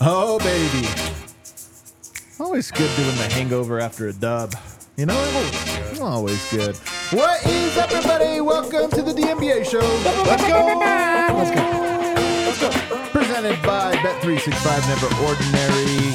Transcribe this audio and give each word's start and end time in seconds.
Oh, 0.00 0.38
baby. 0.40 0.86
Always 2.38 2.70
good 2.70 2.94
doing 2.96 3.16
the 3.16 3.28
hangover 3.32 3.80
after 3.80 4.08
a 4.08 4.12
dub. 4.12 4.54
You 4.96 5.06
know, 5.06 5.16
always, 5.16 6.00
always 6.00 6.50
good. 6.50 6.76
What 7.10 7.44
is 7.46 7.76
up, 7.78 7.90
everybody? 7.92 8.40
Welcome 8.40 8.90
to 8.90 9.02
the 9.02 9.12
DNVR 9.12 9.64
show. 9.64 9.78
Let's 9.80 10.46
go. 10.46 10.78
Let's 11.36 11.50
go. 11.54 11.62
Let's 12.46 12.60
go. 12.60 13.08
Presented 13.10 13.60
by 13.62 13.94
Bet365 13.96 14.88
Never 14.88 15.06
Ordinary. 15.26 16.14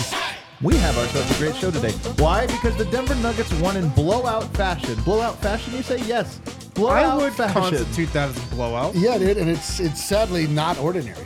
We 0.62 0.78
have 0.78 0.96
ourselves 0.98 1.32
a 1.32 1.40
great 1.40 1.56
show 1.56 1.72
today. 1.72 1.92
Why? 2.22 2.46
Because 2.46 2.76
the 2.78 2.86
Denver 2.86 3.16
Nuggets 3.16 3.52
won 3.56 3.78
in 3.78 3.90
blowout 3.90 4.44
fashion. 4.56 5.00
Blowout 5.02 5.38
fashion, 5.42 5.74
you 5.74 5.82
say? 5.82 5.98
Yes. 6.06 6.38
Blowout 6.76 7.04
I 7.04 7.18
would 7.18 7.34
fashion. 7.34 7.62
constitute 7.62 8.14
that 8.14 8.30
as 8.30 8.38
a 8.38 8.56
blowout. 8.56 8.94
Yeah, 8.96 9.18
dude, 9.18 9.38
and 9.38 9.50
it's 9.50 9.80
it's 9.80 10.04
sadly 10.04 10.46
not 10.48 10.78
ordinary. 10.78 11.26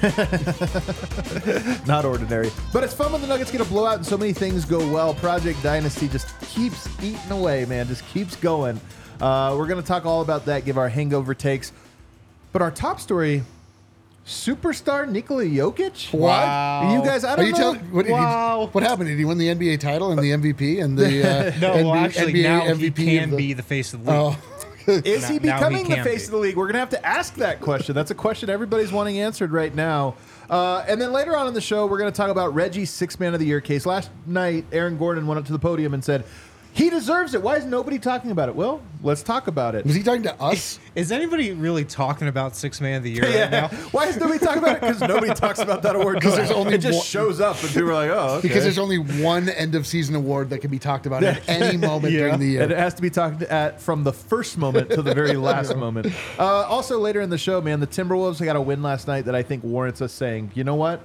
Not 1.86 2.04
ordinary. 2.04 2.50
But 2.72 2.84
it's 2.84 2.94
fun 2.94 3.12
when 3.12 3.20
the 3.20 3.26
Nuggets 3.26 3.50
get 3.50 3.60
a 3.60 3.64
blowout 3.64 3.96
and 3.96 4.06
so 4.06 4.16
many 4.16 4.32
things 4.32 4.64
go 4.64 4.78
well. 4.92 5.14
Project 5.14 5.62
Dynasty 5.62 6.08
just 6.08 6.38
keeps 6.40 6.88
eating 7.02 7.30
away, 7.30 7.64
man. 7.64 7.86
Just 7.86 8.06
keeps 8.08 8.36
going. 8.36 8.80
Uh, 9.20 9.54
we're 9.58 9.66
going 9.66 9.80
to 9.80 9.86
talk 9.86 10.06
all 10.06 10.22
about 10.22 10.46
that, 10.46 10.64
give 10.64 10.78
our 10.78 10.88
hangover 10.88 11.34
takes. 11.34 11.72
But 12.52 12.62
our 12.62 12.70
top 12.70 13.00
story 13.00 13.42
superstar 14.26 15.08
Nikola 15.08 15.44
Jokic? 15.44 16.12
Wow. 16.12 16.94
You 16.94 17.02
guys, 17.04 17.24
I 17.24 17.32
Are 17.32 17.36
don't 17.36 17.46
you 17.46 17.52
know. 17.52 17.58
telling 17.58 17.80
what, 17.92 18.06
did 18.06 18.12
Wow. 18.12 18.60
he, 18.66 18.66
what 18.72 18.84
happened? 18.84 19.08
Did 19.08 19.18
he 19.18 19.24
win 19.24 19.38
the 19.38 19.48
NBA 19.48 19.80
title 19.80 20.12
and 20.12 20.20
the 20.22 20.30
MVP 20.32 20.82
and 20.82 20.96
the 20.96 21.04
uh, 21.56 21.58
No, 21.60 21.74
NB 21.74 21.84
well, 21.84 21.94
actually, 21.94 22.32
NBA 22.34 22.42
now 22.42 22.60
MVP 22.62 22.96
he 22.98 23.18
can 23.18 23.30
the- 23.30 23.36
be 23.36 23.52
the 23.52 23.62
face 23.62 23.92
of 23.92 24.04
the 24.04 24.10
league. 24.12 24.20
Oh, 24.36 24.66
Is 25.04 25.28
he 25.28 25.38
Now- 25.38 25.58
now 25.60 25.68
he 25.68 25.74
becoming 25.74 25.88
the 25.88 25.94
can 25.96 26.04
face 26.04 26.22
be. 26.22 26.24
of 26.26 26.30
the 26.32 26.36
league? 26.38 26.56
We're 26.56 26.66
going 26.66 26.74
to 26.74 26.80
have 26.80 26.90
to 26.90 27.06
ask 27.06 27.34
that 27.36 27.60
question. 27.60 27.94
That's 27.94 28.10
a 28.10 28.14
question 28.14 28.50
everybody's 28.50 28.92
wanting 28.92 29.18
answered 29.20 29.52
right 29.52 29.74
now. 29.74 30.14
Uh, 30.48 30.84
and 30.88 31.00
then 31.00 31.12
later 31.12 31.36
on 31.36 31.46
in 31.46 31.54
the 31.54 31.60
show, 31.60 31.86
we're 31.86 31.98
going 31.98 32.10
to 32.12 32.16
talk 32.16 32.30
about 32.30 32.54
Reggie's 32.54 32.90
Six 32.90 33.20
Man 33.20 33.34
of 33.34 33.40
the 33.40 33.46
Year 33.46 33.60
case. 33.60 33.86
Last 33.86 34.10
night, 34.26 34.64
Aaron 34.72 34.98
Gordon 34.98 35.26
went 35.26 35.38
up 35.38 35.46
to 35.46 35.52
the 35.52 35.58
podium 35.60 35.94
and 35.94 36.04
said, 36.04 36.24
he 36.72 36.88
deserves 36.88 37.34
it. 37.34 37.42
Why 37.42 37.56
is 37.56 37.64
nobody 37.64 37.98
talking 37.98 38.30
about 38.30 38.48
it? 38.48 38.54
Well, 38.54 38.80
let's 39.02 39.22
talk 39.22 39.48
about 39.48 39.74
it. 39.74 39.84
was 39.84 39.94
he 39.94 40.02
talking 40.02 40.22
to 40.22 40.34
us? 40.42 40.78
Is 40.94 41.10
anybody 41.10 41.52
really 41.52 41.84
talking 41.84 42.28
about 42.28 42.54
Six 42.56 42.80
Man 42.80 42.98
of 42.98 43.02
the 43.02 43.10
Year 43.10 43.22
right 43.40 43.50
now? 43.50 43.68
Why 43.92 44.06
is 44.06 44.16
nobody 44.18 44.38
talking 44.38 44.62
about 44.62 44.76
it? 44.76 44.80
Because 44.80 45.00
nobody 45.00 45.34
talks 45.34 45.58
about 45.58 45.82
that 45.82 45.96
award. 45.96 46.20
'Cause 46.22 46.36
there's 46.36 46.50
only 46.50 46.74
it 46.74 46.78
just 46.78 46.98
one- 46.98 47.04
shows 47.06 47.40
up 47.40 47.60
and 47.62 47.68
people 47.72 47.90
are 47.90 47.94
like, 47.94 48.10
oh, 48.10 48.34
okay. 48.36 48.48
Because 48.48 48.62
there's 48.62 48.78
only 48.78 48.98
one 48.98 49.48
end 49.48 49.74
of 49.74 49.86
season 49.86 50.14
award 50.14 50.50
that 50.50 50.58
can 50.60 50.70
be 50.70 50.78
talked 50.78 51.06
about 51.06 51.22
at 51.24 51.46
any 51.48 51.76
moment 51.76 52.12
Yeah. 52.12 52.20
during 52.20 52.38
the 52.40 52.46
year. 52.46 52.62
and 52.62 52.72
it 52.72 52.78
has 52.78 52.94
to 52.94 53.02
be 53.02 53.10
talked 53.10 53.42
at 53.42 53.80
from 53.80 54.04
the 54.04 54.12
first 54.12 54.56
moment 54.58 54.90
to 54.90 55.02
the 55.02 55.14
very 55.14 55.36
last 55.36 55.74
moment. 55.76 56.06
Uh, 56.38 56.44
also, 56.44 56.98
later 56.98 57.20
in 57.20 57.30
the 57.30 57.38
show, 57.38 57.60
man, 57.60 57.80
the 57.80 57.86
Timberwolves 57.86 58.42
got 58.44 58.56
a 58.56 58.60
win 58.60 58.82
last 58.82 59.08
night 59.08 59.24
that 59.26 59.34
I 59.34 59.42
think 59.42 59.64
warrants 59.64 60.00
us 60.00 60.12
saying, 60.12 60.52
you 60.54 60.64
know 60.64 60.76
what? 60.76 61.00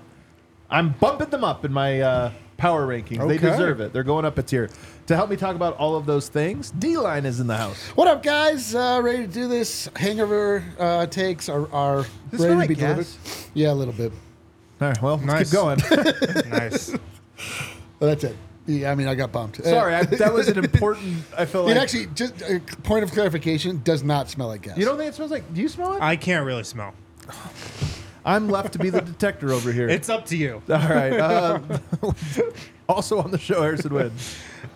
I'm 0.70 0.90
bumping 1.00 1.30
them 1.30 1.44
up 1.44 1.64
in 1.64 1.72
my 1.72 2.02
uh, 2.02 2.32
power 2.66 2.88
rankings. 2.88 3.28
They 3.28 3.38
deserve 3.38 3.80
it. 3.80 3.94
They're 3.94 4.04
going 4.04 4.26
up 4.26 4.40
a 4.40 4.44
tier. 4.44 4.70
To 5.06 5.16
help 5.16 5.30
me 5.30 5.36
talk 5.36 5.56
about 5.56 5.78
all 5.78 5.96
of 5.96 6.08
those 6.08 6.30
things, 6.30 6.72
D 6.72 6.98
Line 6.98 7.26
is 7.26 7.40
in 7.40 7.46
the 7.46 7.56
house. 7.58 7.78
What 7.90 8.08
up, 8.08 8.24
guys? 8.24 8.74
Uh, 8.74 9.00
ready 9.04 9.20
to 9.20 9.28
do 9.28 9.48
this? 9.48 9.88
Hangover 9.96 10.64
uh, 10.80 11.06
takes 11.06 11.48
are, 11.48 11.72
are 11.72 12.06
This 12.32 12.42
ready 12.42 12.54
to 12.54 12.54
be 12.54 12.56
like 12.56 12.68
delivered. 12.80 12.96
gas? 13.06 13.50
Yeah, 13.54 13.72
a 13.72 13.76
little 13.76 13.94
bit. 13.94 14.12
All 14.82 14.88
right, 14.88 15.02
well, 15.02 15.18
Nice. 15.20 15.52
keep 15.52 15.54
going. 15.54 15.80
nice. 16.50 16.92
But 17.98 18.08
that's 18.08 18.24
it. 18.26 18.36
Yeah, 18.66 18.92
I 18.92 18.96
mean, 18.96 19.08
I 19.08 19.16
got 19.16 19.32
bumped. 19.32 19.60
Uh, 19.62 19.64
Sorry, 19.64 19.96
I, 19.96 20.04
that 20.04 20.34
was 20.34 20.50
an 20.50 20.58
important. 20.66 21.24
I 21.38 21.46
feel 21.46 21.64
like 21.64 21.76
it 21.76 21.78
actually, 21.78 22.08
just 22.08 22.42
a 22.42 22.60
point 22.84 23.04
of 23.06 23.12
clarification, 23.12 23.82
does 23.86 24.04
not 24.04 24.30
smell 24.30 24.48
like 24.48 24.64
gas. 24.64 24.78
You 24.78 24.84
don't 24.84 24.98
think 24.98 25.10
it 25.10 25.16
smells 25.16 25.32
like? 25.32 25.54
Do 25.54 25.62
you 25.62 25.70
smell 25.70 25.96
it? 25.96 26.02
I 26.02 26.18
can't 26.18 26.46
really 26.46 26.66
smell. 26.66 26.94
I'm 28.26 28.50
left 28.50 28.74
to 28.74 28.80
be 28.80 28.90
the 28.90 29.02
detector 29.02 29.52
over 29.54 29.72
here. 29.72 29.88
It's 29.88 30.10
up 30.10 30.26
to 30.28 30.38
you. 30.38 30.62
All 30.68 30.76
right. 30.78 31.14
Uh, 31.14 31.60
also 32.90 33.20
on 33.20 33.30
the 33.32 33.38
show, 33.38 33.62
Harrison 33.62 33.94
Wind. 33.94 34.12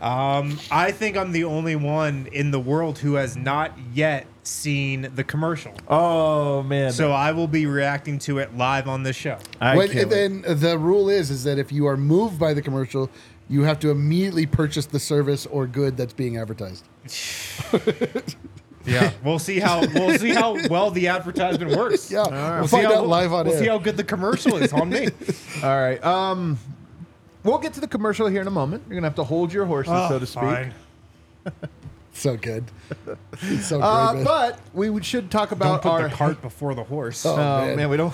Um, 0.01 0.59
I 0.71 0.91
think 0.91 1.17
I'm 1.17 1.31
the 1.31 1.43
only 1.45 1.75
one 1.75 2.29
in 2.31 2.51
the 2.51 2.59
world 2.59 2.99
who 2.99 3.15
has 3.15 3.35
not 3.35 3.73
yet 3.93 4.27
seen 4.43 5.09
the 5.15 5.23
commercial. 5.23 5.73
Oh 5.87 6.61
man. 6.63 6.91
So 6.91 7.11
I 7.11 7.31
will 7.31 7.47
be 7.47 7.65
reacting 7.65 8.19
to 8.19 8.37
it 8.37 8.55
live 8.55 8.87
on 8.87 9.03
the 9.03 9.13
show. 9.13 9.37
I 9.59 9.75
When- 9.75 9.89
can't 9.89 10.09
wait. 10.09 10.43
then 10.43 10.59
the 10.59 10.77
rule 10.77 11.09
is 11.09 11.31
is 11.31 11.43
that 11.43 11.57
if 11.57 11.71
you 11.71 11.87
are 11.87 11.97
moved 11.97 12.39
by 12.39 12.53
the 12.53 12.61
commercial, 12.61 13.09
you 13.49 13.63
have 13.63 13.79
to 13.79 13.89
immediately 13.89 14.45
purchase 14.45 14.85
the 14.85 14.99
service 14.99 15.45
or 15.47 15.65
good 15.65 15.97
that's 15.97 16.13
being 16.13 16.37
advertised. 16.37 16.85
Yeah, 18.89 19.11
we'll 19.23 19.39
see 19.39 19.59
how 19.59 19.85
we'll 19.93 20.17
see 20.17 20.29
how 20.31 20.57
well 20.69 20.91
the 20.91 21.07
advertisement 21.07 21.75
works. 21.77 22.11
Yeah, 22.11 22.23
We'll 22.29 22.59
we'll 22.59 22.67
see 22.67 22.77
find 22.77 22.87
how, 22.87 22.95
out 22.99 23.07
live 23.07 23.33
on 23.33 23.45
We'll 23.45 23.55
air. 23.55 23.59
see 23.61 23.67
how 23.67 23.77
good 23.77 23.97
the 23.97 24.03
commercial 24.03 24.57
is 24.57 24.73
on 24.73 24.89
me. 24.89 25.07
All 25.63 25.69
right. 25.79 26.03
Um, 26.03 26.57
we'll 27.43 27.57
get 27.59 27.73
to 27.73 27.79
the 27.81 27.87
commercial 27.87 28.27
here 28.27 28.41
in 28.41 28.47
a 28.47 28.51
moment. 28.51 28.83
You're 28.87 28.95
gonna 28.95 29.07
have 29.07 29.15
to 29.15 29.23
hold 29.23 29.53
your 29.53 29.65
horses, 29.65 29.93
so 30.09 30.19
to 30.19 30.25
speak. 30.25 30.43
Oh, 31.45 31.51
so 32.13 32.35
good. 32.37 32.65
So 33.61 33.81
Uh, 33.81 34.13
great. 34.13 34.25
but 34.25 34.59
we 34.73 35.01
should 35.03 35.31
talk 35.31 35.49
Don't 35.49 35.57
about 35.59 35.81
put 35.81 35.91
our. 35.91 36.09
the 36.09 36.15
cart 36.15 36.41
before 36.41 36.75
the 36.75 36.83
horse. 36.83 37.25
Oh, 37.25 37.33
Oh 37.33 37.37
man. 37.65 37.75
man. 37.77 37.89
we 37.89 37.97
don't. 37.97 38.13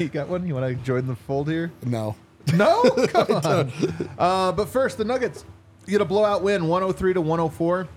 you 0.00 0.08
got 0.08 0.28
one? 0.28 0.46
You 0.46 0.54
want 0.54 0.66
to 0.76 0.84
join 0.84 1.06
the 1.06 1.16
fold 1.16 1.48
here? 1.48 1.70
no. 1.84 2.16
No, 2.52 2.82
come 3.08 3.36
on. 3.36 3.72
Uh, 4.18 4.52
but 4.52 4.68
first, 4.68 4.98
the 4.98 5.04
Nuggets 5.06 5.46
You 5.86 5.92
get 5.92 6.02
a 6.02 6.04
blowout 6.04 6.42
win, 6.42 6.68
103 6.68 7.14
to 7.14 7.20
104 7.22 7.88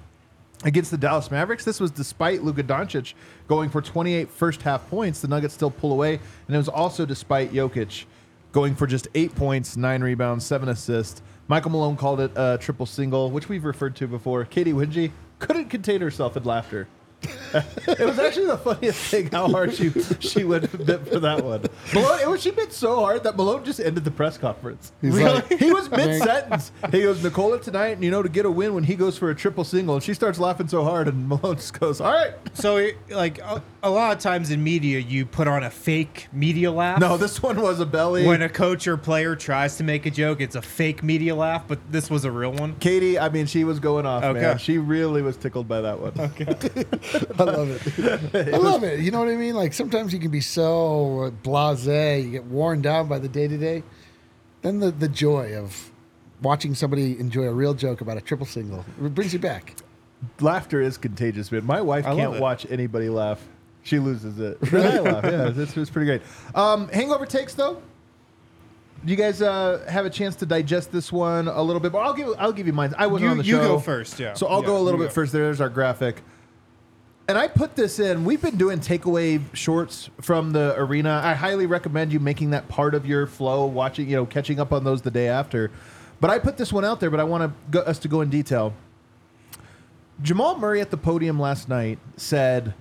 against 0.64 0.92
the 0.92 0.98
Dallas 0.98 1.30
Mavericks. 1.30 1.64
This 1.64 1.80
was 1.80 1.92
despite 1.92 2.44
Luka 2.44 2.64
Doncic 2.64 3.14
going 3.48 3.70
for 3.70 3.82
28 3.82 4.30
first 4.30 4.62
half 4.62 4.88
points. 4.90 5.22
The 5.22 5.28
Nuggets 5.28 5.54
still 5.54 5.72
pull 5.72 5.92
away, 5.92 6.16
and 6.48 6.56
it 6.56 6.58
was 6.58 6.70
also 6.70 7.06
despite 7.06 7.54
Jokic 7.54 8.06
going 8.52 8.76
for 8.76 8.88
just 8.88 9.08
eight 9.14 9.36
points, 9.36 9.78
nine 9.78 10.02
rebounds, 10.02 10.46
seven 10.46 10.70
assists. 10.70 11.22
Michael 11.48 11.72
Malone 11.72 11.96
called 11.96 12.20
it 12.20 12.32
a 12.36 12.58
triple 12.60 12.86
single, 12.86 13.32
which 13.32 13.50
we've 13.50 13.64
referred 13.64 13.96
to 13.98 14.08
before. 14.08 14.44
Katy 14.46 14.74
Winge 14.74 15.12
couldn't 15.40 15.70
contain 15.70 16.02
herself 16.02 16.36
in 16.36 16.44
laughter. 16.44 16.88
It 17.54 18.00
was 18.06 18.20
actually 18.20 18.48
the 18.48 18.58
funniest 18.58 19.00
thing 19.00 19.30
how 19.32 19.48
hard 19.50 19.74
she 19.74 19.90
she 20.20 20.44
went 20.44 20.72
bit 20.86 21.08
for 21.08 21.20
that 21.20 21.44
one. 21.44 21.64
Malone, 21.94 22.20
it 22.22 22.30
was 22.30 22.42
she 22.42 22.52
bit 22.52 22.74
so 22.74 22.96
hard 22.98 23.24
that 23.24 23.36
Malone 23.36 23.64
just 23.64 23.80
ended 23.80 24.04
the 24.04 24.12
press 24.12 24.38
conference. 24.38 24.92
He's 25.02 25.18
like, 25.20 25.48
He 25.60 25.72
was 25.72 25.90
mid 25.92 26.22
sentence. 26.22 26.72
He 26.92 27.02
goes, 27.02 27.24
Nikola 27.24 27.60
tonight, 27.62 27.90
and 27.90 28.04
you 28.04 28.12
know, 28.12 28.22
to 28.22 28.30
get 28.30 28.46
a 28.46 28.52
win 28.52 28.74
when 28.74 28.84
he 28.84 28.96
goes 28.96 29.18
for 29.18 29.30
a 29.30 29.36
triple 29.36 29.64
single, 29.64 29.96
and 29.96 30.04
she 30.04 30.14
starts 30.14 30.40
laughing 30.40 30.68
so 30.68 30.84
hard, 30.84 31.08
and 31.08 31.28
Malone 31.28 31.56
just 31.56 31.80
goes, 31.80 32.02
All 32.02 32.12
right. 32.12 32.34
So, 32.54 32.78
he, 32.78 32.94
like 33.10 33.40
uh, 33.44 33.60
a, 33.88 33.90
a 33.90 33.92
lot 33.92 34.16
of 34.16 34.22
times 34.22 34.52
in 34.52 34.64
media, 34.64 35.00
you 35.00 35.26
put 35.26 35.48
on 35.48 35.64
a 35.64 35.70
fake 35.70 36.28
media 36.32 36.72
laugh. 36.72 37.00
No, 37.00 37.18
this 37.18 37.42
one 37.42 37.62
was 37.62 37.80
a 37.80 37.86
belly. 37.86 38.26
when 38.26 38.42
a 38.42 38.50
coach 38.50 38.88
or 38.88 38.98
player 38.98 39.36
tries 39.36 39.78
to 39.78 39.84
make 39.84 40.06
a 40.06 40.12
joke, 40.12 40.42
it's 40.42 40.56
a 40.56 40.62
fake 40.62 41.04
media 41.04 41.36
laugh, 41.36 41.64
but 41.68 41.80
this 41.92 42.10
was 42.10 42.26
a 42.26 42.32
real 42.32 42.52
one. 42.52 42.76
Katy, 42.80 43.18
I 43.18 43.30
mean, 43.30 43.46
she 43.46 43.64
was 43.64 43.80
going 43.80 44.06
off, 44.06 44.24
Okay. 44.24 44.40
man. 44.42 44.58
She 44.58 44.78
really 44.78 45.22
was 45.22 45.38
tickled 45.38 45.68
by 45.68 45.82
that 45.82 46.00
one. 46.00 46.14
Okay. 46.18 46.46
I 47.40 47.44
love 47.44 47.70
it. 48.36 48.54
I 48.54 48.58
love 48.58 48.84
it. 48.84 49.00
You 49.00 49.12
know 49.12 49.20
what 49.20 49.30
I 49.30 49.36
mean? 49.36 49.56
Like 49.56 49.74
sometimes 49.74 50.14
you 50.14 50.20
can 50.20 50.32
be 50.32 50.42
so 50.42 51.34
blasé, 51.44 52.24
you 52.24 52.32
get 52.32 52.46
worn 52.46 52.82
down 52.82 53.08
by 53.08 53.20
the 53.20 53.30
day 53.30 53.48
to 53.48 53.58
day. 53.58 53.84
Then 54.62 54.80
the, 54.80 54.92
the 54.92 55.08
joy 55.08 55.56
of 55.56 55.92
watching 56.42 56.76
somebody 56.76 57.20
enjoy 57.20 57.44
a 57.44 57.54
real 57.54 57.74
joke 57.74 58.02
about 58.02 58.18
a 58.18 58.22
triple 58.22 58.46
single 58.46 58.86
it 59.04 59.16
brings 59.16 59.34
you 59.34 59.40
back. 59.40 59.76
Laughter 60.40 60.82
is 60.82 60.98
contagious, 60.98 61.52
man. 61.52 61.66
My 61.66 61.82
wife 61.82 62.06
I 62.06 62.16
can't 62.16 62.40
watch 62.40 62.66
anybody 62.70 63.10
laugh. 63.10 63.48
She 63.88 64.00
loses 64.00 64.38
it. 64.40 64.58
But 64.60 64.74
I 64.86 65.00
laugh. 65.00 65.24
Yeah, 65.24 65.50
this 65.50 65.76
was 65.76 65.90
pretty 65.90 66.06
great. 66.08 66.22
Um, 66.54 66.90
hangover 66.90 67.26
takes 67.26 67.54
though. 67.54 67.82
Do 69.06 69.12
you 69.12 69.16
guys 69.18 69.42
uh, 69.42 69.86
have 69.90 70.06
a 70.06 70.10
chance 70.10 70.36
to 70.38 70.46
digest 70.46 70.92
this 70.92 71.12
one 71.12 71.48
a 71.48 71.62
little 71.62 71.80
bit? 71.80 71.92
But 71.92 72.00
I'll 72.00 72.14
give 72.14 72.30
I'll 72.38 72.52
give 72.52 72.68
you 72.68 72.74
mine. 72.74 72.94
I 72.98 73.08
wasn't 73.08 73.26
You- 73.28 73.32
on 73.32 73.38
the 73.38 73.44
you 73.46 73.56
show. 73.56 73.62
go 73.76 73.80
first, 73.80 74.20
yeah. 74.20 74.34
So 74.34 74.48
I'll 74.48 74.62
Yeah, 74.62 74.68
go 74.68 74.78
a 74.78 74.82
little 74.82 75.00
you 75.00 75.06
bit 75.06 75.10
go. 75.12 75.14
first. 75.16 75.32
There's 75.32 75.62
our 75.62 75.70
graphic. 75.70 76.22
And 77.30 77.38
I 77.38 77.48
put 77.50 77.76
this 77.76 78.00
in. 78.00 78.24
We've 78.24 78.42
been 78.42 78.56
doing 78.56 78.80
takeaway 78.80 79.42
shorts 79.54 80.10
from 80.22 80.52
the 80.54 80.74
arena. 80.78 81.22
I 81.24 81.34
highly 81.34 81.66
recommend 81.66 82.14
you 82.14 82.20
making 82.22 82.52
that 82.52 82.70
part 82.70 82.96
of 82.96 83.06
your 83.06 83.28
flow, 83.28 83.66
watching, 83.66 84.10
you 84.10 84.16
know, 84.16 84.26
catching 84.26 84.60
up 84.62 84.72
on 84.72 84.86
those 84.86 85.02
the 85.02 85.12
day 85.12 85.28
after. 85.28 85.70
But 86.22 86.30
I 86.30 86.40
put 86.40 86.56
this 86.58 86.72
one 86.72 86.86
out 86.86 87.00
there, 87.02 87.10
but 87.10 87.20
I 87.20 87.26
want 87.26 87.44
to 87.44 87.52
go, 87.70 87.82
us 87.82 88.00
to 88.00 88.08
go 88.08 88.22
in 88.22 88.30
detail. 88.30 88.74
Jamal 90.22 90.58
Murray 90.58 90.80
at 90.82 90.90
the 90.90 90.98
podium 90.98 91.38
last 91.40 91.68
night 91.70 92.00
said, 92.16 92.74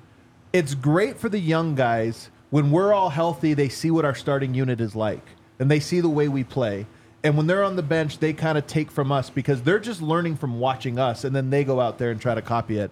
It's 0.53 0.75
great 0.75 1.19
for 1.19 1.29
the 1.29 1.39
young 1.39 1.75
guys. 1.75 2.31
When 2.51 2.71
we're 2.71 2.93
all 2.93 3.11
healthy, 3.11 3.55
they 3.55 3.69
see 3.69 3.91
what 3.91 4.05
our 4.05 4.15
starting 4.15 4.55
unit 4.55 4.81
is 4.81 4.95
like 4.95 5.27
and 5.59 5.71
they 5.71 5.81
see 5.81 6.01
the 6.01 6.09
way 6.09 6.29
we 6.29 6.45
play. 6.45 6.87
And 7.25 7.37
when 7.37 7.47
they're 7.47 7.65
on 7.65 7.77
the 7.77 7.83
bench, 7.83 8.19
they 8.19 8.33
kind 8.33 8.57
of 8.57 8.67
take 8.67 8.91
from 8.91 9.11
us 9.11 9.31
because 9.31 9.63
they're 9.63 9.81
just 9.81 10.01
learning 10.01 10.37
from 10.37 10.61
watching 10.61 10.99
us 10.99 11.25
and 11.25 11.35
then 11.35 11.51
they 11.51 11.65
go 11.65 11.81
out 11.81 11.99
there 11.99 12.11
and 12.11 12.21
try 12.21 12.35
to 12.35 12.43
copy 12.43 12.79
it. 12.79 12.91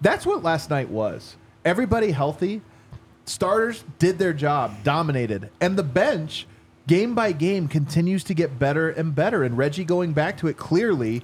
That's 0.00 0.24
what 0.24 0.42
last 0.42 0.70
night 0.70 0.88
was. 0.88 1.36
Everybody 1.64 2.10
healthy, 2.10 2.62
starters 3.26 3.84
did 3.98 4.18
their 4.18 4.32
job, 4.32 4.82
dominated, 4.84 5.50
and 5.60 5.76
the 5.76 5.82
bench 5.82 6.46
game 6.86 7.14
by 7.14 7.32
game 7.32 7.68
continues 7.68 8.24
to 8.24 8.34
get 8.34 8.58
better 8.58 8.90
and 8.90 9.14
better. 9.14 9.42
And 9.44 9.56
Reggie 9.56 9.84
going 9.84 10.12
back 10.12 10.36
to 10.38 10.48
it 10.48 10.56
clearly, 10.56 11.22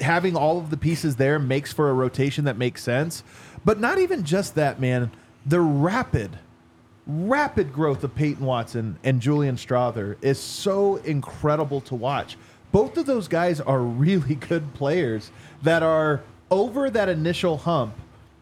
having 0.00 0.36
all 0.36 0.58
of 0.58 0.70
the 0.70 0.76
pieces 0.76 1.16
there 1.16 1.38
makes 1.38 1.72
for 1.72 1.90
a 1.90 1.94
rotation 1.94 2.44
that 2.44 2.56
makes 2.56 2.82
sense. 2.82 3.22
But 3.64 3.80
not 3.80 3.98
even 3.98 4.24
just 4.24 4.54
that, 4.54 4.80
man. 4.80 5.10
The 5.46 5.60
rapid, 5.60 6.38
rapid 7.06 7.72
growth 7.72 8.04
of 8.04 8.14
Peyton 8.14 8.44
Watson 8.44 8.98
and 9.02 9.20
Julian 9.20 9.56
Strawther 9.56 10.16
is 10.22 10.38
so 10.38 10.96
incredible 10.96 11.80
to 11.82 11.94
watch. 11.94 12.36
Both 12.72 12.98
of 12.98 13.06
those 13.06 13.26
guys 13.26 13.60
are 13.60 13.80
really 13.82 14.34
good 14.34 14.74
players 14.74 15.30
that 15.62 15.82
are 15.82 16.22
over 16.50 16.90
that 16.90 17.08
initial 17.08 17.56
hump. 17.56 17.94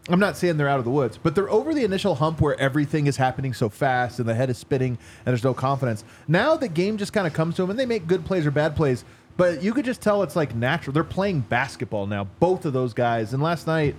I'm 0.09 0.19
not 0.19 0.37
saying 0.37 0.57
they're 0.57 0.67
out 0.67 0.79
of 0.79 0.85
the 0.85 0.91
woods, 0.91 1.19
but 1.21 1.35
they're 1.35 1.49
over 1.49 1.73
the 1.73 1.83
initial 1.83 2.15
hump 2.15 2.41
where 2.41 2.59
everything 2.59 3.05
is 3.05 3.15
happening 3.15 3.53
so 3.53 3.69
fast 3.69 4.19
and 4.19 4.27
the 4.27 4.33
head 4.33 4.49
is 4.49 4.57
spinning 4.57 4.97
and 5.19 5.27
there's 5.27 5.43
no 5.43 5.53
confidence. 5.53 6.03
Now 6.27 6.57
the 6.57 6.67
game 6.67 6.97
just 6.97 7.13
kind 7.13 7.27
of 7.27 7.33
comes 7.33 7.55
to 7.55 7.61
them 7.61 7.69
and 7.69 7.79
they 7.79 7.85
make 7.85 8.07
good 8.07 8.25
plays 8.25 8.45
or 8.45 8.51
bad 8.51 8.75
plays, 8.75 9.05
but 9.37 9.61
you 9.61 9.71
could 9.71 9.85
just 9.85 10.01
tell 10.01 10.23
it's 10.23 10.35
like 10.35 10.55
natural. 10.55 10.93
They're 10.93 11.03
playing 11.03 11.41
basketball 11.41 12.07
now, 12.07 12.25
both 12.39 12.65
of 12.65 12.73
those 12.73 12.93
guys. 12.93 13.33
And 13.33 13.41
last 13.43 13.67
night, 13.67 13.95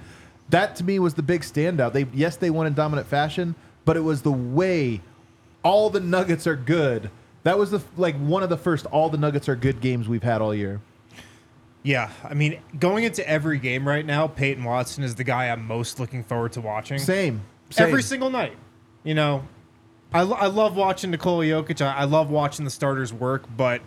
that 0.50 0.76
to 0.76 0.84
me 0.84 0.98
was 0.98 1.14
the 1.14 1.22
big 1.22 1.42
standout. 1.42 1.92
They 1.92 2.06
yes, 2.12 2.36
they 2.36 2.50
won 2.50 2.66
in 2.66 2.74
dominant 2.74 3.08
fashion, 3.08 3.54
but 3.84 3.96
it 3.96 4.00
was 4.00 4.22
the 4.22 4.32
way 4.32 5.00
all 5.62 5.90
the 5.90 6.00
Nuggets 6.00 6.46
are 6.46 6.56
good. 6.56 7.10
That 7.42 7.58
was 7.58 7.70
the 7.70 7.80
like 7.96 8.16
one 8.16 8.42
of 8.42 8.48
the 8.48 8.56
first 8.56 8.86
all 8.86 9.08
the 9.08 9.18
Nuggets 9.18 9.48
are 9.48 9.56
good 9.56 9.80
games 9.80 10.08
we've 10.08 10.22
had 10.22 10.42
all 10.42 10.54
year. 10.54 10.80
Yeah, 11.82 12.10
I 12.22 12.34
mean, 12.34 12.60
going 12.78 13.04
into 13.04 13.26
every 13.26 13.58
game 13.58 13.88
right 13.88 14.04
now, 14.04 14.26
Peyton 14.26 14.64
Watson 14.64 15.02
is 15.02 15.14
the 15.14 15.24
guy 15.24 15.48
I'm 15.48 15.66
most 15.66 15.98
looking 15.98 16.22
forward 16.22 16.52
to 16.52 16.60
watching. 16.60 16.98
Same. 16.98 17.40
Same. 17.70 17.86
Every 17.86 18.02
single 18.02 18.28
night. 18.28 18.52
You 19.02 19.14
know, 19.14 19.48
I, 20.12 20.22
lo- 20.22 20.36
I 20.36 20.48
love 20.48 20.76
watching 20.76 21.10
Nikola 21.10 21.46
Jokic. 21.46 21.80
I, 21.80 21.94
I 21.94 22.04
love 22.04 22.28
watching 22.28 22.66
the 22.66 22.70
starters 22.70 23.14
work, 23.14 23.44
but 23.56 23.80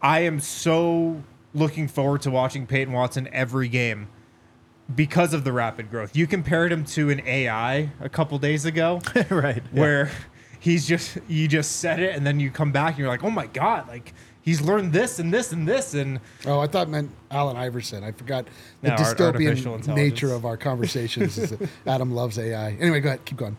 I 0.00 0.20
am 0.20 0.40
so 0.40 1.22
looking 1.52 1.88
forward 1.88 2.22
to 2.22 2.30
watching 2.30 2.66
Peyton 2.66 2.94
Watson 2.94 3.28
every 3.32 3.68
game 3.68 4.08
because 4.94 5.32
of 5.34 5.44
the 5.44 5.52
rapid 5.52 5.90
growth. 5.90 6.16
You 6.16 6.26
compared 6.26 6.72
him 6.72 6.84
to 6.86 7.10
an 7.10 7.22
AI 7.26 7.90
a 8.00 8.08
couple 8.08 8.38
days 8.38 8.64
ago, 8.64 9.00
right. 9.30 9.62
where 9.72 10.10
he's 10.60 10.86
just 10.86 11.18
you 11.28 11.46
just 11.46 11.76
said 11.76 12.00
it 12.00 12.14
and 12.16 12.26
then 12.26 12.40
you 12.40 12.50
come 12.50 12.72
back 12.72 12.90
and 12.90 12.98
you're 12.98 13.08
like, 13.08 13.24
oh 13.24 13.30
my 13.30 13.46
god, 13.46 13.88
like 13.88 14.14
he's 14.44 14.60
learned 14.60 14.92
this 14.92 15.18
and 15.18 15.32
this 15.32 15.52
and 15.52 15.66
this 15.66 15.94
and 15.94 16.20
Oh, 16.46 16.60
I 16.60 16.66
thought 16.66 16.86
it 16.88 16.90
meant 16.90 17.10
Allen 17.30 17.56
Iverson. 17.56 18.04
I 18.04 18.12
forgot 18.12 18.46
the 18.82 18.90
No, 18.90 18.96
dystopian 18.96 19.86
nature 19.94 20.32
of 20.34 20.44
our 20.44 20.56
conversations. 20.58 21.38
is 21.38 21.50
that 21.50 21.68
Adam 21.86 22.12
loves 22.14 22.38
AI. 22.38 22.72
Anyway, 22.78 23.00
go 23.00 23.08
ahead. 23.08 23.24
Keep 23.24 23.38
going. 23.38 23.56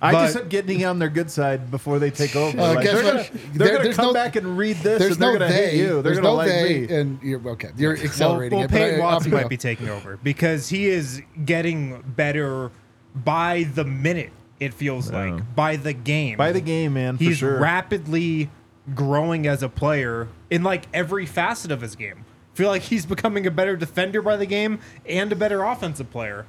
I 0.00 0.12
But- 0.12 0.24
just 0.26 0.36
am 0.36 0.48
getting 0.48 0.84
on 0.84 0.98
their 0.98 1.08
good 1.08 1.30
side 1.30 1.70
before 1.70 1.98
they 1.98 2.10
take 2.10 2.36
over. 2.36 2.58
Uh, 2.60 2.74
Like, 2.74 2.84
they're 2.84 3.02
gonna, 3.02 3.12
There- 3.54 3.68
they're 3.68 3.76
gonna 3.78 3.94
come 3.94 4.06
no- 4.08 4.12
back 4.12 4.36
and 4.36 4.56
read 4.58 4.76
this, 4.76 4.98
There's 4.98 5.12
and 5.14 5.22
they're 5.22 5.32
no 5.32 5.38
gonna 5.40 5.50
they. 5.50 5.70
hate 5.70 5.78
you. 5.78 5.88
They're 5.88 6.02
There's 6.02 6.16
gonna 6.18 6.28
no 6.28 6.34
like 6.34 6.48
they, 6.48 6.80
me. 6.86 6.94
and 6.94 7.18
you're 7.22 7.48
okay. 7.48 7.70
You're 7.76 7.96
accelerating 8.04 8.58
well, 8.58 8.66
it. 8.66 8.70
but 8.70 8.76
Peyton 8.76 9.00
I- 9.00 9.02
Watson 9.02 9.32
might 9.32 9.48
be 9.48 9.56
taking 9.56 9.88
over 9.88 10.18
because 10.22 10.68
he 10.68 10.86
is 10.86 11.22
getting 11.44 12.02
better 12.06 12.70
by 13.14 13.64
the 13.74 13.84
minute. 13.84 14.30
It 14.60 14.72
feels 14.74 15.10
like 15.10 15.56
by 15.56 15.74
the 15.74 15.92
game. 15.92 16.36
By 16.36 16.52
the 16.52 16.60
game, 16.60 16.92
man. 16.94 17.16
For 17.18 17.24
he's 17.24 17.38
sure. 17.38 17.58
rapidly 17.58 18.48
growing 18.94 19.46
as 19.46 19.62
a 19.62 19.68
player 19.68 20.28
in 20.50 20.62
like 20.62 20.86
every 20.92 21.26
facet 21.26 21.70
of 21.70 21.80
his 21.80 21.96
game. 21.96 22.24
I 22.52 22.56
feel 22.56 22.68
like 22.68 22.82
he's 22.82 23.06
becoming 23.06 23.46
a 23.46 23.50
better 23.50 23.76
defender 23.76 24.20
by 24.20 24.36
the 24.36 24.46
game 24.46 24.80
and 25.06 25.32
a 25.32 25.36
better 25.36 25.62
offensive 25.62 26.10
player. 26.10 26.46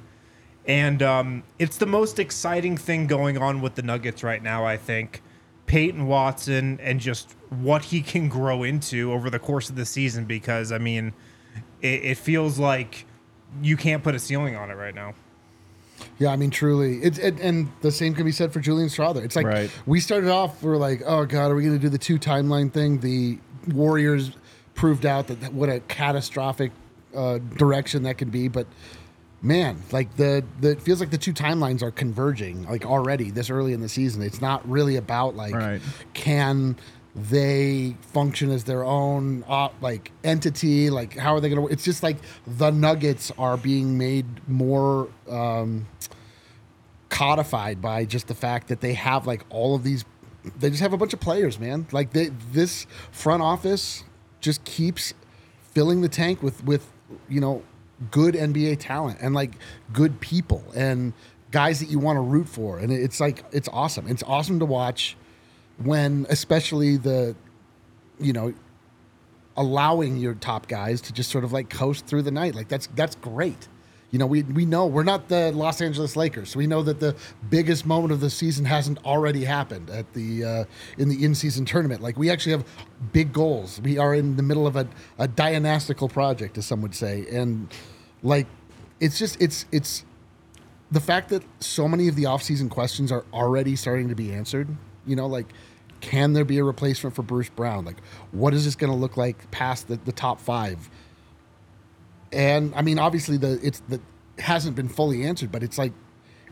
And 0.66 1.02
um, 1.02 1.42
it's 1.58 1.76
the 1.76 1.86
most 1.86 2.18
exciting 2.18 2.76
thing 2.76 3.06
going 3.06 3.38
on 3.38 3.60
with 3.60 3.74
the 3.74 3.82
Nuggets 3.82 4.22
right 4.22 4.42
now, 4.42 4.64
I 4.64 4.76
think. 4.76 5.22
Peyton 5.66 6.06
Watson 6.06 6.78
and 6.82 7.00
just 7.00 7.34
what 7.48 7.84
he 7.84 8.02
can 8.02 8.28
grow 8.28 8.62
into 8.62 9.12
over 9.12 9.30
the 9.30 9.38
course 9.38 9.70
of 9.70 9.76
the 9.76 9.86
season 9.86 10.26
because, 10.26 10.72
I 10.72 10.78
mean, 10.78 11.14
it, 11.80 12.04
it 12.04 12.18
feels 12.18 12.58
like 12.58 13.06
you 13.62 13.76
can't 13.76 14.02
put 14.02 14.14
a 14.14 14.18
ceiling 14.18 14.56
on 14.56 14.70
it 14.70 14.74
right 14.74 14.94
now. 14.94 15.14
Yeah, 16.18 16.28
I 16.28 16.36
mean, 16.36 16.50
truly, 16.50 16.98
it's 17.02 17.18
it, 17.18 17.40
and 17.40 17.68
the 17.80 17.90
same 17.90 18.14
can 18.14 18.24
be 18.24 18.32
said 18.32 18.52
for 18.52 18.60
Julian 18.60 18.88
Strawther. 18.88 19.24
It's 19.24 19.34
like 19.36 19.46
Right. 19.46 19.70
we 19.86 19.98
started 20.00 20.30
off, 20.30 20.62
we 20.62 20.70
are 20.70 20.76
like, 20.76 21.02
oh 21.06 21.24
god, 21.26 21.50
are 21.50 21.54
we 21.56 21.62
going 21.64 21.74
to 21.76 21.82
do 21.82 21.88
the 21.88 21.98
two 21.98 22.18
timeline 22.18 22.72
thing? 22.72 23.00
The 23.00 23.38
Warriors 23.72 24.32
proved 24.74 25.06
out 25.06 25.26
that, 25.28 25.40
that 25.40 25.52
what 25.52 25.68
a 25.68 25.80
catastrophic 25.80 26.70
uh, 27.16 27.38
direction 27.56 28.02
that 28.04 28.18
could 28.18 28.30
be, 28.30 28.48
but 28.48 28.66
man, 29.42 29.76
like 29.92 30.16
the 30.16 30.44
the 30.60 30.70
it 30.70 30.82
feels 30.82 31.00
like 31.00 31.10
the 31.10 31.18
two 31.18 31.32
timelines 31.34 31.82
are 31.82 31.90
converging 31.90 32.64
like 32.66 32.84
already 32.86 33.30
this 33.30 33.50
early 33.50 33.72
in 33.72 33.80
the 33.80 33.88
season. 33.88 34.22
It's 34.22 34.40
not 34.40 34.66
really 34.68 34.96
about 34.96 35.34
like 35.36 35.54
Right. 35.54 35.80
can 36.14 36.76
they 37.14 37.96
function 38.00 38.50
as 38.50 38.64
their 38.64 38.82
own 38.82 39.44
uh, 39.48 39.68
like 39.80 40.10
entity 40.24 40.90
like 40.90 41.16
how 41.16 41.34
are 41.34 41.40
they 41.40 41.48
going 41.48 41.64
to 41.64 41.72
it's 41.72 41.84
just 41.84 42.02
like 42.02 42.16
the 42.46 42.70
nuggets 42.70 43.30
are 43.38 43.56
being 43.56 43.96
made 43.96 44.26
more 44.48 45.08
um 45.28 45.86
codified 47.08 47.80
by 47.80 48.04
just 48.04 48.26
the 48.26 48.34
fact 48.34 48.66
that 48.66 48.80
they 48.80 48.92
have 48.92 49.24
like 49.26 49.44
all 49.48 49.76
of 49.76 49.84
these 49.84 50.04
they 50.58 50.68
just 50.68 50.82
have 50.82 50.92
a 50.92 50.96
bunch 50.96 51.12
of 51.12 51.20
players 51.20 51.58
man. 51.58 51.86
Like 51.92 52.12
they, 52.12 52.30
this 52.52 52.86
front 53.10 53.42
office 53.42 54.04
just 54.40 54.64
keeps 54.64 55.14
filling 55.72 56.00
the 56.02 56.08
tank 56.08 56.42
with 56.42 56.64
with 56.64 56.90
you 57.28 57.40
know 57.40 57.62
good 58.10 58.34
nba 58.34 58.76
talent 58.78 59.18
and 59.20 59.34
like 59.34 59.52
good 59.92 60.20
people 60.20 60.64
and 60.74 61.12
guys 61.50 61.78
that 61.80 61.88
you 61.88 61.98
want 61.98 62.16
to 62.16 62.20
root 62.20 62.48
for. 62.48 62.78
And 62.78 62.92
it's 62.92 63.20
like 63.20 63.44
it's 63.52 63.68
awesome. 63.72 64.08
It's 64.08 64.22
awesome 64.24 64.58
to 64.58 64.66
watch 64.66 65.16
when 65.78 66.26
especially 66.28 66.96
the 66.96 67.34
you 68.18 68.32
know 68.32 68.54
allowing 69.56 70.16
your 70.16 70.34
top 70.34 70.66
guys 70.66 71.00
to 71.00 71.12
just 71.12 71.30
sort 71.30 71.44
of 71.44 71.52
like 71.52 71.70
coast 71.70 72.06
through 72.06 72.22
the 72.22 72.30
night. 72.30 72.54
Like 72.54 72.68
that's 72.68 72.88
that's 72.94 73.14
great. 73.16 73.68
You 74.10 74.18
know 74.18 74.26
we 74.26 74.42
we 74.44 74.64
know 74.64 74.86
we're 74.86 75.02
not 75.02 75.28
the 75.28 75.50
Los 75.52 75.80
Angeles 75.80 76.14
Lakers. 76.16 76.50
So 76.50 76.58
we 76.58 76.66
know 76.66 76.82
that 76.82 77.00
the 77.00 77.16
biggest 77.50 77.84
moment 77.84 78.12
of 78.12 78.20
the 78.20 78.30
season 78.30 78.64
hasn't 78.64 79.04
already 79.04 79.44
happened 79.44 79.90
at 79.90 80.12
the 80.14 80.44
uh, 80.44 80.64
in 80.98 81.08
the 81.08 81.24
in-season 81.24 81.64
tournament. 81.64 82.00
Like 82.00 82.16
we 82.16 82.30
actually 82.30 82.52
have 82.52 82.64
big 83.12 83.32
goals. 83.32 83.80
We 83.80 83.98
are 83.98 84.14
in 84.14 84.36
the 84.36 84.42
middle 84.42 84.66
of 84.66 84.76
a, 84.76 84.86
a 85.18 85.26
dynastical 85.26 86.08
project 86.08 86.58
as 86.58 86.66
some 86.66 86.80
would 86.82 86.94
say. 86.94 87.26
And 87.30 87.72
like 88.22 88.46
it's 89.00 89.18
just 89.18 89.40
it's 89.40 89.66
it's 89.72 90.04
the 90.90 91.00
fact 91.00 91.30
that 91.30 91.42
so 91.58 91.88
many 91.88 92.06
of 92.06 92.14
the 92.14 92.24
offseason 92.24 92.70
questions 92.70 93.10
are 93.10 93.24
already 93.32 93.74
starting 93.74 94.08
to 94.08 94.14
be 94.14 94.32
answered, 94.32 94.68
you 95.06 95.16
know, 95.16 95.26
like 95.26 95.46
can 96.04 96.34
there 96.34 96.44
be 96.44 96.58
a 96.58 96.64
replacement 96.64 97.16
for 97.16 97.22
Bruce 97.22 97.48
Brown? 97.48 97.86
Like, 97.86 97.96
what 98.30 98.52
is 98.52 98.66
this 98.66 98.74
going 98.74 98.92
to 98.92 98.98
look 98.98 99.16
like 99.16 99.50
past 99.50 99.88
the, 99.88 99.96
the 99.96 100.12
top 100.12 100.38
five? 100.38 100.90
And 102.30 102.74
I 102.74 102.82
mean, 102.82 102.98
obviously, 102.98 103.38
the 103.38 103.58
it's 103.62 103.80
the 103.88 104.00
hasn't 104.38 104.76
been 104.76 104.88
fully 104.88 105.24
answered, 105.24 105.50
but 105.50 105.62
it's 105.62 105.78
like 105.78 105.92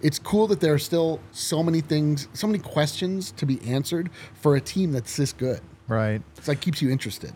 it's 0.00 0.18
cool 0.18 0.46
that 0.46 0.60
there 0.60 0.72
are 0.72 0.78
still 0.78 1.20
so 1.32 1.62
many 1.62 1.80
things, 1.80 2.28
so 2.32 2.46
many 2.46 2.60
questions 2.60 3.32
to 3.32 3.44
be 3.44 3.60
answered 3.62 4.10
for 4.34 4.56
a 4.56 4.60
team 4.60 4.92
that's 4.92 5.16
this 5.16 5.32
good. 5.32 5.60
Right. 5.86 6.22
It's 6.36 6.48
like 6.48 6.60
keeps 6.60 6.80
you 6.80 6.90
interested. 6.90 7.32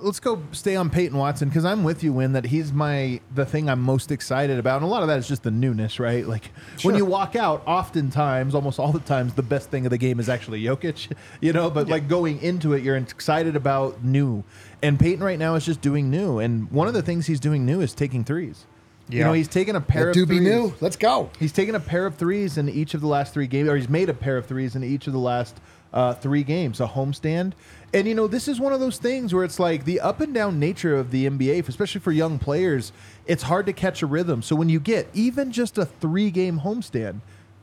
Let's 0.00 0.20
go 0.20 0.42
stay 0.52 0.76
on 0.76 0.90
Peyton 0.90 1.16
Watson 1.16 1.48
because 1.48 1.64
I'm 1.64 1.84
with 1.84 2.02
you, 2.04 2.12
Wind, 2.12 2.34
that 2.34 2.46
he's 2.46 2.72
my 2.72 3.20
the 3.34 3.44
thing 3.44 3.68
I'm 3.68 3.80
most 3.80 4.12
excited 4.12 4.58
about, 4.58 4.76
and 4.76 4.84
a 4.84 4.88
lot 4.88 5.02
of 5.02 5.08
that 5.08 5.18
is 5.18 5.26
just 5.26 5.42
the 5.42 5.50
newness, 5.50 5.98
right? 5.98 6.26
Like 6.26 6.50
when 6.82 6.96
you 6.96 7.04
walk 7.04 7.36
out, 7.36 7.62
oftentimes, 7.66 8.54
almost 8.54 8.78
all 8.78 8.92
the 8.92 9.00
times, 9.00 9.34
the 9.34 9.42
best 9.42 9.70
thing 9.70 9.86
of 9.86 9.90
the 9.90 9.98
game 9.98 10.20
is 10.20 10.28
actually 10.28 10.62
Jokic, 10.62 11.12
you 11.40 11.52
know. 11.52 11.70
But 11.70 11.88
like 11.88 12.08
going 12.08 12.40
into 12.42 12.72
it, 12.72 12.82
you're 12.82 12.96
excited 12.96 13.56
about 13.56 14.04
new, 14.04 14.44
and 14.82 14.98
Peyton 14.98 15.24
right 15.24 15.38
now 15.38 15.54
is 15.54 15.64
just 15.64 15.80
doing 15.80 16.10
new, 16.10 16.38
and 16.38 16.70
one 16.70 16.88
of 16.88 16.94
the 16.94 17.02
things 17.02 17.26
he's 17.26 17.40
doing 17.40 17.64
new 17.64 17.80
is 17.80 17.94
taking 17.94 18.24
threes. 18.24 18.66
You 19.08 19.22
know, 19.22 19.32
he's 19.34 19.48
taken 19.48 19.76
a 19.76 19.82
pair 19.82 20.06
Let 20.06 20.16
of 20.16 20.28
threes. 20.28 20.40
new. 20.40 20.74
Let's 20.80 20.96
go. 20.96 21.28
He's 21.38 21.52
taken 21.52 21.74
a 21.74 21.80
pair 21.80 22.06
of 22.06 22.16
threes 22.16 22.56
in 22.56 22.70
each 22.70 22.94
of 22.94 23.02
the 23.02 23.06
last 23.06 23.34
three 23.34 23.46
games, 23.46 23.68
or 23.68 23.76
he's 23.76 23.88
made 23.88 24.08
a 24.08 24.14
pair 24.14 24.38
of 24.38 24.46
threes 24.46 24.76
in 24.76 24.82
each 24.82 25.06
of 25.06 25.12
the 25.12 25.18
last 25.18 25.60
uh, 25.92 26.14
three 26.14 26.42
games, 26.42 26.80
a 26.80 26.86
homestand. 26.86 27.52
And, 27.94 28.08
you 28.08 28.14
know, 28.16 28.26
this 28.26 28.48
is 28.48 28.58
one 28.58 28.72
of 28.72 28.80
those 28.80 28.98
things 28.98 29.32
where 29.32 29.44
it's 29.44 29.60
like 29.60 29.84
the 29.84 30.00
up 30.00 30.20
and 30.20 30.34
down 30.34 30.58
nature 30.58 30.96
of 30.96 31.12
the 31.12 31.28
NBA, 31.30 31.68
especially 31.68 32.00
for 32.00 32.10
young 32.10 32.40
players, 32.40 32.92
it's 33.24 33.44
hard 33.44 33.66
to 33.66 33.72
catch 33.72 34.02
a 34.02 34.06
rhythm. 34.06 34.42
So 34.42 34.56
when 34.56 34.68
you 34.68 34.80
get 34.80 35.08
even 35.14 35.52
just 35.52 35.78
a 35.78 35.86
three 35.86 36.32
game 36.32 36.58
homestand, 36.58 37.20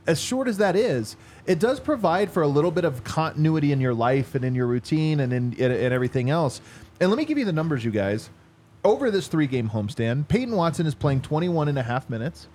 as 0.08 0.22
short 0.22 0.48
as 0.48 0.56
that 0.58 0.78
is, 0.78 1.18
it 1.46 1.60
does 1.60 1.82
provide 1.82 2.32
for 2.32 2.44
a 2.44 2.48
little 2.48 2.72
bit 2.72 2.86
of 2.86 3.04
continuity 3.04 3.74
in 3.74 3.82
your 3.82 3.94
life 3.94 4.34
and 4.34 4.46
in 4.46 4.56
your 4.56 4.68
routine 4.68 5.20
and 5.20 5.34
in 5.34 5.54
and, 5.60 5.94
everything 5.94 6.30
else. 6.30 6.62
And 7.02 7.10
let 7.10 7.18
me 7.18 7.26
give 7.26 7.38
you 7.38 7.46
the 7.46 7.52
numbers, 7.52 7.84
you 7.84 7.92
guys. 7.92 8.30
Over 8.86 9.12
this 9.12 9.28
three 9.28 9.48
game 9.48 9.70
homestand, 9.70 10.30
Peyton 10.30 10.56
Watson 10.56 10.86
is 10.86 10.96
playing 10.96 11.22
21 11.22 11.68
and 11.68 11.78
a 11.78 11.84
half 11.84 12.10
minutes. 12.10 12.48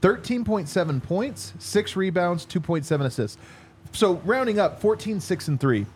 13.7 0.00 1.02
points, 1.02 1.52
six 1.58 1.96
rebounds, 1.96 2.46
2.7 2.46 3.04
assists. 3.04 3.38
So 3.92 4.14
rounding 4.24 4.58
up, 4.58 4.80
14, 4.80 5.20
6, 5.20 5.48
and 5.48 5.60
3. 5.60 5.86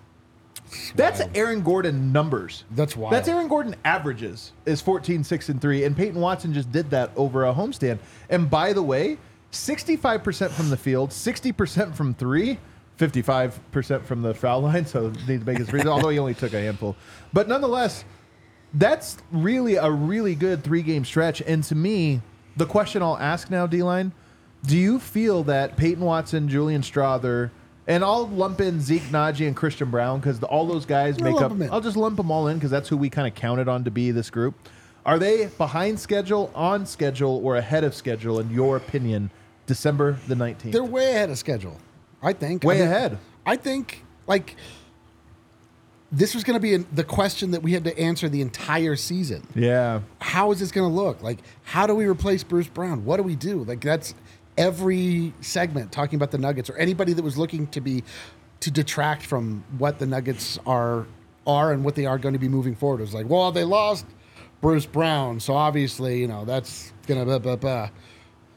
That's 0.95 1.23
Aaron 1.35 1.63
Gordon 1.63 2.13
numbers. 2.13 2.65
That's 2.71 2.97
wild. 2.97 3.13
That's 3.13 3.29
Aaron 3.29 3.49
Gordon 3.49 3.77
averages 3.85 4.53
is 4.67 4.81
14, 4.81 5.25
6, 5.25 5.49
and 5.49 5.61
3. 5.61 5.85
And 5.85 5.97
Peyton 5.97 6.21
Watson 6.21 6.53
just 6.53 6.71
did 6.73 6.91
that 6.91 7.11
over 7.17 7.47
a 7.47 7.53
homestand. 7.55 7.99
And 8.29 8.51
by 8.51 8.73
the 8.73 8.83
way, 8.83 9.19
65% 9.53 10.51
from 10.51 10.71
the 10.71 10.77
field, 10.77 11.11
60% 11.11 11.95
from 11.95 12.15
three, 12.15 12.59
55% 12.99 14.05
from 14.05 14.23
the 14.23 14.35
foul 14.35 14.63
line. 14.63 14.87
So 14.87 15.09
need 15.27 15.41
to 15.41 15.47
make 15.47 15.59
his 15.59 15.69
throw, 15.69 15.81
although 15.91 16.11
he 16.11 16.19
only 16.19 16.35
took 16.35 16.53
a 16.53 16.61
handful. 16.61 16.97
But 17.33 17.49
nonetheless, 17.49 18.05
that's 18.75 19.19
really 19.31 19.77
a 19.77 19.91
really 19.91 20.35
good 20.35 20.63
three 20.63 20.83
game 20.83 21.05
stretch. 21.05 21.41
And 21.43 21.65
to 21.65 21.75
me, 21.75 22.21
the 22.57 22.67
question 22.67 23.03
I'll 23.03 23.19
ask 23.19 23.51
now, 23.51 23.67
D 23.67 23.83
line, 23.83 24.13
do 24.67 24.77
you 24.77 24.99
feel 24.99 25.45
that 25.45 25.77
Peyton 25.77 26.05
Watson, 26.05 26.49
Julian 26.49 26.83
Strawther, 26.83 27.51
and 27.89 28.05
I'll 28.05 28.29
lump 28.29 28.61
in 28.61 28.81
Zeke 28.81 29.03
Nnaji 29.05 29.47
and 29.47 29.57
Christian 29.57 29.91
Braun 29.91 30.21
because 30.21 30.41
all 30.45 30.67
those 30.67 30.87
guys 30.87 31.19
make 31.19 31.41
up. 31.41 31.53
I'll 31.73 31.81
just 31.81 31.97
lump 31.97 32.19
them 32.19 32.31
all 32.31 32.47
in 32.47 32.59
because 32.59 32.71
that's 32.71 32.89
who 32.89 32.97
we 32.97 33.09
kind 33.09 33.27
of 33.27 33.35
counted 33.35 33.67
on 33.67 33.85
to 33.85 33.91
be 33.91 34.11
this 34.11 34.31
group. 34.31 34.55
Are 35.07 35.19
they 35.19 35.47
behind 35.47 35.99
schedule, 35.99 36.53
on 36.55 36.85
schedule, 36.85 37.41
or 37.43 37.57
ahead 37.57 37.83
of 37.83 37.95
schedule, 37.95 38.41
in 38.41 38.51
your 38.51 38.77
opinion, 38.77 39.31
December 39.67 40.19
the 40.29 40.35
19th? 40.35 40.73
They're 40.73 40.85
way 40.85 41.11
ahead 41.13 41.31
of 41.31 41.39
schedule. 41.39 41.79
I 42.23 42.35
think. 42.35 42.63
Way 42.63 42.83
I 42.83 42.85
ahead. 42.85 43.19
I 43.47 43.57
think 43.57 44.05
like 44.27 44.57
this 46.13 46.35
was 46.35 46.45
going 46.45 46.55
to 46.55 46.61
be 46.61 46.75
an, 46.75 46.87
the 46.93 47.05
question 47.05 47.53
that 47.53 47.63
we 47.63 47.73
had 47.73 47.85
to 47.85 47.99
answer 47.99 48.29
the 48.29 48.43
entire 48.43 48.97
season. 48.97 49.47
yeah. 49.55 50.01
How 50.21 50.53
is 50.53 50.61
this 50.61 50.71
going 50.73 50.91
to 50.91 50.95
look? 50.95 51.23
Like, 51.23 51.39
how 51.65 51.87
do 51.87 51.95
we 51.95 52.07
replace 52.07 52.45
Bruce 52.45 52.69
Brown? 52.69 53.05
What 53.05 53.19
do 53.19 53.23
we 53.23 53.37
do? 53.37 53.65
Like, 53.65 53.81
that's 53.81 54.15
every 54.59 55.33
segment 55.41 55.93
talking 55.93 56.17
about 56.17 56.33
the 56.33 56.37
Nuggets 56.37 56.69
or 56.69 56.77
anybody 56.77 57.15
that 57.15 57.23
was 57.23 57.39
looking 57.39 57.69
to 57.69 57.81
be 57.81 58.05
to 58.61 58.71
detract 58.71 59.25
from 59.25 59.65
what 59.79 59.99
the 59.99 60.07
Nuggets 60.07 60.59
are 60.67 61.07
are 61.47 61.73
and 61.73 61.83
what 61.83 61.95
they 61.95 62.05
are 62.05 62.19
going 62.19 62.35
to 62.35 62.39
be 62.39 62.49
moving 62.49 62.75
forward. 62.75 62.99
It 63.01 63.05
was 63.05 63.15
like, 63.15 63.29
well, 63.29 63.53
they 63.53 63.65
lost 63.65 64.05
Bruce 64.61 64.85
Brown, 64.85 65.41
so 65.41 65.55
obviously, 65.55 66.21
you 66.21 66.29
know, 66.29 66.45
that's 66.45 66.93
gonna 67.07 67.25
blah 67.25 67.39
blah 67.39 67.57
blah. 67.57 67.89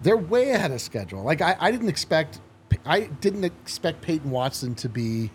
They're 0.01 0.17
way 0.17 0.49
ahead 0.51 0.71
of 0.71 0.81
schedule. 0.81 1.23
Like, 1.23 1.41
I, 1.41 1.55
I 1.59 1.71
didn't 1.71 1.89
expect 1.89 2.41
I 2.85 3.01
didn't 3.01 3.43
expect 3.43 4.01
Peyton 4.01 4.31
Watson 4.31 4.73
to 4.75 4.89
be 4.89 5.29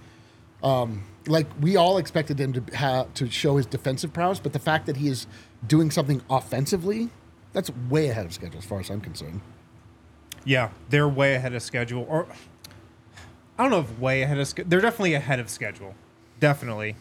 um, 0.62 1.04
like 1.28 1.46
we 1.61 1.76
all 1.76 1.99
expected 1.99 2.40
him 2.40 2.52
to 2.54 2.76
have 2.76 3.14
to 3.14 3.30
show 3.30 3.56
his 3.56 3.66
defensive 3.66 4.12
prowess, 4.12 4.40
but 4.40 4.52
the 4.52 4.58
fact 4.58 4.87
that 4.87 4.96
he 4.96 5.08
is 5.08 5.28
doing 5.66 5.92
something 5.92 6.20
offensively, 6.28 7.11
that's 7.52 7.70
way 7.88 8.08
ahead 8.08 8.26
of 8.26 8.32
schedule 8.32 8.58
as 8.58 8.64
far 8.64 8.80
as 8.80 8.90
I'm 8.90 9.00
concerned. 9.00 9.40
Yeah, 10.47 10.71
they're 10.88 11.09
way 11.09 11.35
ahead 11.35 11.53
of 11.55 11.61
schedule. 11.62 12.07
Or 12.09 12.26
I 13.59 13.62
don't 13.62 13.71
know 13.71 13.81
if 13.81 13.99
way 13.99 14.23
ahead 14.23 14.38
of 14.38 14.47
schedule. 14.49 14.71
They're 14.71 14.81
definitely 14.81 15.12
ahead 15.15 15.41
of 15.41 15.50
schedule. 15.50 15.95
Definitely. 16.41 16.97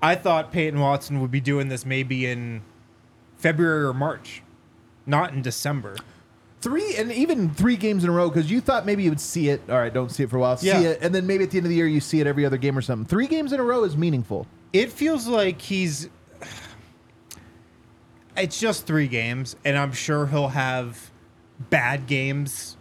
I 0.00 0.14
thought 0.14 0.52
Peyton 0.52 0.78
Watson 0.80 1.20
would 1.20 1.30
be 1.32 1.40
doing 1.40 1.68
this 1.68 1.84
maybe 1.84 2.24
in 2.24 2.62
February 3.36 3.84
or 3.84 3.92
March, 3.92 4.42
not 5.06 5.32
in 5.34 5.42
December. 5.42 5.96
Three 6.60 6.94
and 6.96 7.10
even 7.12 7.50
three 7.50 7.76
games 7.76 8.04
in 8.04 8.10
a 8.10 8.12
row 8.12 8.28
because 8.28 8.50
you 8.50 8.60
thought 8.60 8.86
maybe 8.86 9.02
you 9.02 9.10
would 9.10 9.20
see 9.20 9.48
it. 9.48 9.60
All 9.68 9.76
right, 9.76 9.92
don't 9.92 10.10
see 10.10 10.22
it 10.22 10.30
for 10.30 10.36
a 10.36 10.40
while. 10.40 10.56
See 10.56 10.68
Yeah. 10.68 10.80
it, 10.80 10.98
and 11.02 11.12
then 11.14 11.26
maybe 11.26 11.42
at 11.44 11.50
the 11.50 11.56
end 11.58 11.66
of 11.66 11.70
the 11.70 11.76
year 11.76 11.86
you 11.88 12.00
see 12.00 12.20
it 12.20 12.26
every 12.28 12.44
other 12.46 12.56
game 12.56 12.78
or 12.78 12.82
something. 12.82 13.06
Three 13.06 13.26
games 13.26 13.52
in 13.52 13.58
a 13.60 13.62
row 13.64 13.82
is 13.84 13.96
meaningful. 13.96 14.46
It 14.72 14.92
feels 14.92 15.26
like 15.26 15.60
he's. 15.60 16.08
It's 18.36 18.60
just 18.60 18.86
three 18.86 19.08
games, 19.08 19.56
and 19.64 19.76
I'm 19.76 19.90
sure 19.92 20.26
he'll 20.26 20.48
have 20.48 21.10
bad 21.58 22.06
games 22.06 22.76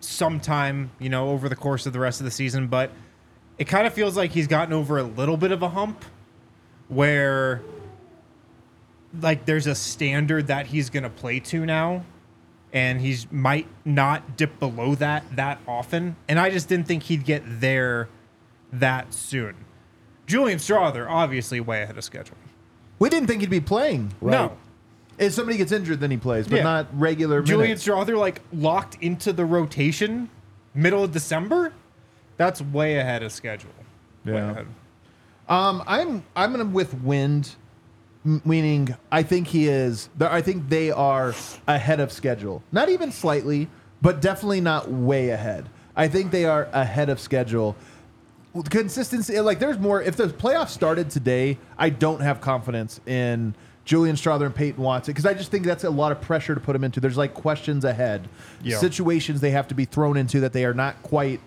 sometime, 0.00 0.90
you 0.98 1.08
know, 1.08 1.30
over 1.30 1.48
the 1.48 1.56
course 1.56 1.86
of 1.86 1.92
the 1.92 1.98
rest 1.98 2.20
of 2.20 2.24
the 2.24 2.30
season. 2.30 2.66
But 2.68 2.90
it 3.58 3.64
kind 3.64 3.86
of 3.86 3.92
feels 3.94 4.16
like 4.16 4.32
he's 4.32 4.46
gotten 4.46 4.72
over 4.72 4.98
a 4.98 5.02
little 5.02 5.36
bit 5.36 5.52
of 5.52 5.62
a 5.62 5.68
hump 5.68 6.04
where, 6.88 7.62
like, 9.20 9.46
there's 9.46 9.66
a 9.66 9.74
standard 9.74 10.48
that 10.48 10.66
he's 10.66 10.90
going 10.90 11.04
to 11.04 11.10
play 11.10 11.40
to 11.40 11.64
now, 11.64 12.04
and 12.72 13.00
he's 13.00 13.30
might 13.30 13.66
not 13.84 14.36
dip 14.36 14.58
below 14.58 14.94
that 14.96 15.24
that 15.36 15.60
often. 15.66 16.16
And 16.28 16.38
I 16.38 16.50
just 16.50 16.68
didn't 16.68 16.86
think 16.86 17.04
he'd 17.04 17.24
get 17.24 17.42
there 17.46 18.08
that 18.72 19.14
soon. 19.14 19.54
Julian 20.26 20.58
Strawther, 20.58 21.08
obviously 21.08 21.60
way 21.60 21.82
ahead 21.82 21.96
of 21.96 22.04
schedule. 22.04 22.36
We 22.98 23.08
didn't 23.10 23.28
think 23.28 23.42
he'd 23.42 23.50
be 23.50 23.60
playing. 23.60 24.12
Right? 24.20 24.32
No. 24.32 24.56
If 25.18 25.32
somebody 25.32 25.58
gets 25.58 25.72
injured, 25.72 26.00
then 26.00 26.10
he 26.10 26.16
plays, 26.16 26.46
but 26.48 26.56
Yeah. 26.56 26.62
not 26.64 26.86
regular 26.98 27.42
Julian 27.42 27.68
minutes. 27.70 27.86
Strawther, 27.86 28.18
like, 28.18 28.40
locked 28.52 28.96
into 29.00 29.32
the 29.32 29.44
rotation 29.44 30.28
middle 30.74 31.04
of 31.04 31.12
December? 31.12 31.72
That's 32.36 32.60
way 32.60 32.98
ahead 32.98 33.22
of 33.22 33.30
schedule. 33.32 33.70
Way 34.24 34.32
Yeah. 34.34 34.50
ahead. 34.50 34.66
Um, 35.48 35.82
I'm 35.86 36.22
I'm 36.34 36.50
gonna 36.52 36.64
with 36.64 36.94
Wind, 37.02 37.50
m- 38.24 38.40
meaning 38.44 38.96
I 39.12 39.22
think 39.22 39.48
he 39.48 39.68
is. 39.68 40.08
th- 40.18 40.30
I 40.30 40.40
think 40.40 40.68
they 40.68 40.90
are 40.90 41.34
ahead 41.68 42.00
of 42.00 42.10
schedule. 42.10 42.62
Not 42.72 42.88
even 42.88 43.12
slightly, 43.12 43.68
but 44.02 44.20
definitely 44.20 44.62
not 44.62 44.90
way 44.90 45.28
ahead. 45.30 45.68
I 45.94 46.08
think 46.08 46.30
they 46.32 46.44
are 46.46 46.66
ahead 46.72 47.08
of 47.08 47.20
schedule. 47.20 47.76
Consistency, 48.70 49.38
like 49.40 49.58
there's 49.58 49.78
more. 49.78 50.00
If 50.00 50.16
the 50.16 50.26
playoffs 50.28 50.68
started 50.70 51.10
today, 51.10 51.58
I 51.76 51.90
don't 51.90 52.20
have 52.20 52.40
confidence 52.40 53.00
in 53.06 53.54
Julian 53.84 54.16
Strawther 54.16 54.46
and 54.46 54.54
Peyton 54.54 54.82
Watson 54.82 55.12
because 55.12 55.26
I 55.26 55.34
just 55.34 55.50
think 55.50 55.64
that's 55.66 55.84
a 55.84 55.90
lot 55.90 56.10
of 56.12 56.20
pressure 56.20 56.54
to 56.54 56.60
put 56.60 56.72
them 56.72 56.84
into. 56.84 57.00
There's 57.00 57.16
like 57.18 57.34
questions 57.34 57.84
ahead, 57.84 58.28
Yeah. 58.62 58.78
situations 58.78 59.40
they 59.40 59.50
have 59.50 59.68
to 59.68 59.74
be 59.74 59.84
thrown 59.84 60.16
into 60.16 60.40
that 60.40 60.52
they 60.52 60.64
are 60.64 60.74
not 60.74 61.02
quite 61.02 61.40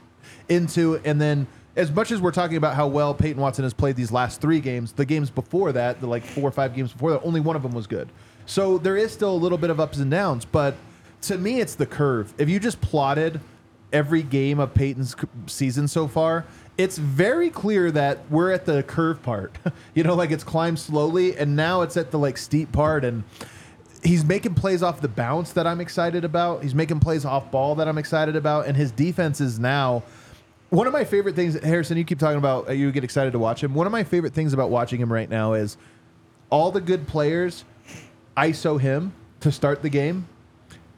into. 0.50 1.00
And 1.04 1.20
then, 1.20 1.48
as 1.76 1.92
much 1.92 2.12
as 2.12 2.22
we're 2.22 2.32
talking 2.32 2.58
about 2.58 2.76
how 2.76 2.88
well 2.88 3.14
Peyton 3.14 3.42
Watson 3.42 3.64
has 3.64 3.74
played 3.74 3.96
these 3.96 4.12
last 4.12 4.42
three 4.42 4.60
games, 4.60 4.92
the 4.92 5.06
games 5.06 5.30
before 5.30 5.72
that, 5.74 6.00
the 6.02 6.08
like 6.08 6.24
four 6.24 6.48
or 6.48 6.52
five 6.52 6.76
games 6.76 6.92
before 6.94 7.12
that, 7.12 7.22
only 7.24 7.40
one 7.40 7.56
of 7.56 7.64
them 7.64 7.74
was 7.74 7.88
good. 7.88 8.10
So 8.46 8.78
there 8.78 8.98
is 8.98 9.12
still 9.12 9.34
a 9.34 9.36
little 9.38 9.58
bit 9.58 9.70
of 9.70 9.80
ups 9.80 9.98
and 9.98 10.10
downs. 10.10 10.46
But 10.46 10.76
to 11.24 11.38
me, 11.38 11.60
it's 11.60 11.76
the 11.76 11.86
curve. 11.86 12.34
If 12.38 12.50
you 12.50 12.60
just 12.60 12.80
plotted 12.82 13.42
every 13.92 14.22
game 14.24 14.60
of 14.60 14.74
Peyton's 14.74 15.16
season 15.48 15.88
so 15.88 16.08
far, 16.08 16.46
it's 16.78 16.98
very 16.98 17.50
clear 17.50 17.92
that 17.92 18.20
we're 18.30 18.52
at 18.52 18.66
the 18.66 18.84
curve 18.84 19.22
part. 19.24 19.56
you 19.96 20.04
know, 20.04 20.16
like 20.16 20.32
it's 20.32 20.44
climbed 20.44 20.80
slowly, 20.80 21.36
and 21.38 21.56
now 21.56 21.82
it's 21.82 21.98
at 21.98 22.12
the 22.12 22.20
like 22.20 22.38
steep 22.38 22.72
part, 22.72 23.04
and 23.04 23.24
he's 24.04 24.24
making 24.24 24.54
plays 24.54 24.84
off 24.84 25.02
the 25.02 25.08
bounce 25.08 25.54
that 25.54 25.66
I'm 25.66 25.82
excited 25.82 26.24
about. 26.24 26.64
He's 26.64 26.76
making 26.76 27.00
plays 27.00 27.26
off 27.26 27.50
ball 27.52 27.76
that 27.76 27.88
I'm 27.88 27.98
excited 27.98 28.36
about, 28.36 28.68
and 28.68 28.78
his 28.78 28.92
defense 28.92 29.42
is 29.42 29.60
now 29.60 30.04
one 30.70 30.86
of 30.86 30.94
my 30.94 31.04
favorite 31.04 31.36
things. 31.36 31.60
Harrison, 31.62 31.98
you 31.98 32.04
keep 32.04 32.20
talking 32.20 32.38
about 32.38 32.70
uh, 32.70 32.74
you 32.74 32.92
get 32.92 33.04
excited 33.04 33.32
to 33.32 33.40
watch 33.40 33.64
him. 33.64 33.74
One 33.74 33.88
of 33.88 33.92
my 33.92 34.04
favorite 34.04 34.34
things 34.34 34.54
about 34.54 34.70
watching 34.70 35.02
him 35.02 35.12
right 35.12 35.30
now 35.30 35.54
is 35.54 35.78
all 36.50 36.72
the 36.72 36.82
good 36.82 37.08
players 37.08 37.66
ISO 38.36 38.80
him 38.80 39.14
to 39.40 39.52
start 39.52 39.82
the 39.82 39.90
game 39.90 40.28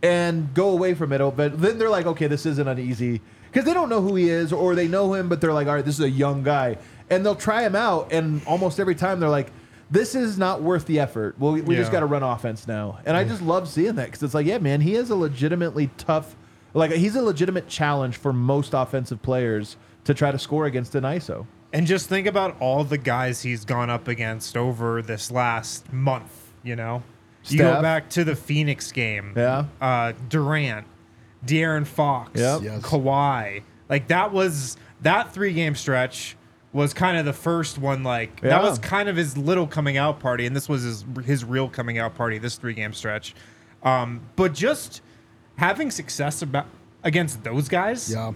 and 0.01 0.53
go 0.53 0.69
away 0.69 0.93
from 0.93 1.13
it. 1.13 1.19
But 1.36 1.62
then 1.62 1.77
they're 1.77 1.89
like, 1.89 2.05
okay, 2.05 2.27
this 2.27 2.45
isn't 2.45 2.67
an 2.67 2.79
easy 2.79 3.21
because 3.51 3.65
they 3.65 3.74
don't 3.74 3.89
know 3.89 4.01
who 4.01 4.15
he 4.15 4.29
is 4.29 4.51
or 4.53 4.75
they 4.75 4.88
know 4.88 5.13
him, 5.13 5.29
but 5.29 5.41
they're 5.41 5.53
like, 5.53 5.68
all 5.68 5.75
right, 5.75 5.86
this 5.86 5.96
is 5.96 6.06
a 6.06 6.10
young 6.10 6.44
guy, 6.44 6.77
and 7.10 7.25
they'll 7.25 7.36
try 7.36 7.63
him 7.63 7.75
out, 7.75 8.12
and 8.12 8.41
almost 8.46 8.79
every 8.79 8.96
time 8.96 9.20
they're 9.20 9.29
like. 9.29 9.51
This 9.91 10.13
is 10.13 10.38
not 10.38 10.62
worth 10.62 10.86
the 10.86 11.00
effort. 11.00 11.34
Well, 11.39 11.53
we, 11.53 11.62
we 11.62 11.75
just 11.75 11.88
Yeah. 11.88 11.94
got 11.94 12.00
to 12.01 12.06
run 12.06 12.22
offense 12.22 12.68
now, 12.68 13.00
and 13.08 13.18
I 13.18 13.24
just 13.24 13.41
love 13.41 13.68
seeing 13.68 13.96
that 13.96 14.06
because 14.06 14.22
it's 14.22 14.36
like, 14.36 14.46
yeah, 14.46 14.60
man, 14.60 14.82
he 14.82 14.94
is 14.94 15.10
a 15.10 15.15
legitimately 15.15 15.89
tough, 15.98 16.36
like 16.75 16.91
he's 16.91 17.15
a 17.15 17.24
legitimate 17.24 17.68
challenge 17.68 18.15
for 18.18 18.32
most 18.32 18.75
offensive 18.75 19.24
players 19.24 19.77
to 20.03 20.13
try 20.13 20.29
to 20.32 20.38
score 20.38 20.68
against 20.68 20.94
an 20.94 21.06
ISO. 21.06 21.48
And 21.74 21.88
just 21.88 22.08
think 22.08 22.27
about 22.27 22.56
all 22.60 22.84
the 22.84 23.00
guys 23.00 23.41
he's 23.41 23.65
gone 23.65 23.89
up 23.89 24.08
against 24.08 24.56
over 24.56 25.01
this 25.01 25.32
last 25.32 25.91
month, 25.91 26.51
you 26.62 26.75
know? 26.75 27.01
You 27.46 27.58
go 27.58 27.72
Steph. 27.72 27.82
back 27.82 28.10
to 28.12 28.24
the 28.24 28.36
Phoenix 28.36 28.91
game. 28.91 29.34
Yeah. 29.36 29.65
Uh, 29.82 30.13
Durant, 30.29 30.86
De'Aaron 31.46 31.86
Fox, 31.88 32.31
Yep. 32.39 32.62
Yes. 32.63 32.81
Kawhi. 32.81 33.63
Like 33.89 34.08
that 34.10 34.31
was 34.31 34.77
that 35.01 35.34
three 35.34 35.53
game 35.53 35.75
stretch 35.75 36.36
was 36.74 36.93
kind 36.93 37.17
of 37.17 37.25
the 37.25 37.34
first 37.34 37.77
one 37.77 38.03
like 38.03 38.41
Yeah. 38.43 38.50
that 38.50 38.62
was 38.63 38.77
kind 38.79 39.10
of 39.10 39.15
his 39.15 39.38
little 39.38 39.65
coming 39.65 39.98
out 39.98 40.19
party 40.19 40.46
and 40.46 40.55
this 40.55 40.69
was 40.69 40.84
his 40.84 41.05
his 41.25 41.43
real 41.46 41.67
coming 41.69 41.98
out 41.98 42.15
party 42.15 42.38
this 42.38 42.55
three 42.58 42.74
game 42.74 42.93
stretch. 42.93 43.34
Um, 43.84 44.22
but 44.36 44.53
just 44.53 45.01
having 45.55 45.89
success 45.91 46.41
about 46.41 46.65
against 47.03 47.43
those 47.43 47.69
guys, 47.69 48.12
Yeah. 48.12 48.34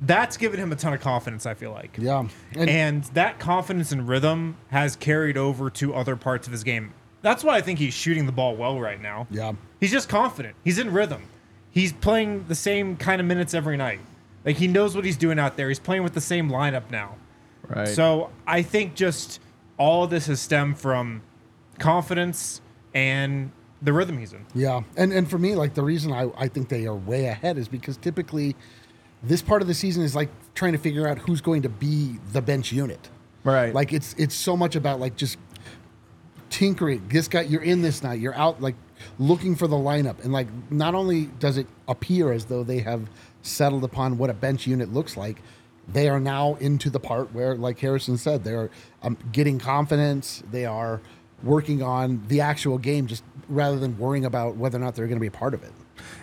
that's 0.00 0.36
given 0.36 0.58
him 0.58 0.72
a 0.72 0.76
ton 0.76 0.92
of 0.92 1.00
confidence. 1.00 1.46
I 1.46 1.54
feel 1.54 1.70
like, 1.70 1.96
Yeah. 1.98 2.24
and, 2.56 2.68
And- 2.68 3.04
that 3.14 3.38
confidence 3.38 3.92
and 3.92 4.08
rhythm 4.08 4.56
has 4.70 4.96
carried 4.96 5.36
over 5.38 5.70
to 5.70 5.94
other 5.94 6.16
parts 6.16 6.46
of 6.48 6.52
his 6.52 6.64
game. 6.64 6.92
That's 7.22 7.44
why 7.44 7.56
I 7.56 7.60
think 7.60 7.78
he's 7.78 7.94
shooting 7.94 8.26
the 8.26 8.32
ball 8.32 8.56
well 8.56 8.80
right 8.80 9.00
now. 9.00 9.26
Yeah. 9.30 9.52
He's 9.78 9.92
just 9.92 10.08
confident. 10.08 10.56
He's 10.64 10.78
in 10.78 10.92
rhythm. 10.92 11.22
He's 11.70 11.92
playing 11.92 12.46
the 12.48 12.54
same 12.54 12.96
kind 12.96 13.20
of 13.20 13.26
minutes 13.26 13.54
every 13.54 13.76
night. 13.76 14.00
Like 14.44 14.56
he 14.56 14.66
knows 14.66 14.96
what 14.96 15.04
he's 15.04 15.16
doing 15.16 15.38
out 15.38 15.56
there. 15.56 15.68
He's 15.68 15.78
playing 15.78 16.02
with 16.02 16.14
the 16.14 16.20
same 16.20 16.50
lineup 16.50 16.90
now. 16.90 17.16
Right. 17.68 17.88
So 17.88 18.30
I 18.46 18.62
think 18.62 18.94
just 18.94 19.40
all 19.76 20.04
of 20.04 20.10
this 20.10 20.26
has 20.26 20.40
stemmed 20.40 20.78
from 20.78 21.22
confidence 21.78 22.60
and 22.94 23.52
the 23.82 23.92
rhythm 23.92 24.18
he's 24.18 24.32
in. 24.32 24.44
Yeah, 24.54 24.82
and 24.96 25.12
and 25.12 25.28
for 25.28 25.38
me, 25.38 25.54
like 25.54 25.74
the 25.74 25.82
reason 25.82 26.12
I, 26.12 26.30
I 26.36 26.48
think 26.48 26.68
they 26.68 26.86
are 26.86 26.94
way 26.94 27.26
ahead 27.26 27.56
is 27.56 27.68
because 27.68 27.96
typically 27.96 28.56
this 29.22 29.42
part 29.42 29.62
of 29.62 29.68
the 29.68 29.74
season 29.74 30.02
is 30.02 30.14
like 30.14 30.30
trying 30.54 30.72
to 30.72 30.78
figure 30.78 31.06
out 31.06 31.18
who's 31.18 31.40
going 31.40 31.62
to 31.62 31.68
be 31.68 32.18
the 32.32 32.42
bench 32.42 32.72
unit. 32.72 33.08
Right. 33.44 33.74
Like 33.74 33.92
it's 33.92 34.14
it's 34.18 34.34
so 34.34 34.56
much 34.56 34.76
about 34.76 35.00
like 35.00 35.16
just 35.16 35.38
tinkering. 36.50 37.06
This 37.08 37.28
guy, 37.28 37.42
you're 37.42 37.62
in 37.62 37.82
this 37.82 38.02
night. 38.02 38.20
You're 38.20 38.34
out 38.34 38.60
like 38.60 38.74
looking 39.20 39.54
for 39.54 39.68
the 39.68 39.76
lineup, 39.76 40.24
and 40.24 40.32
like 40.32 40.48
not 40.72 40.94
only 40.94 41.26
does 41.38 41.58
it 41.58 41.66
appear 41.86 42.32
as 42.32 42.46
though 42.46 42.64
they 42.64 42.78
have 42.78 43.08
settled 43.42 43.84
upon 43.84 44.18
what 44.18 44.30
a 44.30 44.34
bench 44.34 44.66
unit 44.66 44.92
looks 44.92 45.16
like, 45.16 45.42
they 45.86 46.08
are 46.08 46.18
now 46.18 46.54
into 46.56 46.90
the 46.90 46.98
part 46.98 47.32
where, 47.32 47.54
like 47.54 47.78
Harrison 47.78 48.16
said, 48.16 48.42
they're 48.42 48.70
um, 49.02 49.18
getting 49.30 49.58
confidence. 49.58 50.42
They 50.50 50.64
are 50.64 51.00
working 51.42 51.82
on 51.82 52.24
the 52.28 52.40
actual 52.40 52.78
game, 52.78 53.06
just 53.06 53.22
rather 53.48 53.78
than 53.78 53.98
worrying 53.98 54.24
about 54.24 54.56
whether 54.56 54.78
or 54.78 54.80
not 54.80 54.94
they're 54.94 55.06
going 55.06 55.18
to 55.18 55.20
be 55.20 55.26
a 55.26 55.30
part 55.30 55.52
of 55.52 55.62
it. 55.62 55.72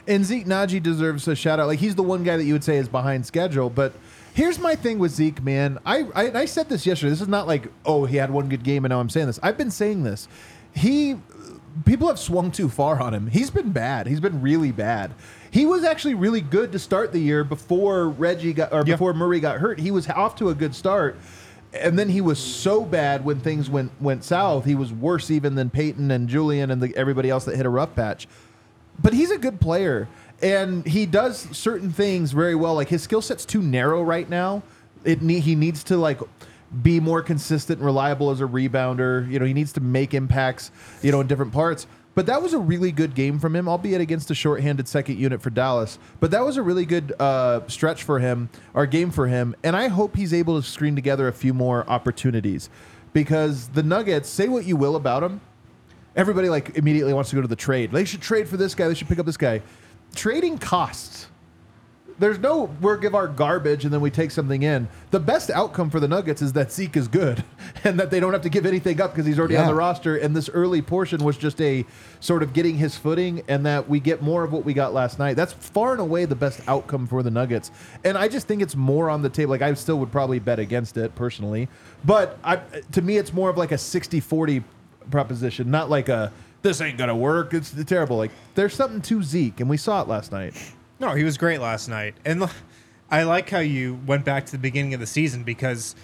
And 0.07 0.25
Zeke 0.25 0.45
Nnaji 0.45 0.81
deserves 0.81 1.27
a 1.27 1.35
shout 1.35 1.59
out. 1.59 1.67
Like 1.67 1.79
he's 1.79 1.95
the 1.95 2.03
one 2.03 2.23
guy 2.23 2.35
that 2.35 2.45
you 2.45 2.53
would 2.53 2.63
say 2.63 2.77
is 2.77 2.89
behind 2.89 3.27
schedule, 3.27 3.69
but 3.69 3.93
here's 4.33 4.57
my 4.57 4.75
thing 4.75 4.97
with 4.97 5.11
Zeke, 5.11 5.43
man. 5.43 5.77
I, 5.85 6.07
I 6.15 6.39
I 6.39 6.45
said 6.45 6.67
this 6.67 6.85
yesterday. 6.85 7.11
This 7.11 7.21
is 7.21 7.27
not 7.27 7.45
like 7.45 7.67
oh 7.85 8.05
he 8.05 8.17
had 8.17 8.31
one 8.31 8.49
good 8.49 8.63
game 8.63 8.85
and 8.85 8.91
now 8.91 8.99
I'm 8.99 9.09
saying 9.09 9.27
this. 9.27 9.39
I've 9.43 9.57
been 9.57 9.69
saying 9.69 10.03
this. 10.03 10.27
He 10.73 11.17
people 11.85 12.07
have 12.07 12.19
swung 12.19 12.51
too 12.51 12.69
far 12.69 13.01
on 13.01 13.13
him. 13.13 13.27
He's 13.27 13.49
been 13.49 13.71
bad. 13.71 14.07
He's 14.07 14.19
been 14.19 14.41
really 14.41 14.71
bad. 14.71 15.13
He 15.51 15.65
was 15.65 15.83
actually 15.83 16.13
really 16.15 16.41
good 16.41 16.71
to 16.73 16.79
start 16.79 17.11
the 17.11 17.19
year 17.19 17.43
before 17.43 18.09
Reggie 18.09 18.53
got 18.53 18.71
or 18.73 18.79
Yeah. 18.85 18.95
before 18.95 19.13
Murray 19.13 19.39
got 19.39 19.57
hurt. 19.59 19.79
He 19.79 19.91
was 19.91 20.07
off 20.09 20.35
to 20.37 20.49
a 20.49 20.55
good 20.55 20.75
start. 20.75 21.17
And 21.73 21.97
then 21.99 22.09
he 22.09 22.21
was 22.21 22.39
so 22.39 22.83
bad 22.83 23.23
when 23.25 23.39
things 23.39 23.69
went 23.69 23.91
went 23.99 24.23
south. 24.23 24.65
He 24.65 24.75
was 24.75 24.91
worse 24.93 25.29
even 25.29 25.55
than 25.55 25.69
Peyton 25.69 26.11
and 26.11 26.27
Julian 26.27 26.71
and 26.71 26.81
the, 26.81 26.95
everybody 26.95 27.29
else 27.29 27.45
that 27.45 27.55
hit 27.55 27.65
a 27.65 27.69
rough 27.69 27.95
patch 27.95 28.27
but 28.99 29.13
he's 29.13 29.29
a 29.29 29.37
good 29.37 29.59
player 29.61 30.07
and 30.41 30.83
he 30.87 31.05
does 31.05 31.47
certain 31.55 31.91
things 31.91 32.31
very 32.31 32.55
well 32.55 32.73
like 32.73 32.87
his 32.89 33.03
skill 33.03 33.21
set's 33.21 33.45
too 33.45 33.61
narrow 33.61 34.01
right 34.01 34.27
now 34.27 34.63
it 35.03 35.21
ne- 35.21 35.39
he 35.39 35.53
needs 35.53 35.83
to 35.83 35.97
like 35.97 36.19
be 36.83 36.99
more 36.99 37.21
consistent 37.21 37.79
and 37.79 37.85
reliable 37.85 38.29
as 38.29 38.41
a 38.41 38.45
rebounder 38.45 39.29
you 39.31 39.39
know 39.39 39.45
he 39.45 39.53
needs 39.53 39.71
to 39.71 39.79
make 39.79 40.13
impacts 40.13 40.71
you 41.01 41.11
know 41.11 41.21
in 41.21 41.27
different 41.27 41.53
parts 41.53 41.87
but 42.15 42.25
that 42.25 42.41
was 42.41 42.53
a 42.53 42.59
really 42.59 42.91
good 42.91 43.13
game 43.15 43.39
from 43.39 43.55
him 43.55 43.69
albeit 43.69 44.01
against 44.01 44.29
a 44.31 44.35
shorthanded 44.35 44.87
second 44.87 45.17
unit 45.17 45.41
for 45.41 45.49
dallas 45.49 45.97
but 46.19 46.31
that 46.31 46.43
was 46.43 46.57
a 46.57 46.61
really 46.61 46.85
good 46.85 47.13
uh, 47.19 47.61
stretch 47.67 48.03
for 48.03 48.19
him 48.19 48.49
or 48.73 48.85
game 48.85 49.11
for 49.11 49.27
him 49.27 49.55
and 49.63 49.75
i 49.75 49.87
hope 49.87 50.15
he's 50.15 50.33
able 50.33 50.59
to 50.59 50.67
screen 50.67 50.95
together 50.95 51.27
a 51.27 51.33
few 51.33 51.53
more 51.53 51.89
opportunities 51.89 52.69
because 53.13 53.69
the 53.69 53.83
nuggets 53.83 54.27
say 54.27 54.47
what 54.47 54.65
you 54.65 54.75
will 54.75 54.95
about 54.95 55.23
him 55.23 55.39
everybody 56.17 56.49
like 56.49 56.75
immediately 56.75 57.13
wants 57.13 57.29
to 57.29 57.35
go 57.35 57.41
to 57.41 57.47
the 57.47 57.55
trade. 57.55 57.91
They 57.91 58.03
should 58.03 58.21
trade 58.21 58.49
for 58.49 58.57
this 58.57 58.75
guy. 58.75 58.89
They 58.89 58.95
should 58.95 59.07
pick 59.07 59.19
up 59.19 59.25
this 59.25 59.37
guy. 59.37 59.61
Trading 60.15 60.57
costs. 60.57 61.27
There's 62.19 62.39
no 62.39 62.63
we're 62.81 62.97
give 62.97 63.13
our 63.13 63.27
garbage 63.27 63.83
and 63.83 63.93
then 63.93 64.01
we 64.01 64.09
take 64.09 64.31
something 64.31 64.63
in. 64.63 64.87
The 65.11 65.19
best 65.19 65.49
outcome 65.51 65.89
for 65.89 65.99
the 65.99 66.07
Nuggets 66.07 66.41
is 66.41 66.53
that 66.53 66.71
Zeke 66.71 66.97
is 66.97 67.07
good 67.07 67.43
and 67.83 67.99
that 67.99 68.09
they 68.09 68.19
don't 68.19 68.33
have 68.33 68.41
to 68.41 68.49
give 68.49 68.65
anything 68.65 68.99
up 68.99 69.11
because 69.11 69.25
he's 69.25 69.37
already 69.37 69.55
on 69.57 69.67
the 69.67 69.75
roster. 69.75 70.17
And 70.17 70.35
this 70.35 70.49
early 70.49 70.81
portion 70.81 71.23
was 71.23 71.37
just 71.37 71.61
a 71.61 71.85
sort 72.19 72.43
of 72.43 72.53
getting 72.53 72.77
his 72.77 72.97
footing 72.97 73.43
and 73.47 73.65
that 73.65 73.87
we 73.87 73.99
get 73.99 74.21
more 74.21 74.43
of 74.43 74.51
what 74.51 74.65
we 74.65 74.73
got 74.73 74.93
last 74.93 75.19
night. 75.19 75.35
That's 75.35 75.53
far 75.53 75.91
and 75.91 76.01
away 76.01 76.25
the 76.25 76.35
best 76.35 76.61
outcome 76.67 77.07
for 77.07 77.21
the 77.21 77.31
Nuggets. 77.31 77.71
And 78.03 78.17
I 78.17 78.27
just 78.27 78.47
think 78.47 78.61
it's 78.61 78.75
more 78.75 79.09
on 79.09 79.21
the 79.21 79.29
table. 79.29 79.51
Like 79.51 79.61
I 79.61 79.73
still 79.75 79.99
would 79.99 80.11
probably 80.11 80.39
bet 80.39 80.59
against 80.59 80.97
it 80.97 81.13
personally. 81.15 81.69
But 82.03 82.39
I 82.43 82.57
to 82.93 83.01
me 83.01 83.17
it's 83.17 83.33
more 83.33 83.49
of 83.49 83.57
like 83.57 83.71
a 83.71 83.75
60-40 83.75 84.63
proposition, 85.11 85.69
not 85.69 85.89
like 85.89 86.09
a 86.09 86.31
this 86.61 86.81
ain't 86.81 86.97
gonna 86.97 87.15
work. 87.15 87.53
It's 87.53 87.71
terrible. 87.85 88.17
Like 88.17 88.31
there's 88.55 88.73
something 88.73 89.01
to 89.03 89.23
Zeke, 89.23 89.59
and 89.59 89.69
we 89.69 89.77
saw 89.77 90.01
it 90.01 90.07
last 90.07 90.31
night. 90.31 90.53
No, 90.99 91.13
he 91.13 91.23
was 91.23 91.37
great 91.37 91.59
last 91.61 91.87
night. 91.87 92.15
And 92.25 92.49
I 93.09 93.23
like 93.23 93.49
how 93.49 93.59
you 93.59 93.99
went 94.05 94.25
back 94.25 94.45
to 94.47 94.51
the 94.51 94.57
beginning 94.57 94.93
of 94.93 94.99
the 94.99 95.05
season 95.07 95.43
because 95.43 95.95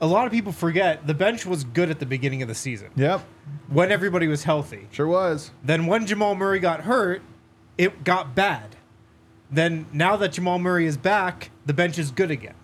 a 0.00 0.06
lot 0.06 0.26
of 0.26 0.32
people 0.32 0.52
forget 0.52 1.06
the 1.06 1.14
bench 1.14 1.46
was 1.46 1.64
good 1.64 1.90
at 1.90 2.00
the 2.00 2.06
beginning 2.06 2.42
of 2.42 2.48
the 2.48 2.54
season 2.54 2.90
Yep, 2.96 3.20
when 3.68 3.92
everybody 3.92 4.26
was 4.26 4.42
healthy. 4.44 4.88
sure 4.90 5.06
was. 5.06 5.50
Then 5.62 5.86
when 5.86 6.06
Jamal 6.06 6.34
Murray 6.34 6.58
got 6.58 6.80
hurt, 6.80 7.22
it 7.78 8.02
got 8.04 8.34
bad. 8.34 8.76
Then 9.50 9.86
now 9.92 10.16
that 10.16 10.32
Jamal 10.32 10.58
Murray 10.58 10.86
is 10.86 10.96
back, 10.96 11.50
the 11.66 11.74
bench 11.74 11.98
is 11.98 12.10
good 12.10 12.30
again. 12.30 12.54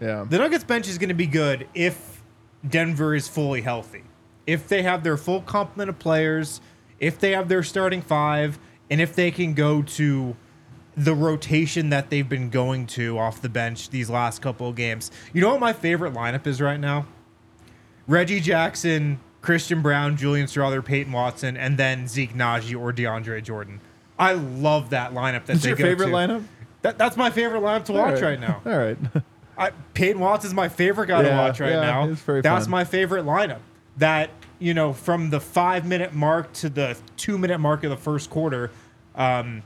Yeah, 0.00 0.24
The 0.28 0.38
Nuggets 0.38 0.64
bench 0.64 0.88
is 0.88 0.96
going 0.96 1.10
to 1.10 1.14
be 1.14 1.26
good 1.26 1.68
if 1.74 2.22
Denver 2.66 3.14
is 3.14 3.28
fully 3.28 3.60
healthy. 3.60 4.02
If 4.46 4.66
they 4.66 4.82
have 4.82 5.04
their 5.04 5.18
full 5.18 5.42
complement 5.42 5.90
of 5.90 5.98
players, 5.98 6.62
if 6.98 7.18
they 7.18 7.32
have 7.32 7.48
their 7.48 7.62
starting 7.62 8.00
five, 8.00 8.58
and 8.90 9.00
if 9.00 9.14
they 9.14 9.30
can 9.30 9.52
go 9.52 9.82
to 9.82 10.34
the 11.04 11.14
rotation 11.14 11.88
that 11.88 12.10
they've 12.10 12.28
been 12.28 12.50
going 12.50 12.86
to 12.86 13.18
off 13.18 13.40
the 13.40 13.48
bench 13.48 13.88
these 13.88 14.10
last 14.10 14.42
couple 14.42 14.68
of 14.68 14.76
games. 14.76 15.10
You 15.32 15.40
know 15.40 15.48
what 15.48 15.60
my 15.60 15.72
favorite 15.72 16.12
lineup 16.12 16.46
is 16.46 16.60
right 16.60 16.78
now? 16.78 17.06
Reggie 18.06 18.40
Jackson, 18.40 19.18
Christian 19.40 19.80
Braun, 19.80 20.18
Julian 20.18 20.46
Strawther, 20.46 20.84
Peyton 20.84 21.12
Watson, 21.12 21.56
and 21.56 21.78
then 21.78 22.06
Zeke 22.06 22.34
Nnaji 22.34 22.78
or 22.78 22.92
DeAndre 22.92 23.42
Jordan. 23.42 23.80
I 24.18 24.34
love 24.34 24.90
that 24.90 25.14
lineup. 25.14 25.46
That 25.46 25.56
Is 25.56 25.64
your 25.64 25.76
favorite 25.76 26.08
to. 26.08 26.12
lineup? 26.12 26.44
That, 26.82 26.98
that's 26.98 27.16
my 27.16 27.30
favorite 27.30 27.62
lineup 27.62 27.86
to 27.86 27.92
watch 27.92 28.20
right 28.20 28.38
now. 28.38 28.60
All 28.66 28.76
right. 28.76 28.98
I, 29.56 29.70
Peyton 29.94 30.22
is 30.22 30.52
my 30.52 30.68
favorite 30.68 31.06
guy 31.06 31.22
to 31.22 31.30
watch 31.30 31.60
right 31.60 31.72
yeah, 31.72 31.80
now. 31.80 32.06
That's 32.06 32.64
fun. 32.64 32.70
my 32.70 32.84
favorite 32.84 33.24
lineup. 33.24 33.60
That 33.96 34.30
you 34.58 34.74
know, 34.74 34.92
from 34.92 35.30
the 35.30 35.40
five 35.40 35.86
minute 35.86 36.12
mark 36.12 36.52
to 36.54 36.68
the 36.68 36.96
two 37.16 37.38
minute 37.38 37.58
mark 37.58 37.84
of 37.84 37.90
the 37.90 37.96
first 37.96 38.28
quarter, 38.28 38.70
um, 39.14 39.62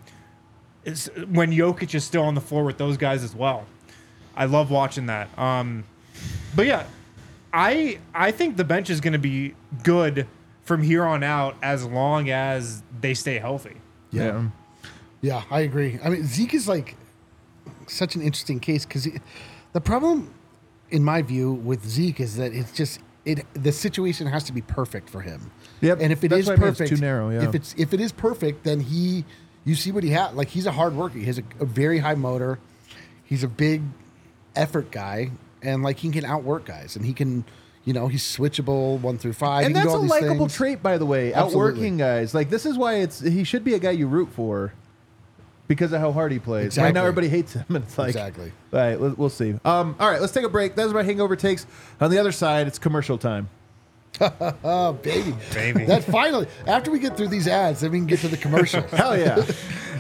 is 0.84 1.10
when 1.28 1.50
Jokic 1.52 1.94
is 1.94 2.04
still 2.04 2.22
on 2.22 2.34
the 2.34 2.40
floor 2.40 2.64
with 2.64 2.78
those 2.78 2.96
guys 2.96 3.22
as 3.24 3.34
well. 3.34 3.66
I 4.36 4.46
love 4.46 4.70
watching 4.70 5.06
that. 5.06 5.36
Um, 5.38 5.84
but 6.56 6.66
yeah, 6.66 6.86
I 7.52 7.98
I 8.14 8.30
think 8.30 8.56
the 8.56 8.64
bench 8.64 8.90
is 8.90 9.00
going 9.00 9.12
to 9.12 9.18
be 9.18 9.54
good 9.82 10.26
from 10.62 10.82
here 10.82 11.04
on 11.04 11.22
out 11.22 11.56
as 11.62 11.84
long 11.84 12.30
as 12.30 12.82
they 13.00 13.14
stay 13.14 13.38
healthy. 13.38 13.76
Yeah. 14.10 14.48
Yeah, 15.20 15.42
I 15.50 15.60
agree. 15.60 15.98
I 16.04 16.10
mean, 16.10 16.24
Zeke 16.24 16.54
is 16.54 16.68
like 16.68 16.96
such 17.86 18.14
an 18.14 18.22
interesting 18.22 18.60
case 18.60 18.84
because 18.84 19.08
the 19.72 19.80
problem, 19.80 20.32
in 20.90 21.02
my 21.02 21.22
view, 21.22 21.52
with 21.52 21.86
Zeke 21.88 22.20
is 22.20 22.36
that 22.36 22.52
it's 22.52 22.72
just 22.72 23.00
it. 23.24 23.44
The 23.54 23.72
situation 23.72 24.26
has 24.26 24.44
to 24.44 24.52
be 24.52 24.60
perfect 24.60 25.08
for 25.08 25.22
him. 25.22 25.50
Yep, 25.80 25.98
And 26.02 26.12
if 26.12 26.24
it 26.24 26.28
that's 26.28 26.40
is 26.40 26.46
what 26.48 26.58
I 26.58 26.60
mean, 26.60 26.68
it's 26.70 26.78
perfect, 26.78 26.96
too 26.96 27.00
narrow, 27.00 27.30
yeah. 27.30 27.48
If 27.48 27.54
it's 27.54 27.74
if 27.78 27.94
it 27.94 28.00
is 28.00 28.12
perfect, 28.12 28.64
then 28.64 28.80
he, 28.80 29.24
you 29.64 29.74
see 29.74 29.92
what 29.92 30.04
he 30.04 30.10
had. 30.10 30.34
Like 30.34 30.48
he's 30.48 30.66
a 30.66 30.72
hard 30.72 30.94
worker. 30.94 31.18
He 31.18 31.24
has 31.24 31.38
a, 31.38 31.42
a 31.60 31.64
very 31.64 31.98
high 31.98 32.14
motor. 32.14 32.58
He's 33.24 33.42
a 33.42 33.48
big 33.48 33.82
effort 34.54 34.90
guy, 34.90 35.30
and 35.62 35.82
like 35.82 35.98
he 35.98 36.10
can 36.10 36.24
outwork 36.24 36.64
guys, 36.66 36.96
and 36.96 37.04
he 37.04 37.12
can. 37.12 37.44
You 37.86 37.92
know, 37.92 38.08
he's 38.08 38.22
switchable 38.22 38.98
one 38.98 39.18
through 39.18 39.34
five. 39.34 39.66
And 39.66 39.76
that's 39.76 39.92
a 39.92 39.98
likable 39.98 40.46
things. 40.46 40.54
trait, 40.54 40.82
by 40.82 40.96
the 40.96 41.04
way. 41.04 41.34
Absolutely. 41.34 41.72
Outworking 41.72 41.96
guys, 41.98 42.34
like 42.34 42.48
this 42.48 42.64
is 42.64 42.78
why 42.78 42.94
it's 42.94 43.20
he 43.20 43.44
should 43.44 43.62
be 43.62 43.74
a 43.74 43.78
guy 43.78 43.90
you 43.90 44.06
root 44.06 44.30
for 44.30 44.72
because 45.68 45.92
of 45.92 46.00
how 46.00 46.10
hard 46.10 46.32
he 46.32 46.38
plays. 46.38 46.78
Right 46.78 46.94
now, 46.94 47.02
everybody 47.02 47.28
hates 47.28 47.52
him, 47.52 47.66
and 47.68 47.84
it's 47.84 47.98
like 47.98 48.08
Exactly. 48.08 48.52
All 48.72 48.78
right, 48.78 48.98
we'll 48.98 49.28
see. 49.28 49.50
Um, 49.66 49.96
all 50.00 50.10
right, 50.10 50.18
let's 50.18 50.32
take 50.32 50.44
a 50.44 50.48
break. 50.48 50.76
That's 50.76 50.94
my 50.94 51.02
hangover 51.02 51.36
takes. 51.36 51.66
On 52.00 52.10
the 52.10 52.16
other 52.16 52.32
side, 52.32 52.66
it's 52.66 52.78
commercial 52.78 53.18
time. 53.18 53.50
Oh, 54.20 54.92
baby, 55.02 55.34
Baby. 55.52 55.84
That 55.84 56.04
finally, 56.04 56.46
after 56.66 56.90
we 56.90 56.98
get 56.98 57.16
through 57.16 57.28
these 57.28 57.48
ads, 57.48 57.80
then 57.80 57.90
we 57.90 57.98
can 57.98 58.06
get 58.06 58.20
to 58.20 58.28
the 58.28 58.36
commercial. 58.36 58.82
Hell 58.88 59.18
yeah! 59.18 59.36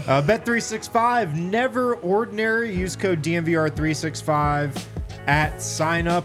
Uh, 0.06 0.22
Bet365, 0.22 1.34
never 1.34 1.96
ordinary. 1.96 2.74
Use 2.74 2.94
code 2.94 3.22
DNVR365 3.22 4.84
at 5.26 5.60
sign 5.60 6.06
up. 6.08 6.24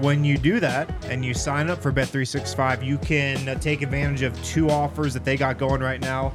When 0.00 0.24
you 0.24 0.38
do 0.38 0.60
that 0.60 0.90
and 1.04 1.22
you 1.22 1.34
sign 1.34 1.68
up 1.68 1.82
for 1.82 1.92
Bet365, 1.92 2.82
you 2.82 2.96
can 2.98 3.46
uh, 3.46 3.54
take 3.56 3.82
advantage 3.82 4.22
of 4.22 4.42
two 4.42 4.70
offers 4.70 5.12
that 5.12 5.26
they 5.26 5.36
got 5.36 5.58
going 5.58 5.82
right 5.82 6.00
now 6.00 6.32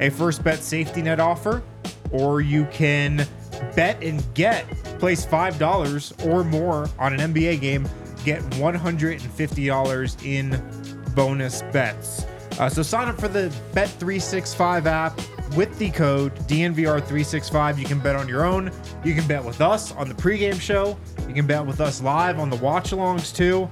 a 0.00 0.10
first 0.10 0.42
bet 0.44 0.58
safety 0.58 1.02
net 1.02 1.20
offer, 1.20 1.62
or 2.10 2.40
you 2.40 2.66
can 2.72 3.26
bet 3.74 4.02
and 4.02 4.22
get, 4.34 4.68
place 4.98 5.24
$5 5.24 6.26
or 6.26 6.44
more 6.44 6.88
on 6.98 7.18
an 7.18 7.32
NBA 7.32 7.60
game, 7.60 7.88
get 8.26 8.42
$150 8.50 10.26
in 10.26 11.14
bonus 11.14 11.62
bets. 11.72 12.24
Uh, 12.58 12.68
so 12.68 12.82
sign 12.82 13.06
up 13.06 13.20
for 13.20 13.28
the 13.28 13.54
Bet365 13.72 14.86
app 14.86 15.16
with 15.56 15.78
the 15.78 15.90
code 15.92 16.34
DNVR365. 16.48 17.78
You 17.78 17.84
can 17.84 18.00
bet 18.00 18.16
on 18.16 18.28
your 18.28 18.44
own. 18.44 18.72
You 19.04 19.14
can 19.14 19.26
bet 19.28 19.44
with 19.44 19.60
us 19.60 19.92
on 19.92 20.08
the 20.08 20.14
pregame 20.14 20.60
show. 20.60 20.98
You 21.28 21.34
can 21.34 21.46
bet 21.46 21.64
with 21.64 21.80
us 21.80 22.02
live 22.02 22.40
on 22.40 22.50
the 22.50 22.56
watch 22.56 22.90
alongs 22.90 23.34
too. 23.34 23.68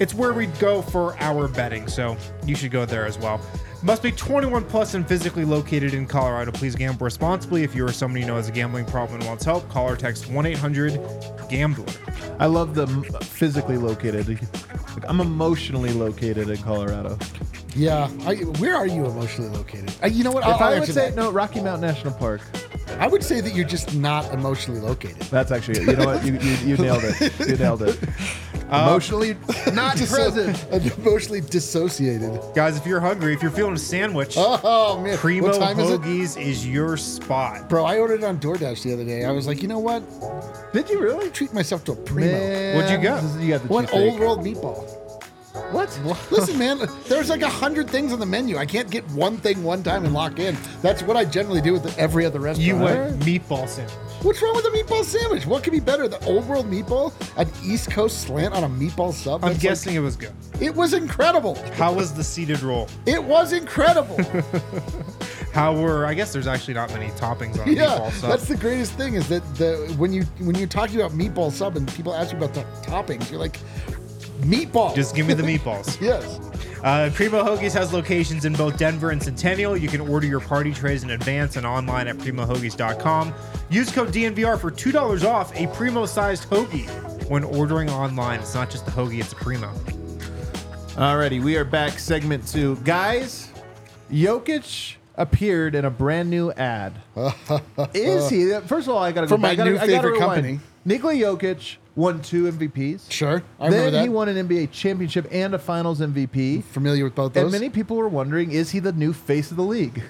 It's 0.00 0.14
where 0.14 0.32
we 0.32 0.46
go 0.46 0.82
for 0.82 1.16
our 1.20 1.48
betting, 1.48 1.88
so 1.88 2.16
you 2.44 2.54
should 2.54 2.70
go 2.70 2.84
there 2.84 3.06
as 3.06 3.18
well. 3.18 3.40
Must 3.82 4.02
be 4.02 4.12
21 4.12 4.64
plus 4.66 4.94
and 4.94 5.06
physically 5.06 5.44
located 5.44 5.92
in 5.92 6.06
Colorado. 6.06 6.52
Please 6.52 6.76
gamble 6.76 7.04
responsibly. 7.04 7.64
If 7.64 7.74
you 7.74 7.84
or 7.84 7.92
somebody 7.92 8.20
you 8.20 8.26
know 8.26 8.36
has 8.36 8.48
a 8.48 8.52
gambling 8.52 8.84
problem 8.84 9.20
and 9.20 9.28
wants 9.28 9.44
help, 9.44 9.68
call 9.68 9.90
or 9.90 9.96
text 9.96 10.30
1 10.30 10.46
800 10.46 11.00
Gambler. 11.48 11.92
I 12.38 12.46
love 12.46 12.74
the 12.74 12.86
physically 13.22 13.76
located. 13.76 14.38
I'm 15.04 15.20
emotionally 15.20 15.92
located 15.92 16.48
in 16.48 16.58
Colorado. 16.58 17.18
Yeah. 17.74 18.10
I, 18.26 18.34
where 18.58 18.76
are 18.76 18.86
you 18.86 19.06
emotionally 19.06 19.50
located? 19.56 19.92
Uh, 20.02 20.06
you 20.08 20.24
know 20.24 20.30
what? 20.30 20.44
I'll, 20.44 20.54
if 20.56 20.60
I'll 20.60 20.68
I 20.68 20.70
would 20.74 20.80
answer 20.80 20.92
say 20.92 21.10
that. 21.10 21.16
no, 21.16 21.30
Rocky 21.30 21.60
Mountain 21.60 21.88
National 21.88 22.12
Park. 22.14 22.40
I 22.98 23.06
would 23.08 23.22
say 23.24 23.40
that 23.40 23.54
you're 23.54 23.66
just 23.66 23.94
not 23.94 24.32
emotionally 24.34 24.80
located. 24.80 25.22
That's 25.22 25.50
actually 25.50 25.80
it. 25.80 25.86
You 25.88 25.96
know 25.96 26.04
what? 26.06 26.24
You, 26.24 26.34
you, 26.34 26.52
you 26.66 26.76
nailed 26.76 27.02
it. 27.04 27.48
You 27.48 27.56
nailed 27.56 27.82
it. 27.82 27.98
Emotionally 28.72 29.34
not 29.74 29.96
present. 29.98 30.64
emotionally 30.98 31.42
dissociated. 31.42 32.40
Guys, 32.54 32.78
if 32.78 32.86
you're 32.86 33.00
hungry, 33.00 33.34
if 33.34 33.42
you're 33.42 33.50
feeling 33.50 33.74
a 33.74 33.78
sandwich, 33.78 34.32
Oh 34.38 34.98
man, 34.98 35.18
Primo 35.18 35.48
what 35.48 35.58
time 35.60 35.78
is 35.78 35.90
it? 35.90 36.00
Hoagies 36.00 36.40
is 36.42 36.66
your 36.66 36.96
spot. 36.96 37.68
Bro, 37.68 37.84
I 37.84 37.98
ordered 37.98 38.22
it 38.22 38.24
on 38.24 38.38
DoorDash 38.38 38.82
the 38.82 38.94
other 38.94 39.04
day. 39.04 39.26
I 39.26 39.30
was 39.30 39.46
like, 39.46 39.60
you 39.60 39.68
know 39.68 39.78
what? 39.78 40.02
Did 40.72 40.88
you 40.88 41.00
really? 41.00 41.28
Treat 41.30 41.52
myself 41.52 41.84
to 41.84 41.92
a 41.92 41.96
primo. 41.96 42.32
Man, 42.32 42.76
What'd 42.76 42.90
you 42.90 42.96
get? 42.96 43.20
this 43.20 43.34
is- 43.34 43.42
You 43.42 43.48
got 43.50 43.62
the 43.62 43.68
One 43.68 43.86
cheesesteak. 43.86 44.10
old 44.10 44.20
world 44.20 44.38
meatball. 44.40 45.01
What? 45.52 46.00
Listen, 46.30 46.58
man, 46.58 46.80
there's 47.08 47.28
like 47.28 47.42
a 47.42 47.48
hundred 47.48 47.90
things 47.90 48.12
on 48.12 48.20
the 48.20 48.26
menu. 48.26 48.56
I 48.56 48.64
can't 48.64 48.90
get 48.90 49.04
one 49.10 49.36
thing 49.36 49.62
one 49.62 49.82
time 49.82 50.04
and 50.04 50.14
lock 50.14 50.38
in. 50.38 50.56
That's 50.80 51.02
what 51.02 51.16
I 51.16 51.24
generally 51.24 51.60
do 51.60 51.74
with 51.74 51.98
every 51.98 52.24
other 52.24 52.40
restaurant. 52.40 52.66
You 52.66 52.76
went 52.76 53.20
meatball 53.20 53.68
sandwich. 53.68 53.94
What's 54.22 54.40
wrong 54.40 54.54
with 54.54 54.64
a 54.64 54.70
meatball 54.70 55.04
sandwich? 55.04 55.46
What 55.46 55.62
could 55.62 55.72
be 55.72 55.80
better? 55.80 56.08
The 56.08 56.24
old 56.24 56.48
world 56.48 56.70
meatball, 56.70 57.12
an 57.36 57.50
East 57.62 57.90
Coast 57.90 58.22
slant 58.22 58.54
on 58.54 58.64
a 58.64 58.68
meatball 58.68 59.12
sub. 59.12 59.44
I'm 59.44 59.56
guessing 59.56 59.94
it 59.94 60.00
was 60.00 60.16
good. 60.16 60.32
it 60.60 60.74
was 60.74 60.94
incredible. 60.94 61.56
How 61.74 61.92
was 61.92 62.14
the 62.14 62.24
seeded 62.24 62.62
roll? 62.62 62.88
It 63.04 63.22
was 63.22 63.52
incredible. 63.52 64.18
How 65.52 65.78
were? 65.78 66.06
I 66.06 66.14
guess 66.14 66.32
there's 66.32 66.46
actually 66.46 66.74
not 66.74 66.90
many 66.94 67.10
toppings 67.10 67.60
on 67.60 67.68
a 67.68 67.72
yeah, 67.72 67.86
meatball 67.88 68.12
sub. 68.12 68.30
that's 68.30 68.48
the 68.48 68.56
greatest 68.56 68.92
thing 68.92 69.14
is 69.14 69.28
that 69.28 69.42
the 69.56 69.94
when 69.98 70.12
you 70.12 70.22
when 70.38 70.54
you're 70.54 70.66
talking 70.66 70.96
about 70.98 71.10
meatball 71.10 71.52
sub 71.52 71.76
and 71.76 71.92
people 71.92 72.14
ask 72.14 72.32
you 72.32 72.38
about 72.38 72.54
the 72.54 72.62
toppings, 72.88 73.30
you're 73.30 73.38
like 73.38 73.58
meatball. 74.42 74.94
Just 74.94 75.14
give 75.14 75.26
me 75.26 75.34
the 75.34 75.42
meatballs. 75.42 76.00
yes. 76.00 76.38
Uh, 76.82 77.10
Primo 77.14 77.42
Hoagies 77.44 77.72
has 77.72 77.92
locations 77.92 78.44
in 78.44 78.52
both 78.54 78.76
Denver 78.76 79.10
and 79.10 79.22
Centennial. 79.22 79.76
You 79.76 79.88
can 79.88 80.00
order 80.00 80.26
your 80.26 80.40
party 80.40 80.72
trays 80.72 81.04
in 81.04 81.10
advance 81.10 81.56
and 81.56 81.64
online 81.64 82.08
at 82.08 82.16
primohoagies.com. 82.18 83.32
Use 83.70 83.90
code 83.92 84.08
DNVR 84.08 84.58
for 84.60 84.70
$2 84.70 85.24
off 85.24 85.54
a 85.54 85.66
Primo 85.68 86.06
sized 86.06 86.48
hoagie 86.50 86.88
when 87.30 87.44
ordering 87.44 87.88
online. 87.88 88.40
It's 88.40 88.54
not 88.54 88.68
just 88.70 88.86
a 88.88 88.90
hoagie, 88.90 89.20
it's 89.20 89.32
a 89.32 89.36
Primo. 89.36 89.72
Alrighty, 90.96 91.42
we 91.42 91.56
are 91.56 91.64
back. 91.64 91.98
Segment 91.98 92.46
two, 92.46 92.76
guys. 92.84 93.50
Jokic 94.10 94.96
appeared 95.16 95.74
in 95.74 95.84
a 95.86 95.90
brand 95.90 96.28
new 96.28 96.52
ad. 96.52 96.92
Is 97.94 98.28
he? 98.28 98.50
First 98.66 98.88
of 98.88 98.94
all, 98.94 98.98
I 98.98 99.12
gotta 99.12 99.26
go 99.26 99.34
From 99.36 99.40
my 99.40 99.50
back. 99.50 99.52
I 99.52 99.56
gotta, 99.56 99.70
new 99.70 99.76
I 99.76 99.80
gotta 99.80 99.92
favorite 99.92 100.12
rewind. 100.12 100.34
company. 100.34 100.60
Nikola 100.84 101.14
Jokic 101.14 101.76
won 101.94 102.20
two 102.22 102.50
MVPs. 102.50 103.10
Sure. 103.10 103.42
I 103.60 103.66
remember 103.66 103.84
then 103.84 103.92
that. 103.94 104.02
he 104.02 104.08
won 104.08 104.28
an 104.28 104.48
NBA 104.48 104.70
championship 104.72 105.26
and 105.30 105.54
a 105.54 105.58
Finals 105.58 106.00
MVP. 106.00 106.64
Familiar 106.64 107.04
with 107.04 107.14
both 107.14 107.36
And 107.36 107.46
those? 107.46 107.52
many 107.52 107.68
people 107.70 107.96
were 107.96 108.08
wondering, 108.08 108.50
is 108.52 108.70
he 108.70 108.78
the 108.78 108.92
new 108.92 109.12
face 109.12 109.50
of 109.50 109.56
the 109.56 109.62
league? 109.64 110.02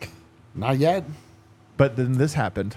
Not 0.54 0.78
yet. 0.78 1.04
But 1.76 1.96
then 1.96 2.12
this 2.18 2.34
happened. 2.34 2.76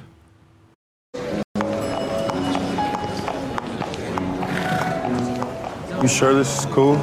You 6.02 6.08
sure 6.10 6.34
this 6.34 6.60
is 6.60 6.66
cool? 6.68 6.98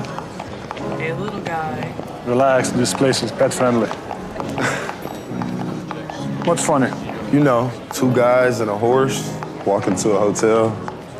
Hey, 0.99 1.13
little 1.15 1.41
guy. 1.41 1.95
Relax, 2.27 2.71
this 2.71 2.93
place 2.93 3.23
is 3.23 3.33
pet 3.33 3.53
friendly. 3.55 3.89
What's 6.47 6.67
funny? 6.67 6.91
You 7.33 7.41
know, 7.41 7.71
two 7.95 8.13
guys 8.15 8.61
and 8.61 8.69
a 8.71 8.77
horse 8.77 9.27
walk 9.65 9.87
into 9.87 10.11
a 10.11 10.19
hotel. 10.19 10.69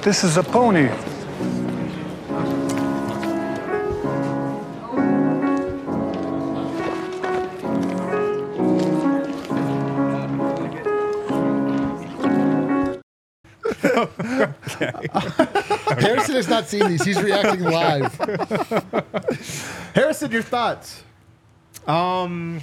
This 0.03 0.25
is 0.25 0.39
a 0.39 0.43
pony. 0.43 0.89
Harrison 16.01 16.35
has 16.35 16.49
not 16.49 16.67
seen 16.67 16.89
these. 16.89 17.05
He's 17.05 17.21
reacting 17.23 17.61
live. 17.61 18.15
Harrison, 19.95 20.31
your 20.31 20.41
thoughts? 20.41 21.05
Um, 21.87 22.63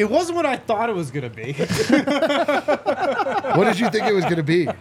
it 0.00 0.10
wasn't 0.10 0.36
what 0.36 0.46
I 0.46 0.56
thought 0.56 0.88
it 0.88 0.94
was 0.94 1.10
going 1.10 1.30
to 1.30 1.32
be. 1.36 1.52
What 3.56 3.64
did 3.64 3.80
you 3.80 3.90
think 3.90 4.06
it 4.06 4.14
was 4.14 4.24
going 4.24 4.36
to 4.36 4.42
be? 4.42 4.68
I 4.68 4.72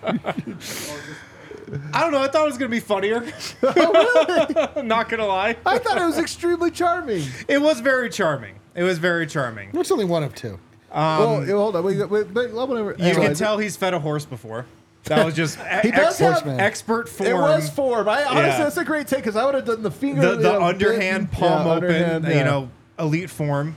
don't 2.01 2.11
know. 2.11 2.21
I 2.21 2.27
thought 2.27 2.43
it 2.43 2.47
was 2.47 2.57
going 2.57 2.69
to 2.71 2.75
be 2.75 2.79
funnier. 2.79 3.25
Oh, 3.63 4.81
Not 4.83 5.09
going 5.09 5.19
to 5.19 5.25
lie. 5.25 5.55
I 5.65 5.77
thought 5.79 5.97
it 5.97 6.05
was 6.05 6.17
extremely 6.17 6.71
charming. 6.71 7.23
It 7.47 7.61
was 7.61 7.79
very 7.79 8.09
charming. 8.09 8.55
It 8.75 8.83
was 8.83 8.97
very 8.97 9.27
charming. 9.27 9.71
It's 9.73 9.91
only 9.91 10.05
one 10.05 10.23
of 10.23 10.35
two. 10.35 10.59
Um, 10.91 11.47
well, 11.47 11.57
hold 11.57 11.75
on. 11.75 11.83
Wait, 11.83 11.97
wait, 12.09 12.29
wait, 12.31 12.53
wait, 12.53 12.99
You 12.99 13.15
can 13.15 13.33
tell 13.35 13.57
he's 13.57 13.75
fed 13.75 13.93
a 13.93 13.99
horse 13.99 14.25
before. 14.25 14.65
That 15.05 15.25
was 15.25 15.35
just 15.35 15.57
He 15.81 15.91
does 15.91 16.17
have- 16.19 16.33
Horseman. 16.33 16.59
expert 16.59 17.09
form. 17.09 17.29
It 17.29 17.33
was 17.33 17.69
form. 17.69 18.07
I 18.07 18.23
honestly, 18.23 18.41
Yeah. 18.47 18.57
that's 18.63 18.77
a 18.77 18.85
great 18.85 19.07
take 19.07 19.19
because 19.19 19.35
I 19.35 19.45
would 19.45 19.55
have 19.55 19.65
done 19.65 19.83
the 19.83 19.91
finger, 19.91 20.21
the, 20.21 20.37
you 20.37 20.43
know, 20.59 20.63
underhand 20.63 21.29
bit- 21.31 21.39
palm 21.39 21.65
yeah, 21.65 21.73
open, 21.73 21.83
underhand, 21.89 22.25
you 22.25 22.31
yeah. 22.33 22.43
know, 22.43 22.69
elite 22.97 23.29
form. 23.29 23.75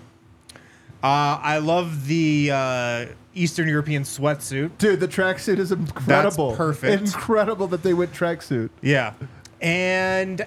Uh, 1.02 1.40
I 1.42 1.58
love 1.58 2.06
the 2.06 2.50
uh, 2.52 3.06
Eastern 3.34 3.68
European 3.68 4.04
sweatsuit. 4.04 4.70
Dude, 4.78 5.00
the 5.00 5.08
tracksuit 5.08 5.58
is 5.58 5.72
incredible. 5.72 6.48
That's 6.50 6.56
perfect. 6.58 7.02
Incredible 7.02 7.66
that 7.68 7.82
they 7.82 7.92
went 7.94 8.12
tracksuit. 8.12 8.70
Yeah. 8.82 9.14
And 9.60 10.46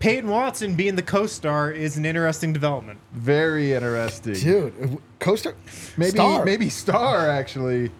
Peyton 0.00 0.28
Watson 0.28 0.74
being 0.74 0.96
the 0.96 1.02
co-star 1.02 1.70
is 1.70 1.96
an 1.96 2.04
interesting 2.04 2.52
development. 2.52 2.98
Very 3.12 3.72
interesting. 3.72 4.34
Dude, 4.34 4.98
Coaster. 5.18 5.54
maybe 5.96 6.10
Star. 6.10 6.44
maybe 6.44 6.68
Star 6.68 7.30
actually. 7.30 7.90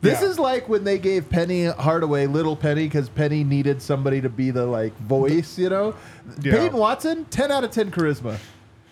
This 0.00 0.20
Yeah. 0.20 0.28
is 0.28 0.38
like 0.38 0.68
when 0.68 0.82
they 0.82 0.98
gave 0.98 1.30
Penny 1.30 1.66
Hardaway 1.66 2.26
little 2.26 2.56
Penny 2.56 2.84
because 2.86 3.08
Penny 3.08 3.44
needed 3.44 3.80
somebody 3.80 4.20
to 4.20 4.28
be 4.28 4.50
the 4.50 4.66
like 4.66 4.96
voice, 4.98 5.56
you 5.58 5.70
know. 5.70 5.94
Yeah. 6.42 6.52
Peyton 6.56 6.76
Watson, 6.76 7.24
ten 7.26 7.52
out 7.52 7.62
of 7.62 7.70
ten 7.70 7.90
charisma. 7.92 8.36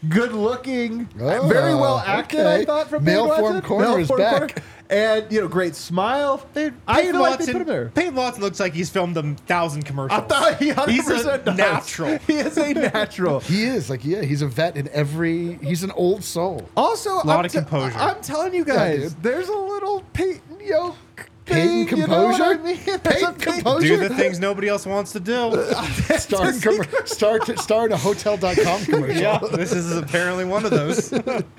Good 0.08 0.32
looking, 0.32 1.08
Oh, 1.20 1.46
very 1.48 1.74
well 1.74 1.98
acted. 1.98 2.46
I 2.46 2.64
thought 2.64 2.88
from 2.88 3.04
Male 3.04 3.28
Peyton 3.28 3.40
form 3.40 3.54
Watson. 3.54 3.68
corner 3.68 3.88
Male 3.88 3.96
is 3.98 4.08
form 4.08 4.18
back. 4.20 4.62
and 4.88 5.30
you 5.30 5.42
know, 5.42 5.48
great 5.48 5.74
smile. 5.76 6.46
Dude, 6.54 6.72
I 6.88 6.96
Peyton 7.02 7.12
feel 7.12 7.20
like 7.20 7.38
they 7.38 7.46
put 7.52 7.56
him 7.62 7.66
there. 7.68 7.88
Peyton 7.94 8.14
Watson 8.14 8.42
looks 8.42 8.58
like 8.58 8.72
he's 8.72 8.88
filmed 8.88 9.16
a 9.18 9.34
thousand 9.46 9.84
commercials. 9.84 10.22
I 10.22 10.24
thought 10.26 10.56
he 10.56 10.70
100% 10.70 10.88
He's 10.88 11.08
a 11.10 11.38
does. 11.38 11.56
natural. 11.58 12.18
He 12.26 12.34
is 12.36 12.56
a 12.56 12.72
natural. 12.72 13.40
He 13.50 13.64
is 13.64 13.90
like, 13.90 14.02
yeah, 14.04 14.22
he's 14.22 14.40
a 14.40 14.46
vet 14.46 14.76
in 14.78 14.88
every. 14.88 15.56
He's 15.56 15.82
an 15.82 15.90
old 15.90 16.24
soul. 16.24 16.66
Also, 16.78 17.10
a 17.12 17.20
lot 17.26 17.40
I'm 17.40 17.44
of 17.44 17.52
composure. 17.52 17.98
I'm 17.98 18.22
telling 18.22 18.54
you 18.54 18.64
guys, 18.64 19.12
dude. 19.12 19.22
there's 19.22 19.48
a 19.48 19.56
little 19.56 20.02
Peyton 20.14 20.60
Yoke. 20.64 20.96
Peyton 21.50 21.86
thing, 21.86 21.98
you 21.98 22.06
know 22.06 22.24
what 22.24 22.40
I 22.40 22.54
composure? 22.56 22.62
mean? 22.64 22.98
Peyton 23.00 23.24
a 23.24 23.32
composure? 23.34 23.86
Do 23.88 24.08
the 24.08 24.14
things 24.14 24.40
nobody 24.40 24.68
else 24.68 24.86
wants 24.86 25.12
to 25.12 25.20
do. 25.20 25.50
start, 26.18 26.54
in, 26.54 26.60
com- 26.60 27.06
star, 27.06 27.56
star 27.56 27.86
in 27.86 27.92
a 27.92 27.96
Hotel.com 27.96 28.84
commercial. 28.84 29.16
yeah, 29.16 29.38
this 29.52 29.72
is 29.72 29.96
apparently 29.96 30.44
one 30.44 30.64
of 30.64 30.70
those. 30.70 31.10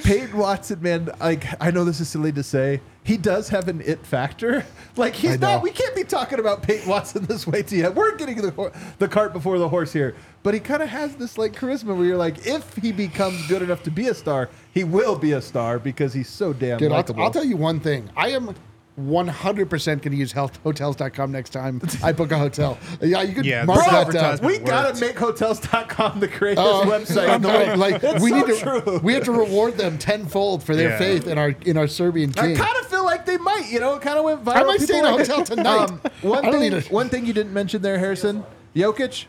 Peyton 0.04 0.38
Watson, 0.38 0.82
man. 0.82 1.10
Like 1.20 1.46
I 1.62 1.72
know 1.72 1.84
this 1.86 2.00
is 2.00 2.10
silly 2.10 2.32
to 2.34 2.44
say, 2.44 2.82
he 3.04 3.18
does 3.18 3.50
have 3.50 3.68
an 3.68 3.82
it 3.82 4.06
factor. 4.06 4.66
Like 4.96 5.16
he's 5.16 5.40
not. 5.40 5.64
We 5.64 5.72
can't 5.72 5.96
be 5.96 6.04
talking 6.04 6.40
about 6.40 6.64
Peyton 6.64 6.88
Watson 6.90 7.26
this 7.26 7.48
way 7.48 7.64
to 7.64 7.76
you. 7.76 7.92
We're 7.92 8.16
getting 8.16 8.38
the 8.42 8.72
the 9.00 9.08
cart 9.08 9.34
before 9.34 9.58
the 9.58 9.70
horse 9.70 9.94
here. 9.94 10.16
But 10.44 10.54
he 10.54 10.60
kind 10.60 10.82
of 10.82 10.90
has 10.90 11.16
this 11.16 11.38
like 11.38 11.54
charisma 11.54 11.96
where 11.96 12.06
you're 12.06 12.18
like, 12.18 12.46
if 12.46 12.76
he 12.78 12.92
becomes 12.92 13.46
good 13.48 13.62
enough 13.62 13.84
to 13.84 13.92
be 13.92 14.08
a 14.08 14.14
star, 14.14 14.50
he 14.74 14.84
will 14.84 15.16
be 15.18 15.34
a 15.34 15.42
star 15.42 15.80
because 15.80 16.14
he's 16.14 16.30
so 16.30 16.52
damn 16.54 16.78
Dude, 16.80 16.92
I'll, 16.92 16.98
likable. 16.98 17.24
I'll 17.24 17.32
tell 17.32 17.46
you 17.46 17.58
one 17.58 17.80
thing. 17.80 18.10
I 18.16 18.30
am 18.30 18.56
100% 19.02 19.86
going 19.86 20.00
to 20.12 20.16
use 20.16 20.32
health, 20.32 20.60
hotels.com 20.64 21.32
next 21.32 21.50
time 21.52 21.82
I 22.04 22.12
book 22.12 22.32
a 22.32 22.38
hotel. 22.38 22.78
Yeah, 23.02 23.22
you 23.22 23.34
could 23.34 23.46
Yeah, 23.46 23.66
mark 23.66 23.80
this 23.80 23.88
that 23.88 24.12
down. 24.12 24.46
we 24.48 24.58
gotta 24.60 24.90
worked. 24.90 25.02
make 25.02 25.18
hotels.com 25.18 26.20
the 26.20 26.28
greatest 26.28 26.66
Oh, 26.66 26.84
website 26.86 27.30
I 27.30 27.36
in 27.36 27.42
the 27.42 27.48
world. 27.48 27.80
like 27.80 28.04
It's 28.04 28.22
we 28.24 28.30
so 28.30 28.36
need 28.38 28.46
to 28.48 28.82
true. 28.84 29.00
we 29.04 29.14
have 29.14 29.24
to 29.26 29.32
reward 29.32 29.78
them 29.78 29.98
tenfold 29.98 30.64
for 30.64 30.76
their 30.76 30.90
Yeah. 30.90 30.98
faith 30.98 31.28
in 31.28 31.38
our 31.38 31.56
in 31.66 31.78
our 31.78 31.88
Serbian 31.88 32.32
I 32.38 32.54
kind 32.56 32.78
of 32.78 32.88
feel 32.88 33.04
like 33.06 33.26
they 33.26 33.38
might, 33.38 33.68
you 33.70 33.80
know, 33.80 33.96
it 33.96 34.02
kind 34.02 34.18
of 34.18 34.26
went 34.26 34.44
viral. 34.46 34.56
I 34.56 34.64
might 34.64 34.80
People 34.80 34.86
stay 34.88 35.00
in 35.00 35.06
a 35.06 35.12
like 35.16 35.16
um, 35.16 35.22
it. 35.22 35.28
hotel 35.28 35.44
tonight. 35.46 35.90
one, 36.22 36.52
thing, 36.52 36.74
a- 36.74 36.82
one 36.94 37.10
thing 37.10 37.26
you 37.26 37.34
didn't 37.34 37.54
mention 37.54 37.82
there, 37.82 38.00
Harrison, 38.00 38.44
Jokic, 38.76 39.26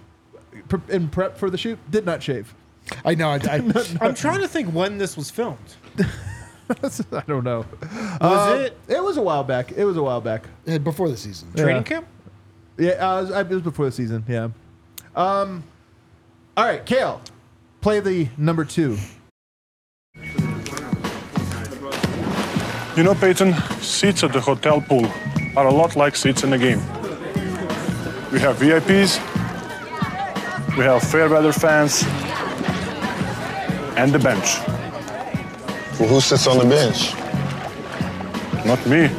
pre- 0.68 0.80
in 0.94 1.08
prep 1.08 1.36
for 1.38 1.50
the 1.50 1.58
shoot, 1.58 1.78
did 1.90 2.04
not 2.06 2.22
shave. 2.22 2.54
I 3.04 3.14
know. 3.14 3.28
I, 3.30 3.36
I, 3.36 3.84
I'm 4.00 4.14
trying 4.14 4.40
to 4.40 4.48
think 4.48 4.68
when 4.74 4.98
this 4.98 5.16
was 5.16 5.30
filmed. 5.30 5.58
I 7.12 7.22
don't 7.26 7.44
know. 7.44 7.64
Was 7.90 8.20
Uh, 8.20 8.68
it 8.68 8.76
It 8.96 9.02
was 9.02 9.16
a 9.16 9.22
while 9.22 9.44
back. 9.44 9.72
It 9.72 9.84
was 9.84 9.96
a 9.96 10.02
while 10.02 10.20
back. 10.20 10.44
uh, 10.68 10.78
before 10.78 11.08
the 11.08 11.16
season. 11.16 11.52
training 11.54 11.84
camp? 11.84 12.06
Yeah, 12.78 12.92
uh, 12.92 13.18
it, 13.18 13.22
was, 13.22 13.30
it 13.30 13.48
was 13.50 13.62
before 13.62 13.86
the 13.86 13.92
season. 13.92 14.24
Yeah. 14.28 14.48
Um. 15.14 15.64
All 16.56 16.64
right, 16.66 16.84
Kale, 16.84 17.20
play 17.80 18.00
the 18.00 18.28
number 18.36 18.64
two. 18.64 18.96
You 22.94 23.02
know, 23.02 23.14
Peyton, 23.14 23.54
seats 23.80 24.22
at 24.22 24.32
the 24.34 24.40
hotel 24.40 24.80
pool 24.82 25.06
are 25.56 25.66
a 25.66 25.72
lot 25.72 25.96
like 25.96 26.14
seats 26.14 26.44
in 26.44 26.52
a 26.52 26.58
game. 26.58 26.78
We 28.30 28.38
have 28.40 28.56
VIPs, 28.58 29.18
we 30.76 30.84
have 30.84 31.02
fair 31.02 31.28
weather 31.30 31.52
fans, 31.52 32.02
and 33.96 34.12
the 34.12 34.18
bench. 34.18 34.58
Well, 35.98 36.08
who 36.08 36.20
sits 36.20 36.46
on 36.46 36.58
the 36.58 36.64
bench? 36.64 37.14
Not 38.66 38.84
me. 38.86 39.10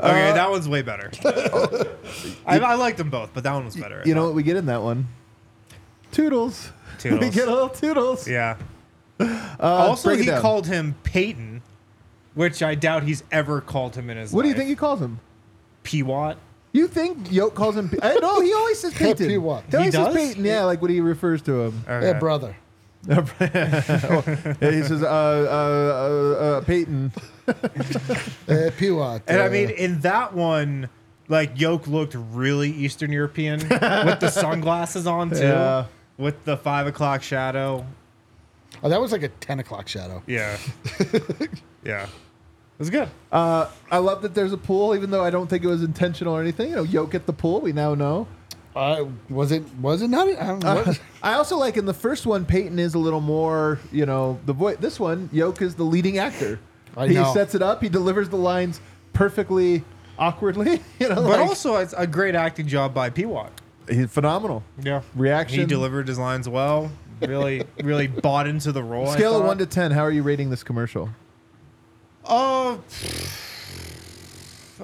Okay, 0.00 0.30
uh, 0.30 0.34
that 0.34 0.50
one's 0.50 0.68
way 0.68 0.82
better. 0.82 1.10
I, 2.46 2.58
I 2.58 2.74
liked 2.74 2.96
them 2.98 3.10
both, 3.10 3.30
but 3.34 3.42
that 3.44 3.52
one 3.52 3.64
was 3.64 3.76
better. 3.76 4.02
You 4.06 4.14
know 4.14 4.24
what 4.24 4.34
we 4.34 4.42
get 4.42 4.56
in 4.56 4.66
that 4.66 4.82
one? 4.82 5.08
Toodles. 6.12 6.70
we 7.04 7.10
Toodles. 7.10 7.34
get 7.34 7.48
a 7.48 7.50
little 7.52 7.68
toodles. 7.68 8.28
Yeah. 8.28 8.56
Uh, 9.18 9.36
also, 9.60 10.08
break 10.08 10.20
it 10.20 10.24
he 10.24 10.30
down. 10.30 10.40
called 10.40 10.66
him 10.66 10.94
Peyton, 11.02 11.49
which 12.34 12.62
I 12.62 12.74
doubt 12.74 13.02
he's 13.04 13.22
ever 13.32 13.60
called 13.60 13.94
him 13.96 14.08
in 14.10 14.16
his 14.16 14.32
life. 14.32 14.36
What 14.36 14.42
do 14.42 14.48
you 14.48 14.54
think 14.54 14.68
he 14.68 14.76
calls 14.76 15.00
him? 15.00 15.20
Pewat? 15.84 16.36
You 16.72 16.86
think 16.86 17.32
Yoke 17.32 17.54
calls 17.54 17.76
him? 17.76 17.90
I 18.02 18.14
know 18.20 18.40
he 18.40 18.52
always 18.52 18.78
says 18.78 18.94
Peyton. 18.96 19.26
P 19.26 19.38
what? 19.38 19.64
He 19.70 19.76
always 19.76 19.92
He 19.94 19.98
says 19.98 20.06
does? 20.06 20.14
Peyton. 20.14 20.44
Yeah, 20.44 20.64
like 20.64 20.80
what 20.80 20.90
he 20.90 21.00
refers 21.00 21.42
to 21.42 21.62
him. 21.62 21.84
Yeah, 21.88 22.12
brother. 22.18 22.56
Yeah, 23.08 23.22
he 24.60 24.82
says, 24.82 25.02
uh, 25.02 25.06
uh, 25.06 25.08
uh, 25.08 26.44
uh, 26.58 26.60
Peyton. 26.62 27.12
Uh, 27.50 28.70
Piwat. 28.78 29.22
And 29.26 29.40
I 29.40 29.46
uh, 29.46 29.50
mean, 29.50 29.70
in 29.70 30.00
that 30.00 30.34
one, 30.34 30.88
like 31.28 31.58
Yoke 31.60 31.86
looked 31.88 32.14
really 32.16 32.70
Eastern 32.70 33.10
European 33.10 33.58
with 33.60 34.20
the 34.20 34.28
sunglasses 34.30 35.06
on 35.06 35.30
too, 35.30 35.38
Yeah. 35.38 35.86
with 36.18 36.44
the 36.44 36.56
five 36.56 36.86
o'clock 36.86 37.22
shadow. 37.22 37.84
oh, 38.84 38.88
that 38.88 39.00
was 39.00 39.10
like 39.12 39.22
a 39.24 39.28
10 39.28 39.58
o'clock 39.60 39.88
shadow. 39.88 40.22
Yeah, 40.28 40.58
yeah, 41.84 42.04
it 42.04 42.08
was 42.78 42.90
good. 42.90 43.08
Uh, 43.32 43.66
I 43.90 43.98
love 43.98 44.22
that 44.22 44.34
there's 44.34 44.52
a 44.52 44.56
pool, 44.58 44.94
even 44.94 45.10
though 45.10 45.24
I 45.24 45.30
don't 45.30 45.48
think 45.48 45.64
it 45.64 45.68
was 45.68 45.82
intentional 45.82 46.34
or 46.36 46.40
anything. 46.40 46.70
You 46.70 46.76
know, 46.76 46.82
Yoke 46.82 47.14
at 47.14 47.26
the 47.26 47.32
pool. 47.32 47.60
We 47.60 47.72
now 47.72 47.94
know. 47.94 48.26
Uh, 48.74 49.06
was 49.28 49.50
it? 49.50 49.64
Was 49.80 50.00
it 50.02 50.08
not? 50.08 50.28
I 50.28 50.46
don't 50.46 50.62
know. 50.62 50.70
Uh, 50.70 50.94
I 51.22 51.32
also 51.34 51.56
like 51.56 51.76
in 51.76 51.86
the 51.86 51.94
first 51.94 52.24
one, 52.26 52.44
Peyton 52.44 52.78
is 52.78 52.94
a 52.94 52.98
little 52.98 53.20
more, 53.20 53.80
you 53.92 54.06
know, 54.06 54.38
the 54.46 54.52
voice. 54.52 54.76
This 54.78 55.00
one, 55.00 55.28
Yoke 55.32 55.60
is 55.62 55.74
the 55.74 55.82
leading 55.84 56.18
actor. 56.18 56.58
I 56.96 57.08
he 57.08 57.14
know. 57.14 57.32
sets 57.34 57.54
it 57.54 57.62
up. 57.62 57.82
He 57.82 57.88
delivers 57.88 58.28
the 58.28 58.36
lines 58.36 58.80
perfectly, 59.12 59.84
awkwardly. 60.18 60.80
You 61.00 61.08
know, 61.08 61.16
But 61.16 61.24
like, 61.24 61.40
also, 61.40 61.76
it's 61.76 61.94
a 61.96 62.06
great 62.06 62.34
acting 62.34 62.66
job 62.68 62.94
by 62.94 63.10
Pewat. 63.10 63.50
he's 63.88 64.10
phenomenal. 64.10 64.62
Yeah, 64.82 65.02
Reaction. 65.14 65.60
He 65.60 65.66
delivered 65.66 66.06
his 66.08 66.18
lines 66.18 66.48
well. 66.48 66.90
Really, 67.22 67.64
really 67.82 68.06
bought 68.06 68.46
into 68.46 68.70
the 68.72 68.82
role. 68.82 69.08
I 69.08 69.14
Scale 69.14 69.34
of 69.34 69.40
thought. 69.42 69.46
one 69.48 69.58
to 69.58 69.66
ten. 69.66 69.90
How 69.90 70.02
are 70.02 70.10
you 70.10 70.22
rating 70.22 70.48
this 70.50 70.62
commercial? 70.62 71.10
Uh, 72.24 72.76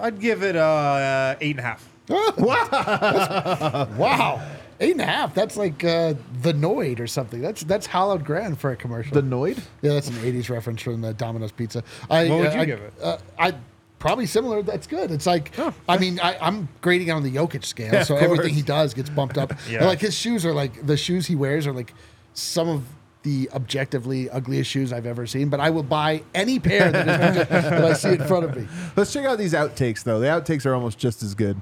I'd 0.00 0.20
give 0.20 0.42
it 0.42 0.56
uh, 0.56 1.36
eight 1.40 1.52
and 1.52 1.60
a 1.60 1.62
half. 1.62 1.88
wow. 2.08 3.88
Wow! 3.96 4.42
Eight 4.78 4.92
and 4.92 5.00
a 5.00 5.06
half. 5.06 5.34
That's 5.34 5.56
like 5.56 5.82
uh, 5.84 6.14
the 6.42 6.52
Noid 6.52 7.00
or 7.00 7.06
something. 7.06 7.40
That's 7.40 7.62
that's 7.64 7.86
hallowed 7.86 8.24
grand 8.24 8.58
for 8.60 8.70
a 8.70 8.76
commercial. 8.76 9.14
The 9.14 9.22
Noid. 9.22 9.58
yeah, 9.82 9.94
that's 9.94 10.08
an 10.08 10.14
'80s 10.16 10.48
reference 10.50 10.82
from 10.82 11.00
the 11.00 11.14
Domino's 11.14 11.52
Pizza. 11.52 11.82
I, 12.10 12.28
What 12.28 12.38
would 12.38 12.46
uh, 12.48 12.52
you 12.54 12.60
I, 12.60 12.64
give 12.64 12.80
it? 12.80 12.92
Uh, 13.02 13.18
I 13.38 13.54
probably 13.98 14.26
similar. 14.26 14.62
That's 14.62 14.86
good. 14.86 15.10
It's 15.10 15.26
like 15.26 15.52
I 15.88 15.98
mean 15.98 16.20
I, 16.20 16.36
I'm 16.40 16.68
grading 16.82 17.10
on 17.10 17.22
the 17.22 17.34
Jokic 17.34 17.64
scale, 17.64 17.92
Yeah, 17.92 18.02
so 18.02 18.16
of 18.16 18.22
everything 18.22 18.48
course. 18.48 18.56
he 18.56 18.62
does 18.62 18.94
gets 18.94 19.10
bumped 19.10 19.38
up. 19.38 19.52
Yeah. 19.68 19.78
And, 19.78 19.86
like 19.86 20.00
his 20.00 20.14
shoes 20.16 20.44
are 20.46 20.52
like 20.54 20.86
the 20.86 20.96
shoes 20.96 21.26
he 21.26 21.34
wears 21.34 21.66
are 21.66 21.72
like 21.72 21.92
some 22.34 22.68
of 22.68 22.84
the 23.26 23.50
objectively 23.54 24.30
ugliest 24.30 24.70
shoes 24.70 24.92
I've 24.92 25.04
ever 25.04 25.26
seen. 25.26 25.48
But 25.48 25.58
I 25.58 25.68
will 25.68 25.82
buy 25.82 26.22
any 26.32 26.60
pair 26.60 26.92
that, 26.92 27.08
is, 27.36 27.48
that 27.48 27.84
I 27.84 27.92
see 27.92 28.10
in 28.10 28.24
front 28.24 28.44
of 28.44 28.56
me. 28.56 28.68
Let's 28.96 29.12
check 29.12 29.26
out 29.26 29.36
these 29.36 29.52
outtakes, 29.52 30.04
though. 30.04 30.20
The 30.20 30.28
outtakes 30.28 30.64
are 30.64 30.74
almost 30.74 30.96
just 30.96 31.24
as 31.24 31.34
good. 31.34 31.60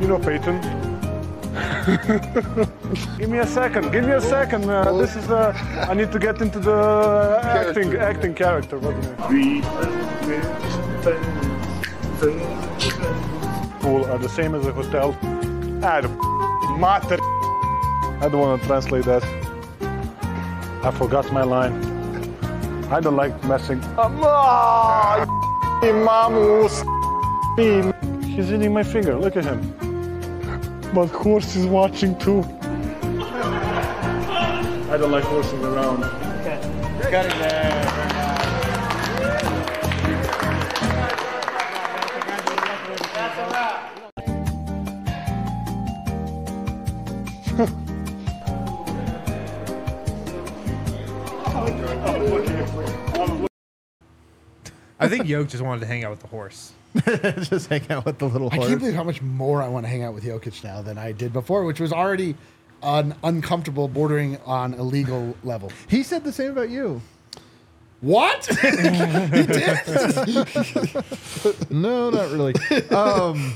You 0.00 0.08
know, 0.08 0.18
Peyton. 0.18 0.58
give 3.18 3.28
me 3.28 3.38
a 3.38 3.46
second. 3.46 3.92
Give 3.92 4.06
me 4.06 4.12
a 4.12 4.20
second. 4.22 4.70
Uh, 4.70 4.90
this 4.94 5.14
is. 5.14 5.30
Uh, 5.30 5.52
I 5.88 5.92
need 5.92 6.10
to 6.12 6.18
get 6.18 6.40
into 6.40 6.60
the 6.60 7.40
acting 7.42 7.94
acting 7.96 8.34
character. 8.34 8.78
What 8.78 8.94
do 9.28 9.36
you 9.36 9.60
mean? 9.60 9.62
Pool 13.80 14.06
are 14.06 14.18
the 14.18 14.30
same 14.30 14.54
as 14.54 14.66
a 14.66 14.72
hotel. 14.72 15.14
Ah, 15.82 16.00
the 16.00 16.08
mater. 16.78 17.18
I 18.22 18.28
don't 18.28 18.40
want 18.40 18.62
to 18.62 18.68
translate 18.68 19.04
that. 19.06 19.24
I 20.84 20.92
forgot 20.92 21.32
my 21.32 21.42
line. 21.42 21.72
I 22.88 23.00
don't 23.00 23.16
like 23.16 23.34
messing. 23.42 23.80
Ah, 23.98 25.26
mamus. 25.82 26.84
He's 28.24 28.52
eating 28.52 28.72
my 28.72 28.84
finger. 28.84 29.18
Look 29.18 29.36
at 29.36 29.44
him. 29.44 29.60
But 30.94 31.08
horse 31.08 31.56
is 31.56 31.66
watching 31.66 32.16
too. 32.20 32.44
I 34.88 34.96
don't 34.96 35.10
like 35.10 35.24
horsing 35.24 35.64
around. 35.64 36.04
I 36.04 38.21
think 55.16 55.28
Yoke 55.28 55.48
just 55.48 55.62
wanted 55.62 55.80
to 55.80 55.86
hang 55.86 56.04
out 56.04 56.10
with 56.10 56.20
the 56.20 56.28
horse. 56.28 56.72
just 57.48 57.68
hang 57.68 57.90
out 57.90 58.04
with 58.04 58.18
the 58.18 58.28
little 58.28 58.50
horse. 58.50 58.52
I 58.52 58.56
horse. 58.56 58.68
can't 58.68 58.80
believe 58.80 58.94
how 58.94 59.04
much 59.04 59.22
more 59.22 59.62
I 59.62 59.68
want 59.68 59.84
to 59.84 59.88
hang 59.90 60.02
out 60.02 60.14
with 60.14 60.24
Jokic 60.24 60.62
now 60.62 60.82
than 60.82 60.98
I 60.98 61.12
did 61.12 61.32
before, 61.32 61.64
which 61.64 61.80
was 61.80 61.92
already 61.92 62.34
an 62.82 63.14
uncomfortable, 63.22 63.88
bordering 63.88 64.38
on 64.44 64.74
illegal 64.74 65.36
level. 65.44 65.70
he 65.88 66.02
said 66.02 66.24
the 66.24 66.32
same 66.32 66.50
about 66.50 66.70
you. 66.70 67.00
What? 68.00 68.48
No, 71.70 72.10
not 72.10 72.30
really. 72.30 72.54
um, 72.90 73.54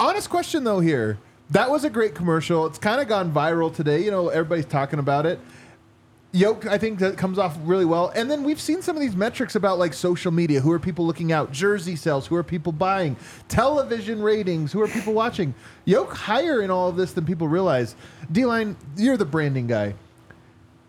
honest 0.00 0.30
question 0.30 0.64
though. 0.64 0.80
Here, 0.80 1.18
that 1.50 1.70
was 1.70 1.84
a 1.84 1.90
great 1.90 2.14
commercial. 2.14 2.66
It's 2.66 2.78
kind 2.78 3.00
of 3.00 3.08
gone 3.08 3.32
viral 3.32 3.74
today. 3.74 4.04
You 4.04 4.10
know, 4.10 4.28
everybody's 4.28 4.66
talking 4.66 4.98
about 4.98 5.26
it. 5.26 5.38
Yoke, 6.32 6.66
I 6.66 6.76
think 6.76 6.98
that 6.98 7.16
comes 7.16 7.38
off 7.38 7.56
really 7.62 7.84
well. 7.86 8.12
And 8.14 8.30
then 8.30 8.42
we've 8.42 8.60
seen 8.60 8.82
some 8.82 8.94
of 8.94 9.00
these 9.00 9.16
metrics 9.16 9.54
about 9.54 9.78
like 9.78 9.94
social 9.94 10.30
media. 10.30 10.60
Who 10.60 10.70
are 10.72 10.78
people 10.78 11.06
looking 11.06 11.32
out? 11.32 11.50
Jersey 11.50 11.96
sales. 11.96 12.26
Who 12.26 12.36
are 12.36 12.42
people 12.42 12.72
buying? 12.72 13.16
Television 13.48 14.20
ratings. 14.20 14.72
Who 14.72 14.82
are 14.82 14.88
people 14.88 15.14
watching? 15.14 15.54
Yoke 15.86 16.14
higher 16.14 16.60
in 16.60 16.70
all 16.70 16.88
of 16.90 16.96
this 16.96 17.12
than 17.12 17.24
people 17.24 17.48
realize. 17.48 17.94
D-line, 18.30 18.76
you're 18.96 19.16
the 19.16 19.24
branding 19.24 19.66
guy. 19.66 19.94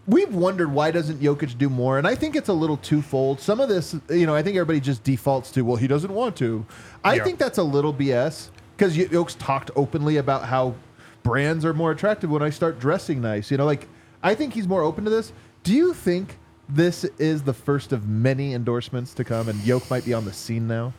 We've 0.06 0.34
wondered 0.34 0.72
why 0.72 0.92
doesn't 0.92 1.20
Jokic 1.22 1.58
do 1.58 1.70
more, 1.70 1.98
and 1.98 2.08
I 2.08 2.16
think 2.16 2.38
it's 2.38 2.48
a 2.48 2.54
little 2.54 2.78
twofold. 2.78 3.42
Some 3.42 3.60
of 3.60 3.68
this, 3.68 3.94
you 4.10 4.26
know, 4.26 4.34
I 4.34 4.42
think 4.42 4.56
everybody 4.56 4.80
just 4.80 5.04
defaults 5.04 5.52
to, 5.52 5.64
well, 5.64 5.76
he 5.76 5.86
doesn't 5.88 6.14
want 6.14 6.38
to. 6.38 6.66
I 7.04 7.16
Yeah. 7.16 7.24
think 7.26 7.40
that's 7.40 7.58
a 7.58 7.64
little 7.64 7.94
BS 7.94 8.50
because 8.78 8.96
Jokic's 8.96 9.36
talked 9.36 9.70
openly 9.76 10.16
about 10.16 10.46
how 10.46 10.76
brands 11.24 11.66
are 11.66 11.74
more 11.74 11.92
attractive 11.92 12.30
when 12.30 12.42
I 12.42 12.50
start 12.52 12.80
dressing 12.80 13.20
nice. 13.22 13.52
You 13.52 13.58
know, 13.58 13.66
like 13.66 13.90
I 14.24 14.36
think 14.36 14.54
he's 14.54 14.68
more 14.68 14.82
open 14.82 15.04
to 15.06 15.10
this. 15.10 15.32
Do 15.64 15.74
you 15.74 15.94
think 15.94 16.38
this 16.70 17.04
is 17.18 17.44
the 17.44 17.54
first 17.54 17.92
of 17.94 18.08
many 18.08 18.54
endorsements 18.54 19.14
to 19.16 19.24
come, 19.24 19.50
and 19.50 19.60
Yoke 19.64 19.90
might 19.90 20.06
be 20.06 20.14
on 20.14 20.26
the 20.26 20.34
scene 20.34 20.68
now? 20.68 20.94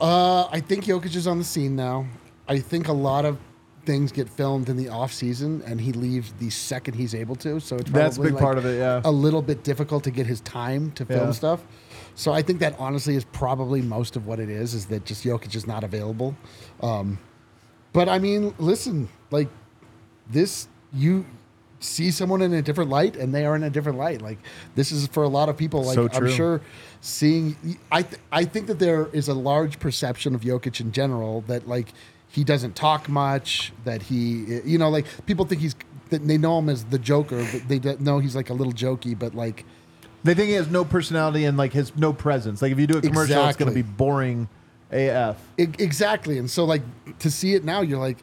Uh, 0.00 0.46
I 0.50 0.60
think 0.60 0.84
Jokic 0.84 1.14
is 1.14 1.26
on 1.26 1.38
the 1.38 1.44
scene 1.44 1.76
now. 1.76 2.06
I 2.48 2.58
think 2.58 2.88
a 2.88 2.92
lot 2.92 3.24
of 3.24 3.38
things 3.86 4.12
get 4.12 4.28
filmed 4.28 4.68
in 4.70 4.76
the 4.76 4.88
off 4.88 5.12
season, 5.12 5.62
and 5.66 5.80
he 5.80 5.92
leaves 5.92 6.32
the 6.38 6.50
second 6.50 6.94
he's 6.94 7.14
able 7.14 7.36
to. 7.36 7.60
So 7.60 7.76
it's 7.76 7.90
That's 7.90 8.16
a 8.16 8.20
probably 8.20 8.32
big 8.32 8.40
part 8.40 8.58
of 8.58 8.64
it, 8.66 8.78
yeah. 8.78 9.00
a 9.04 9.10
little 9.10 9.42
bit 9.42 9.62
difficult 9.62 10.04
to 10.04 10.10
get 10.10 10.26
his 10.26 10.40
time 10.40 10.90
to 10.92 11.04
film 11.04 11.26
Yeah. 11.26 11.32
stuff. 11.32 11.64
So 12.14 12.32
I 12.32 12.42
think 12.42 12.60
that 12.60 12.74
honestly 12.78 13.14
is 13.16 13.24
probably 13.26 13.82
most 13.82 14.16
of 14.16 14.26
what 14.26 14.40
it 14.40 14.48
is. 14.48 14.72
Is 14.72 14.86
that 14.86 15.04
just 15.04 15.24
Jokic 15.24 15.54
is 15.54 15.66
not 15.66 15.84
available. 15.84 16.34
Um, 16.80 17.18
but 17.92 18.08
I 18.08 18.18
mean, 18.18 18.54
listen, 18.58 19.08
like 19.30 19.48
this, 20.30 20.68
you 20.92 21.26
see 21.84 22.10
someone 22.10 22.42
in 22.42 22.52
a 22.54 22.62
different 22.62 22.90
light, 22.90 23.16
and 23.16 23.34
they 23.34 23.44
are 23.44 23.54
in 23.54 23.62
a 23.62 23.70
different 23.70 23.98
light. 23.98 24.22
Like 24.22 24.38
this 24.74 24.90
is 24.90 25.06
for 25.08 25.22
a 25.22 25.28
lot 25.28 25.48
of 25.48 25.56
people. 25.56 25.82
Like 25.84 25.94
So 25.94 26.08
I'm 26.12 26.30
sure 26.30 26.60
seeing, 27.00 27.56
I 27.92 28.02
th- 28.02 28.20
I 28.32 28.44
think 28.44 28.66
that 28.68 28.78
there 28.78 29.08
is 29.12 29.28
a 29.28 29.34
large 29.34 29.78
perception 29.78 30.34
of 30.34 30.40
Jokic 30.40 30.80
in 30.80 30.92
general 30.92 31.42
that 31.42 31.68
like 31.68 31.88
he 32.28 32.42
doesn't 32.44 32.74
talk 32.74 33.08
much. 33.08 33.72
That 33.84 34.02
he, 34.02 34.60
you 34.64 34.78
know, 34.78 34.88
like 34.88 35.06
people 35.26 35.44
think 35.44 35.60
he's 35.60 35.76
that 36.10 36.26
they 36.26 36.38
know 36.38 36.58
him 36.58 36.68
as 36.68 36.84
the 36.84 36.98
Joker, 36.98 37.46
but 37.52 37.68
they 37.68 37.78
don't 37.78 38.00
know 38.00 38.18
he's 38.18 38.36
like 38.36 38.50
a 38.50 38.54
little 38.54 38.72
jokey, 38.72 39.18
but 39.18 39.34
like. 39.34 39.64
They 40.24 40.32
think 40.32 40.48
he 40.48 40.54
has 40.54 40.70
no 40.70 40.86
personality 40.86 41.44
and 41.44 41.58
like 41.58 41.74
has 41.74 41.94
no 41.96 42.14
presence. 42.14 42.62
Like 42.62 42.72
if 42.72 42.78
you 42.78 42.86
do 42.86 42.96
a 42.96 43.02
commercial, 43.02 43.46
it's 43.46 43.58
going 43.58 43.68
to 43.70 43.74
be 43.74 43.82
boring 43.82 44.48
AF. 44.90 45.36
E- 45.58 45.66
exactly. 45.78 46.38
And 46.38 46.50
so 46.50 46.64
like 46.64 46.80
to 47.18 47.30
see 47.30 47.52
it 47.52 47.62
now, 47.62 47.82
you're 47.82 47.98
like, 47.98 48.16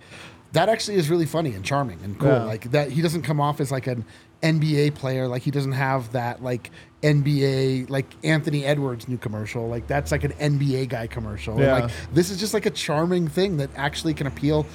that 0.53 0.69
actually 0.69 0.97
is 0.97 1.09
really 1.09 1.25
funny 1.25 1.53
and 1.53 1.63
charming 1.63 1.99
and 2.03 2.19
cool. 2.19 2.29
Yeah. 2.29 2.43
Like 2.43 2.71
that 2.71 2.91
he 2.91 3.01
doesn't 3.01 3.21
come 3.23 3.39
off 3.39 3.59
as 3.61 3.71
like 3.71 3.87
an 3.87 4.05
NBA 4.43 4.95
player. 4.95 5.27
Like 5.27 5.41
he 5.43 5.51
doesn't 5.51 5.71
have 5.73 6.11
that 6.13 6.43
like 6.43 6.71
NBA 7.03 7.89
like 7.89 8.05
Anthony 8.23 8.65
Edwards 8.65 9.07
new 9.07 9.17
commercial. 9.17 9.67
Like 9.67 9.87
that's 9.87 10.11
like 10.11 10.23
an 10.23 10.31
NBA 10.33 10.89
guy 10.89 11.07
commercial. 11.07 11.53
And, 11.53 11.63
Yeah. 11.63 11.73
like 11.79 11.91
this 12.13 12.29
is 12.29 12.39
just 12.39 12.53
like 12.53 12.65
a 12.65 12.71
charming 12.71 13.27
thing 13.27 13.57
that 13.57 13.69
actually 13.75 14.13
can 14.13 14.27
appeal 14.27 14.65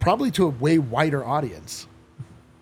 probably 0.00 0.30
to 0.32 0.44
a 0.44 0.48
way 0.50 0.78
wider 0.78 1.24
audience. 1.24 1.86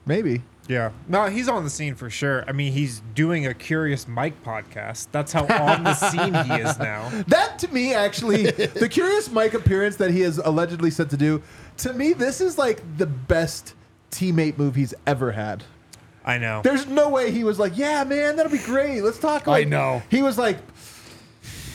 Maybe. 0.07 0.43
Yeah. 0.69 0.91
No, 1.09 1.27
he's 1.27 1.49
on 1.49 1.65
the 1.65 1.71
scene 1.71 1.97
for 1.97 2.09
sure. 2.09 2.45
I 2.47 2.53
mean, 2.53 2.73
he's 2.73 3.03
doing 3.15 3.47
a 3.47 3.55
Curious 3.55 4.07
Mike 4.07 4.43
podcast. 4.45 5.09
That's 5.11 5.33
how 5.33 5.43
on 5.47 5.83
the 5.83 5.95
scene 5.95 6.35
he 6.35 6.55
is 6.63 6.79
now. 6.79 7.11
That 7.27 7.59
to 7.61 7.69
me, 7.69 7.95
actually, 7.95 8.45
the 8.53 8.89
Curious 8.89 9.31
Mike 9.31 9.55
appearance 9.55 9.97
that 9.97 10.13
he 10.13 10.23
is 10.23 10.39
allegedly 10.39 10.91
set 10.93 11.11
to 11.11 11.17
do, 11.17 11.43
to 11.79 11.93
me, 11.93 12.13
this 12.13 12.41
is 12.41 12.59
like 12.59 12.83
the 12.99 13.07
best 13.07 13.75
teammate 14.11 14.59
move 14.59 14.75
he's 14.75 14.95
ever 15.07 15.33
had. 15.33 15.65
I 16.25 16.39
know. 16.39 16.61
There's 16.63 16.87
no 16.87 17.09
way 17.09 17.31
he 17.33 17.43
was 17.45 17.59
like, 17.59 17.77
yeah, 17.77 18.05
man, 18.05 18.37
that'll 18.37 18.53
be 18.53 18.59
great. 18.59 19.01
Let's 19.03 19.19
talk. 19.19 19.49
I 19.49 19.51
Like, 19.51 19.69
know. 19.69 20.03
He 20.11 20.23
was 20.23 20.39
like, 20.39 20.59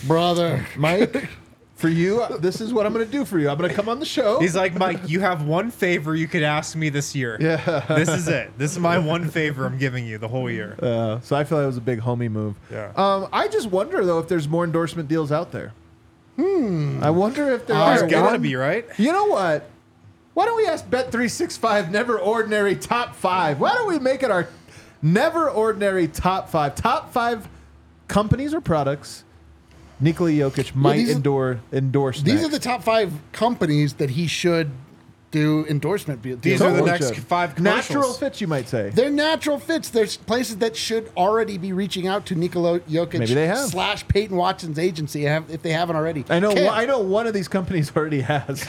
Brother. 0.06 0.66
Mike, 0.78 1.28
for 1.76 1.90
you, 1.90 2.26
this 2.40 2.62
is 2.62 2.74
what 2.74 2.86
I'm 2.86 2.94
going 2.94 3.06
to 3.06 3.12
do 3.12 3.26
for 3.26 3.40
you. 3.40 3.50
I'm 3.50 3.58
going 3.58 3.70
to 3.70 3.76
come 3.76 3.90
on 3.90 4.00
the 4.00 4.06
show. 4.06 4.40
He's 4.40 4.56
like, 4.56 4.76
Mike, 4.76 5.10
you 5.10 5.20
have 5.20 5.46
one 5.46 5.70
favor 5.72 6.16
you 6.16 6.28
could 6.28 6.44
ask 6.44 6.76
me 6.78 6.90
this 6.90 7.14
year. 7.16 7.38
Yeah. 7.42 7.84
This 7.90 8.08
is 8.10 8.28
it. 8.28 8.58
This 8.58 8.72
is 8.72 8.80
my 8.80 8.98
one 9.00 9.30
favor 9.30 9.66
I'm 9.66 9.78
giving 9.78 10.06
you 10.06 10.18
the 10.18 10.28
whole 10.28 10.50
year. 10.50 10.76
Uh, 10.82 11.20
so 11.22 11.36
I 11.36 11.44
feel 11.44 11.58
like 11.58 11.64
it 11.64 11.68
was 11.68 11.78
a 11.78 11.82
big 11.82 12.00
homie 12.00 12.32
move. 12.32 12.56
Yeah. 12.72 12.94
Um, 12.96 13.28
I 13.34 13.48
just 13.48 13.70
wonder 13.70 14.06
though 14.06 14.20
if 14.20 14.28
there's 14.30 14.48
more 14.48 14.64
endorsement 14.64 15.10
deals 15.10 15.32
out 15.32 15.52
there. 15.52 15.74
Hmm. 16.38 17.00
I 17.04 17.10
wonder 17.10 17.52
if 17.52 17.66
there 17.68 17.76
There's 17.76 18.04
are. 18.04 18.08
gotta 18.08 18.38
be, 18.40 18.56
right? 18.56 18.86
You 19.00 19.12
know 19.12 19.26
what? 19.26 19.68
Why 20.38 20.46
don't 20.46 20.56
we 20.58 20.68
ask 20.68 20.86
Bet365 20.88 21.90
Never 21.90 22.20
Ordinary 22.20 22.76
Top 22.76 23.16
5? 23.16 23.60
Why 23.60 23.74
don't 23.74 23.88
we 23.88 23.98
make 23.98 24.22
it 24.22 24.30
our 24.30 24.48
Never 25.02 25.50
Ordinary 25.50 26.08
Top 26.08 26.48
5? 26.52 26.76
Top 26.76 27.12
5 27.12 27.50
companies 28.08 28.54
or 28.54 28.62
products 28.62 29.24
Nikola 30.00 30.30
Jokic 30.30 30.76
might 30.76 30.98
these 30.98 31.10
are- 31.10 31.14
endure, 31.14 31.60
endorse 31.74 32.22
These 32.22 32.36
next. 32.36 32.46
are 32.46 32.50
the 32.50 32.60
top 32.60 32.84
five 32.84 33.14
companies 33.32 33.94
that 33.94 34.12
he 34.12 34.28
should 34.28 34.70
do 35.32 35.66
endorsement 35.68 36.22
deals. 36.22 36.42
These 36.42 36.62
are 36.62 36.72
the 36.72 36.84
next 36.84 37.16
five 37.20 37.56
commercials. 37.56 37.90
Natural 37.90 38.14
fits, 38.14 38.42
you 38.42 38.48
might 38.48 38.68
say. 38.68 38.92
They're 38.92 39.10
natural 39.10 39.60
fits. 39.60 39.90
There's 39.90 40.18
places 40.18 40.58
that 40.58 40.76
should 40.76 41.12
already 41.18 41.58
be 41.58 41.74
reaching 41.74 42.08
out 42.08 42.26
to 42.28 42.36
Nikola 42.36 42.80
Jokic 42.82 43.20
Maybe 43.20 43.34
they 43.34 43.48
have. 43.48 43.70
slash 43.70 44.08
Peyton 44.08 44.38
Watson's 44.38 44.80
agency 44.80 45.26
if 45.26 45.62
they 45.62 45.72
haven't 45.72 45.96
already. 45.96 46.24
I 46.30 46.40
know. 46.40 46.54
Cam, 46.54 46.74
I 46.74 46.86
know 46.86 47.00
one 47.00 47.28
of 47.28 47.34
these 47.34 47.48
companies 47.48 47.92
already 47.96 48.22
has. 48.22 48.68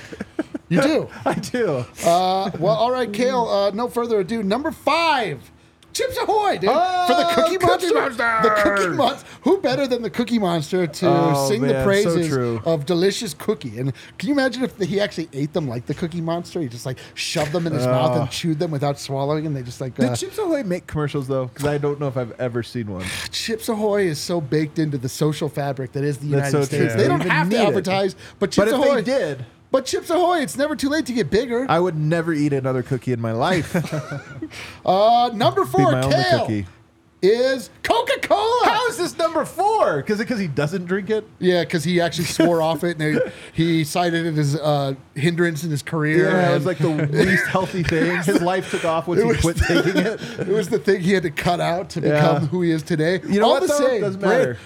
You 0.68 0.82
do. 0.82 1.08
I 1.24 1.34
do. 1.34 1.84
Uh, 2.04 2.50
well, 2.58 2.74
all 2.74 2.90
right, 2.90 3.12
Kale. 3.12 3.46
Uh, 3.48 3.70
no 3.70 3.88
further 3.88 4.20
ado. 4.20 4.42
Number 4.42 4.70
five. 4.70 5.50
Chips 5.92 6.16
Ahoy, 6.18 6.58
dude! 6.58 6.70
Oh, 6.72 7.06
For 7.08 7.14
the 7.14 7.24
Cookie 7.34 7.56
Cookie 7.56 7.92
Monster. 7.92 7.94
Monster! 7.94 8.38
The 8.42 8.50
Cookie 8.62 8.96
Monster. 8.96 9.26
Who 9.42 9.60
better 9.60 9.86
than 9.88 10.02
the 10.02 10.10
Cookie 10.10 10.38
Monster 10.38 10.86
to 10.86 11.06
Oh, 11.08 11.48
sing 11.48 11.62
man, 11.62 11.74
the 11.74 11.82
praises 11.82 12.28
true. 12.28 12.60
of 12.64 12.86
delicious 12.86 13.34
cookie? 13.34 13.78
And 13.78 13.92
can 14.18 14.28
you 14.28 14.34
imagine 14.34 14.62
if 14.62 14.78
he 14.78 15.00
actually 15.00 15.28
ate 15.32 15.52
them 15.54 15.66
like 15.66 15.86
the 15.86 15.94
Cookie 15.94 16.20
Monster? 16.20 16.60
He 16.60 16.68
just 16.68 16.86
like 16.86 16.98
shoved 17.14 17.50
them 17.52 17.66
in 17.66 17.72
his 17.72 17.84
mouth 17.86 18.16
and 18.16 18.30
chewed 18.30 18.58
them 18.60 18.70
without 18.70 18.98
swallowing, 19.00 19.46
and 19.46 19.56
they 19.56 19.62
just 19.62 19.80
like. 19.80 19.94
Did 19.96 20.10
Uh, 20.10 20.16
Chips 20.16 20.38
Ahoy 20.38 20.62
make 20.62 20.86
commercials 20.86 21.26
though? 21.26 21.46
Because 21.46 21.64
I 21.64 21.78
don't 21.78 21.98
know 21.98 22.06
if 22.08 22.16
I've 22.16 22.38
ever 22.40 22.62
seen 22.62 22.92
one. 22.92 23.04
Chips 23.32 23.68
Ahoy 23.68 24.02
is 24.06 24.18
so 24.20 24.40
baked 24.40 24.78
into 24.78 24.98
the 24.98 25.08
social 25.08 25.48
fabric 25.48 25.92
that 25.92 26.04
is 26.04 26.18
the 26.18 26.26
United 26.28 26.50
so 26.52 26.62
States. 26.64 26.92
true. 26.94 27.02
They 27.02 27.08
don't 27.08 27.20
Even 27.20 27.30
have 27.32 27.48
to 27.50 27.56
need 27.56 27.62
it. 27.62 27.66
advertise, 27.68 28.14
but 28.38 28.52
Chips 28.52 28.70
But 28.70 28.78
if 28.80 28.86
Ahoy 28.86 28.96
they 28.96 29.02
did, 29.02 29.44
But 29.70 29.84
Chips 29.84 30.08
Ahoy, 30.08 30.40
it's 30.40 30.56
never 30.56 30.74
too 30.74 30.88
late 30.88 31.04
to 31.06 31.12
get 31.12 31.30
bigger. 31.30 31.66
I 31.68 31.78
would 31.78 31.96
never 31.96 32.32
eat 32.32 32.52
another 32.52 32.82
cookie 32.82 33.12
in 33.12 33.20
my 33.20 33.32
life. 33.32 33.74
Uh, 34.86 35.30
number 35.34 35.64
Be 35.66 35.70
four, 35.70 35.92
my 35.92 36.02
only 36.02 36.24
cookie. 36.30 36.66
Is 37.20 37.70
Coca 37.82 38.20
Cola. 38.22 38.62
How 38.64 38.86
is 38.88 38.96
this 38.96 39.18
number 39.18 39.44
four? 39.44 39.96
Because 39.96 40.18
because 40.18 40.38
he 40.38 40.46
doesn't 40.46 40.84
drink 40.86 41.10
it. 41.10 41.26
Yeah, 41.40 41.64
because 41.64 41.82
he 41.82 42.00
actually 42.00 42.24
swore 42.38 42.62
off 42.62 42.84
it, 42.84 43.00
and 43.00 43.20
he, 43.54 43.62
he 43.78 43.84
cited 43.84 44.24
it 44.26 44.38
as 44.38 44.54
uh, 44.54 44.94
hindrance 45.14 45.64
in 45.64 45.70
his 45.70 45.82
career. 45.82 46.30
Yeah, 46.30 46.50
it 46.52 46.54
was 46.54 46.66
like 46.66 46.78
the 46.78 46.88
least 47.10 47.46
healthy 47.46 47.82
thing. 47.82 48.22
His 48.22 48.40
life 48.40 48.70
took 48.70 48.84
off 48.84 49.08
once 49.08 49.20
he 49.22 49.34
quit 49.40 49.56
the- 49.56 49.64
taking 49.82 49.96
it. 50.00 50.20
it 50.48 50.52
was 50.52 50.68
the 50.68 50.78
thing 50.78 51.00
he 51.00 51.12
had 51.12 51.24
to 51.24 51.30
cut 51.30 51.60
out 51.60 51.90
to 51.90 52.00
Yeah. 52.00 52.14
become 52.20 52.46
who 52.48 52.62
he 52.62 52.70
is 52.70 52.82
today. 52.84 53.20
You 53.28 53.40
know 53.40 53.46
All 53.46 53.52
what, 53.54 53.62
the 53.62 53.68
same, 53.68 54.00
Doesn't 54.00 54.20
matter. 54.20 54.56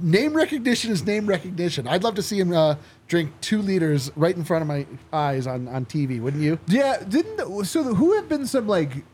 Name 0.00 0.32
recognition 0.34 0.90
is 0.90 1.04
name 1.04 1.26
recognition. 1.26 1.86
I'd 1.86 2.02
love 2.04 2.14
to 2.14 2.22
see 2.22 2.40
him 2.40 2.52
uh, 2.52 2.76
drink 3.06 3.32
two 3.42 3.60
liters 3.60 4.10
right 4.16 4.34
in 4.34 4.44
front 4.44 4.62
of 4.62 4.68
my 4.68 4.86
eyes 5.12 5.46
on, 5.46 5.68
on 5.68 5.84
TV, 5.84 6.20
wouldn't 6.20 6.42
you? 6.42 6.58
Yeah, 6.68 7.02
didn't 7.06 7.64
so? 7.66 7.82
the- 7.82 7.94
Who 7.94 8.14
have 8.16 8.28
been 8.28 8.46
some 8.46 8.66
like 8.66 9.04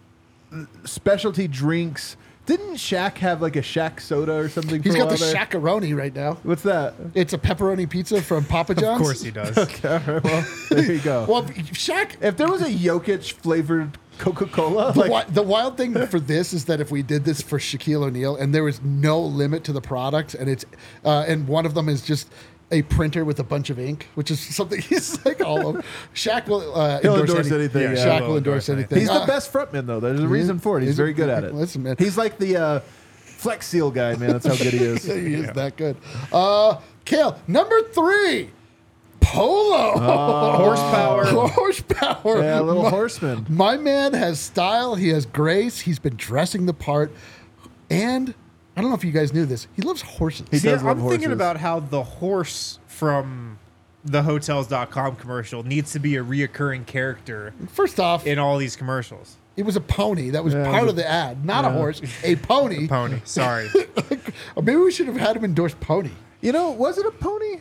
specialty 0.84 1.48
drinks? 1.48 2.16
Didn't 2.46 2.74
Shaq 2.74 3.16
have 3.18 3.40
like 3.40 3.56
a 3.56 3.62
Shaq 3.62 4.00
soda 4.00 4.34
or 4.34 4.48
something? 4.50 4.82
He's 4.82 4.92
for 4.94 5.02
a 5.02 5.06
got 5.06 5.16
the 5.16 5.24
while 5.24 5.32
there? 5.32 5.46
Shakaroni 5.46 5.96
right 5.96 6.14
now. 6.14 6.34
What's 6.42 6.62
that? 6.64 6.94
It's 7.14 7.32
a 7.32 7.38
pepperoni 7.38 7.88
pizza 7.88 8.20
from 8.20 8.44
Papa 8.44 8.74
John's. 8.74 9.00
Of 9.00 9.06
course 9.06 9.22
he 9.22 9.30
does. 9.30 9.56
Okay, 9.64 9.88
all 9.88 9.98
right, 10.14 10.22
well, 10.22 10.46
there 10.70 10.92
you 10.92 10.98
go. 11.00 11.24
Well, 11.28 11.44
Shaq. 11.44 12.16
if 12.22 12.36
there 12.36 12.48
was 12.48 12.60
a 12.60 12.68
Jokic 12.70 13.32
flavored 13.32 13.96
Coca 14.18 14.46
Cola, 14.46 14.92
The, 14.92 15.00
like 15.00 15.10
wi- 15.10 15.24
the 15.30 15.42
wild 15.42 15.76
thing 15.76 16.06
for 16.06 16.20
this 16.20 16.52
is 16.52 16.66
that 16.66 16.80
if 16.80 16.90
we 16.90 17.02
did 17.02 17.24
this 17.24 17.40
for 17.42 17.58
Shaquille 17.58 18.02
O'Neal 18.04 18.36
and 18.36 18.54
there 18.54 18.62
was 18.62 18.80
no 18.82 19.20
limit 19.20 19.64
to 19.64 19.72
the 19.72 19.80
product, 19.80 20.34
and 20.34 20.48
it's 20.48 20.64
uh, 21.04 21.24
and 21.26 21.48
one 21.48 21.64
of 21.66 21.74
them 21.74 21.88
is 21.88 22.02
just 22.02 22.28
a 22.74 22.82
printer 22.82 23.24
with 23.24 23.38
a 23.40 23.44
bunch 23.44 23.70
of 23.70 23.78
ink, 23.78 24.08
which 24.14 24.30
is 24.30 24.38
something 24.40 24.80
he's 24.90 25.24
like 25.24 25.40
all 25.40 25.76
of. 25.78 25.86
Shaq 26.14 26.46
will 26.48 26.74
uh, 26.74 27.00
He'll 27.00 27.12
endorse, 27.14 27.30
endorse 27.30 27.46
any- 27.46 27.56
anything, 27.60 27.82
Yeah. 27.82 28.04
Shaq 28.04 28.26
He'll 28.26 28.36
endorse 28.36 28.68
anything. 28.68 28.98
He's 28.98 29.08
the 29.08 29.14
Uh, 29.14 29.26
best 29.26 29.52
frontman 29.52 29.86
though. 29.86 30.00
There's 30.00 30.20
a 30.20 30.28
reason 30.28 30.58
for 30.58 30.76
it. 30.76 30.82
He's 30.82 30.88
He's- 30.90 30.96
very 30.98 31.12
good 31.14 31.30
at 31.30 31.44
it. 31.44 31.54
listen, 31.64 31.82
man. 31.82 31.96
He's 31.98 32.18
like 32.18 32.36
the 32.38 32.56
uh, 32.56 32.80
Flex 33.20 33.66
Seal 33.66 33.90
guy, 33.90 34.16
man. 34.16 34.30
That's 34.32 34.46
how 34.46 34.56
good 34.56 34.72
he 34.74 34.84
is. 34.84 35.04
he 35.06 35.34
is 35.34 35.50
that 35.52 35.76
good. 35.76 35.96
Uh, 36.32 36.80
Kale, 37.06 37.40
number 37.46 37.80
three, 37.92 38.50
Polo. 39.20 39.98
Horsepower. 39.98 41.24
Horsepower. 41.48 42.42
Yeah, 42.42 42.60
a 42.60 42.62
little 42.62 42.82
My- 42.84 42.90
horseman. 42.90 43.46
My 43.48 43.76
man 43.76 44.12
has 44.14 44.38
style. 44.40 44.94
He 44.96 45.08
has 45.08 45.26
grace. 45.26 45.80
He's 45.80 45.98
been 45.98 46.16
dressing 46.16 46.66
the 46.66 46.74
part. 46.74 47.12
And 47.90 48.34
I 48.76 48.80
don't 48.80 48.90
know 48.90 48.96
if 48.96 49.04
you 49.04 49.12
guys 49.12 49.32
knew 49.32 49.46
this. 49.46 49.66
He 49.76 49.82
loves 49.82 50.02
horses. 50.02 50.46
He 50.50 50.58
See, 50.58 50.68
does 50.68 50.82
love 50.82 50.98
I'm 50.98 51.08
thinking 51.08 51.28
horses. 51.28 51.32
about 51.32 51.56
how 51.58 51.80
the 51.80 52.02
horse 52.02 52.78
from 52.88 53.58
the 54.04 54.22
Hotels.com 54.22 55.16
commercial 55.16 55.62
needs 55.62 55.92
to 55.92 55.98
be 55.98 56.16
a 56.16 56.24
reoccurring 56.24 56.84
character 56.86 57.54
First 57.68 57.98
off, 58.00 58.26
in 58.26 58.38
all 58.38 58.58
these 58.58 58.76
commercials. 58.76 59.36
it 59.56 59.62
was 59.64 59.76
a 59.76 59.80
pony. 59.80 60.30
That 60.30 60.44
was 60.44 60.52
Yeah, 60.54 60.70
part 60.70 60.88
of 60.88 60.96
the 60.96 61.08
ad, 61.08 61.44
not 61.44 61.64
a 61.64 61.70
horse. 61.70 62.02
A 62.22 62.36
pony. 62.50 62.86
Pony. 62.88 63.20
Sorry. 63.24 63.68
Or 64.56 64.62
maybe 64.62 64.76
we 64.76 64.90
should 64.92 65.06
have 65.06 65.16
had 65.16 65.36
him 65.36 65.44
endorse 65.44 65.74
pony. 65.80 66.10
You 66.40 66.52
know, 66.52 66.70
was 66.72 66.98
it 66.98 67.06
a 67.06 67.10
pony? 67.12 67.60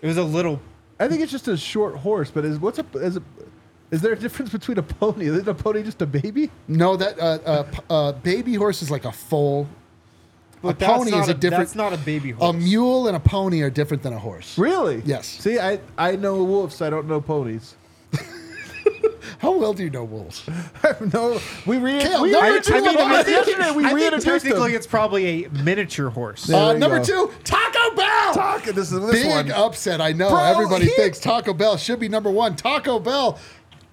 It 0.00 0.06
was 0.06 0.16
a 0.16 0.22
little. 0.24 0.60
I 0.98 1.08
think 1.08 1.20
it's 1.20 1.32
just 1.32 1.48
a 1.48 1.56
short 1.56 1.96
horse. 1.96 2.30
But 2.30 2.44
is 2.46 2.58
what's 2.58 2.78
a 2.78 2.86
is 2.94 3.16
a 3.18 3.22
is 3.90 4.00
there 4.00 4.12
a 4.12 4.18
difference 4.18 4.50
between 4.52 4.78
a 4.78 4.82
pony? 4.82 5.26
Is 5.26 5.46
a 5.46 5.52
pony 5.54 5.82
just 5.82 6.00
a 6.00 6.06
baby? 6.06 6.50
No, 6.68 6.96
that 6.96 7.18
uh, 7.18 7.38
uh, 7.44 7.62
p- 7.64 7.78
uh, 7.90 8.12
baby 8.12 8.54
horse 8.54 8.80
is 8.82 8.90
like 8.90 9.04
a 9.04 9.12
foal. 9.12 9.66
A 10.68 10.72
But 10.72 10.78
that's 10.78 10.92
pony 10.92 11.12
is 11.16 11.28
a 11.28 11.34
different. 11.34 11.64
That's 11.64 11.74
not 11.74 11.92
a 11.92 11.98
baby 11.98 12.30
horse. 12.32 12.54
a 12.54 12.58
mule 12.58 13.06
and 13.08 13.16
a 13.16 13.20
pony 13.20 13.62
are 13.62 13.70
different 13.70 14.02
than 14.02 14.12
a 14.12 14.18
horse. 14.18 14.58
Really? 14.58 15.02
Yes. 15.04 15.26
See, 15.26 15.58
I 15.58 15.80
I 15.96 16.16
know 16.16 16.42
wolves. 16.44 16.80
I 16.82 16.90
don't 16.90 17.06
know 17.08 17.20
ponies. 17.20 17.74
How 19.38 19.52
well 19.52 19.74
do 19.74 19.82
you 19.84 19.90
know 19.90 20.04
wolves? 20.04 20.48
no, 21.12 21.38
we 21.66 21.76
re- 21.78 22.00
Kale, 22.00 22.22
we 22.22 22.30
number 22.32 22.52
reintroduced 22.52 22.68
two 22.68 23.00
on 23.02 23.10
them 23.10 23.24
the 23.24 23.30
yesterday. 23.30 23.70
We 23.72 23.84
I 23.84 23.88
think 23.88 23.94
reintroduced 24.00 24.24
technically 24.44 24.70
them. 24.70 24.76
it's 24.76 24.86
probably 24.86 25.44
a 25.44 25.48
miniature 25.50 26.08
horse. 26.08 26.48
Uh, 26.48 26.72
number 26.74 26.98
go. 26.98 27.04
two, 27.04 27.32
Taco 27.44 27.94
Bell. 27.96 28.34
Talk. 28.34 28.64
This 28.64 28.92
is 28.92 29.00
this 29.06 29.22
Big 29.22 29.26
one. 29.28 29.50
upset. 29.52 30.00
I 30.00 30.12
know. 30.12 30.30
Bro, 30.30 30.42
Everybody 30.44 30.86
he- 30.86 30.90
thinks 30.92 31.18
Taco 31.18 31.52
Bell 31.52 31.76
should 31.76 32.00
be 32.00 32.08
number 32.08 32.30
one. 32.30 32.56
Taco 32.56 32.98
Bell. 32.98 33.38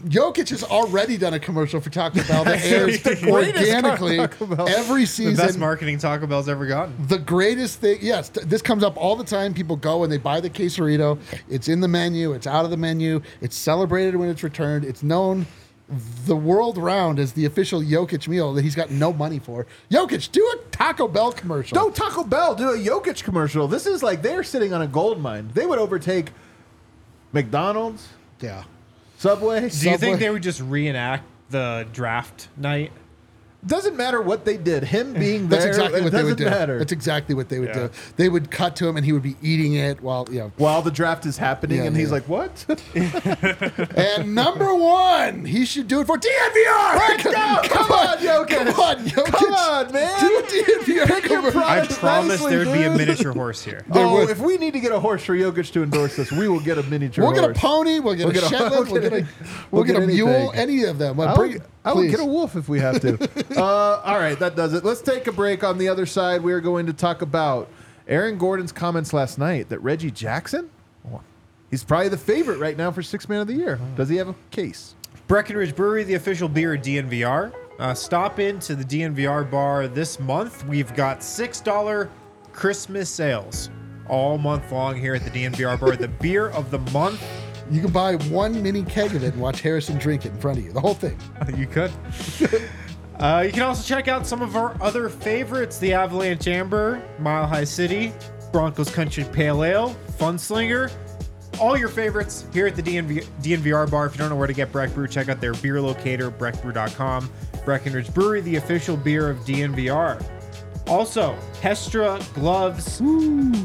Jokic 0.05 0.49
has 0.49 0.63
already 0.63 1.17
done 1.17 1.33
a 1.33 1.39
commercial 1.39 1.79
for 1.79 1.89
Taco 1.89 2.23
Bell 2.27 2.43
that 2.43 2.63
airs 2.63 3.05
organically 3.25 4.17
Taco 4.17 4.45
Bell. 4.45 4.67
every 4.69 5.01
The 5.03 5.07
season. 5.07 5.35
best 5.35 5.57
marketing 5.57 5.97
Taco 5.97 6.27
Bell's 6.27 6.49
ever 6.49 6.65
gotten. 6.65 6.95
The 7.07 7.19
greatest 7.19 7.79
thing, 7.79 7.99
yes, 8.01 8.29
th- 8.29 8.45
this 8.47 8.61
comes 8.61 8.83
up 8.83 8.97
all 8.97 9.15
the 9.15 9.23
time. 9.23 9.53
People 9.53 9.75
go 9.75 10.03
and 10.03 10.11
they 10.11 10.17
buy 10.17 10.39
the 10.41 10.49
quesarito. 10.49 11.19
It's 11.49 11.67
in 11.69 11.79
the 11.79 11.87
menu. 11.87 12.33
It's 12.33 12.47
out 12.47 12.65
of 12.65 12.71
the 12.71 12.77
menu. 12.77 13.21
It's 13.41 13.55
celebrated 13.55 14.15
when 14.15 14.29
it's 14.29 14.43
returned. 14.43 14.83
It's 14.85 15.03
known 15.03 15.45
the 16.25 16.35
world 16.35 16.77
round 16.77 17.19
as 17.19 17.33
the 17.33 17.45
official 17.45 17.81
Jokic 17.81 18.27
meal 18.27 18.53
that 18.53 18.63
he's 18.63 18.75
got 18.75 18.89
no 18.89 19.13
money 19.13 19.37
for. 19.39 19.67
Jokic, 19.91 20.31
do 20.31 20.41
a 20.55 20.57
Taco 20.71 21.07
Bell 21.07 21.31
commercial. 21.31 21.75
Don't 21.75 21.95
Taco 21.95 22.23
Bell 22.23 22.55
do 22.55 22.69
a 22.71 22.77
Jokic 22.77 23.23
commercial. 23.23 23.67
This 23.67 23.85
is 23.85 24.01
like 24.01 24.21
they're 24.21 24.43
sitting 24.43 24.73
on 24.73 24.81
a 24.81 24.87
gold 24.87 25.21
mine. 25.21 25.49
They 25.53 25.65
would 25.65 25.79
overtake 25.79 26.31
McDonald's, 27.31 28.07
Yeah. 28.41 28.63
Subway. 29.23 29.59
Do 29.59 29.65
you 29.65 29.69
Subway. 29.71 29.97
think 29.97 30.19
they 30.19 30.29
would 30.29 30.43
just 30.43 30.59
reenact 30.59 31.23
the 31.49 31.87
draft 31.93 32.49
night? 32.57 32.91
Doesn't 33.65 33.95
matter 33.95 34.21
what 34.21 34.43
they 34.45 34.57
did. 34.57 34.83
Him 34.83 35.13
being 35.25 35.47
there, 35.47 35.59
That's 35.59 35.65
exactly 35.77 35.99
it 35.99 36.03
what 36.03 36.11
they 36.13 36.23
would 36.23 36.37
do. 36.37 36.45
matter. 36.45 36.79
That's 36.79 36.91
exactly 36.91 37.33
what 37.35 37.49
they 37.49 37.59
would 37.59 37.69
Yeah. 37.69 37.73
do. 37.87 37.89
They 38.17 38.29
would 38.29 38.51
cut 38.51 38.75
to 38.77 38.87
him 38.87 38.97
and 38.97 39.05
he 39.05 39.13
would 39.13 39.23
be 39.23 39.35
eating 39.41 39.73
it 39.75 40.01
while, 40.01 40.27
you 40.29 40.39
know. 40.39 40.51
While 40.57 40.81
the 40.81 40.91
draft 40.91 41.25
is 41.25 41.37
happening, 41.37 41.77
Yeah, 41.79 41.83
and 41.85 41.95
he's 41.97 42.11
like, 42.11 42.27
"What? 42.27 42.65
And 43.95 44.35
number 44.35 44.73
one, 44.75 45.45
he 45.45 45.65
should 45.65 45.87
do 45.87 46.01
it 46.01 46.07
for 46.07 46.17
DNVR. 46.17 46.95
Let's 46.95 47.23
go! 47.23 47.31
Come 47.69 47.91
on, 47.91 48.17
Jokic! 48.17 48.47
Come 48.73 48.79
on, 48.79 48.95
Jokic. 49.05 49.33
Come 49.33 49.53
on, 49.53 49.91
man! 49.93 50.19
Do 50.19 50.37
a 50.37 50.41
DNVR 50.43 51.07
Pick 51.07 51.29
your. 51.29 51.43
I 51.47 51.51
Products 51.51 51.97
promise 51.99 52.41
nicely, 52.41 52.55
there'd 52.55 52.73
be 52.73 52.83
a 52.83 52.89
miniature 52.95 53.31
horse 53.33 53.63
here. 53.63 53.83
Oh, 53.89 53.93
there 53.93 54.05
oh, 54.05 54.13
would- 54.13 54.29
if 54.29 54.39
we 54.39 54.57
need 54.57 54.73
to 54.73 54.79
get 54.79 54.91
a 54.91 54.99
horse 54.99 55.23
for 55.23 55.35
Jokic 55.35 55.71
to 55.73 55.83
endorse 55.83 56.17
us, 56.19 56.31
we 56.31 56.47
will 56.47 56.59
get 56.59 56.77
a 56.77 56.83
miniature. 56.83 57.23
We'll 57.23 57.33
get 57.33 57.43
a 57.43 57.47
horse. 57.47 57.57
pony. 57.59 57.99
We'll 57.99 58.15
get 58.15 58.25
We'll 58.27 58.37
a 58.37 58.39
get 58.39 58.49
Shetland. 58.49 58.71
we'll 58.71 58.83
We'll 58.93 59.01
get 59.01 59.11
get 59.11 59.13
a, 59.13 59.15
a- 59.23 59.27
we'll 59.27 59.57
we'll 59.71 59.83
get 59.83 59.93
get 59.93 60.03
a 60.03 60.07
mule. 60.07 60.51
Any 60.55 60.83
of 60.83 60.97
them. 60.97 61.17
But 61.17 61.35
I 61.85 61.93
bring- 61.93 62.05
would, 62.05 62.13
I 62.13 62.17
get 62.17 62.19
a 62.19 62.25
wolf 62.25 62.55
if 62.55 62.69
we 62.69 62.79
have 62.79 62.99
to. 63.01 63.17
uh, 63.59 64.01
all 64.03 64.19
right, 64.19 64.37
that 64.39 64.55
does 64.55 64.73
it. 64.73 64.83
Let's 64.83 65.01
take 65.01 65.27
a 65.27 65.31
break. 65.31 65.63
On 65.63 65.77
the 65.77 65.89
other 65.89 66.05
side, 66.05 66.41
we 66.41 66.53
are 66.53 66.61
going 66.61 66.85
to 66.85 66.93
talk 66.93 67.21
about 67.21 67.69
Aaron 68.07 68.37
Gordon's 68.37 68.71
comments 68.71 69.13
last 69.13 69.37
night 69.37 69.69
that 69.69 69.79
Reggie 69.79 70.11
Jackson, 70.11 70.69
he's 71.71 71.83
probably 71.83 72.09
the 72.09 72.17
favorite 72.17 72.59
right 72.59 72.77
now 72.77 72.91
for 72.91 73.01
six 73.01 73.27
man 73.27 73.41
of 73.41 73.47
the 73.47 73.53
year. 73.53 73.79
Does 73.95 74.09
he 74.09 74.15
have 74.17 74.29
a 74.29 74.35
case? 74.51 74.95
Breckenridge 75.27 75.75
Brewery, 75.75 76.03
the 76.03 76.15
official 76.15 76.49
beer 76.49 76.73
of 76.75 76.81
DNVR. 76.81 77.53
Uh, 77.79 77.93
stop 77.93 78.39
into 78.39 78.75
the 78.75 78.83
DNVR 78.83 79.49
bar 79.49 79.87
this 79.87 80.19
month. 80.19 80.65
We've 80.67 80.93
got 80.95 81.19
$6 81.19 82.09
Christmas 82.51 83.09
sales 83.09 83.69
all 84.07 84.37
month 84.37 84.71
long 84.71 84.95
here 84.95 85.15
at 85.15 85.23
the 85.23 85.31
DNVR 85.31 85.79
bar. 85.79 85.95
the 85.95 86.07
beer 86.07 86.49
of 86.49 86.69
the 86.71 86.79
month. 86.91 87.23
You 87.73 87.81
can 87.81 87.91
buy 87.91 88.17
one 88.27 88.61
mini 88.61 88.83
keg 88.83 89.15
of 89.15 89.23
it 89.23 89.33
and 89.33 89.41
watch 89.41 89.61
Harrison 89.61 89.97
drink 89.97 90.27
it 90.27 90.31
in 90.33 90.37
front 90.37 90.59
of 90.59 90.63
you. 90.63 90.71
The 90.71 90.79
whole 90.79 90.93
thing. 90.93 91.17
You 91.57 91.65
could. 91.65 91.91
uh, 93.19 93.41
you 93.43 93.51
can 93.51 93.63
also 93.63 93.83
check 93.83 94.07
out 94.07 94.27
some 94.27 94.43
of 94.43 94.55
our 94.55 94.79
other 94.79 95.09
favorites 95.09 95.79
the 95.79 95.91
Avalanche 95.91 96.47
Amber, 96.47 97.01
Mile 97.17 97.47
High 97.47 97.63
City, 97.63 98.13
Broncos 98.51 98.91
Country 98.91 99.23
Pale 99.23 99.63
Ale, 99.63 99.95
Funslinger. 100.19 100.91
All 101.59 101.75
your 101.75 101.89
favorites 101.89 102.45
here 102.53 102.67
at 102.67 102.75
the 102.75 102.83
DNV, 102.83 103.25
DNVR 103.41 103.89
bar. 103.89 104.05
If 104.05 104.13
you 104.13 104.19
don't 104.19 104.29
know 104.29 104.35
where 104.35 104.45
to 104.45 104.53
get 104.53 104.71
Breck 104.71 104.93
Brew, 104.93 105.07
check 105.07 105.29
out 105.29 105.41
their 105.41 105.53
beer 105.55 105.81
locator, 105.81 106.29
breckbrew.com. 106.29 107.27
Breckenridge 107.65 108.13
Brewery, 108.13 108.41
the 108.41 108.57
official 108.57 108.97
beer 108.97 109.31
of 109.31 109.39
DNVR. 109.39 110.23
Also, 110.87 111.37
Hestra 111.61 112.21
gloves. 112.33 113.01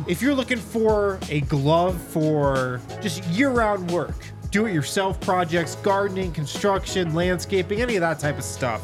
If 0.09 0.23
you're 0.23 0.35
looking 0.35 0.59
for 0.59 1.19
a 1.29 1.41
glove 1.43 2.01
for 2.01 2.81
just 3.01 3.25
year 3.25 3.51
round 3.51 3.91
work, 3.91 4.15
do 4.51 4.67
it 4.67 4.73
yourself 4.73 5.21
projects, 5.21 5.75
gardening, 5.77 6.33
construction, 6.33 7.15
landscaping, 7.15 7.83
any 7.83 7.97
of 7.97 8.01
that 8.01 8.19
type 8.19 8.39
of 8.39 8.45
stuff, 8.45 8.83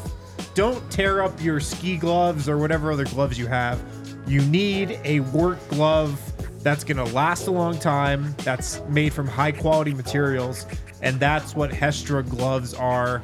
don't 0.53 0.89
tear 0.91 1.23
up 1.23 1.41
your 1.41 1.59
ski 1.59 1.97
gloves 1.97 2.47
or 2.47 2.57
whatever 2.57 2.91
other 2.91 3.05
gloves 3.05 3.39
you 3.39 3.47
have. 3.47 3.81
You 4.27 4.41
need 4.41 4.99
a 5.03 5.21
work 5.21 5.65
glove 5.69 6.19
that's 6.61 6.83
going 6.83 6.97
to 6.97 7.13
last 7.13 7.47
a 7.47 7.51
long 7.51 7.77
time, 7.79 8.35
that's 8.39 8.81
made 8.89 9.13
from 9.13 9.27
high 9.27 9.51
quality 9.51 9.93
materials, 9.93 10.65
and 11.01 11.19
that's 11.19 11.55
what 11.55 11.71
Hestra 11.71 12.27
gloves 12.27 12.73
are 12.73 13.21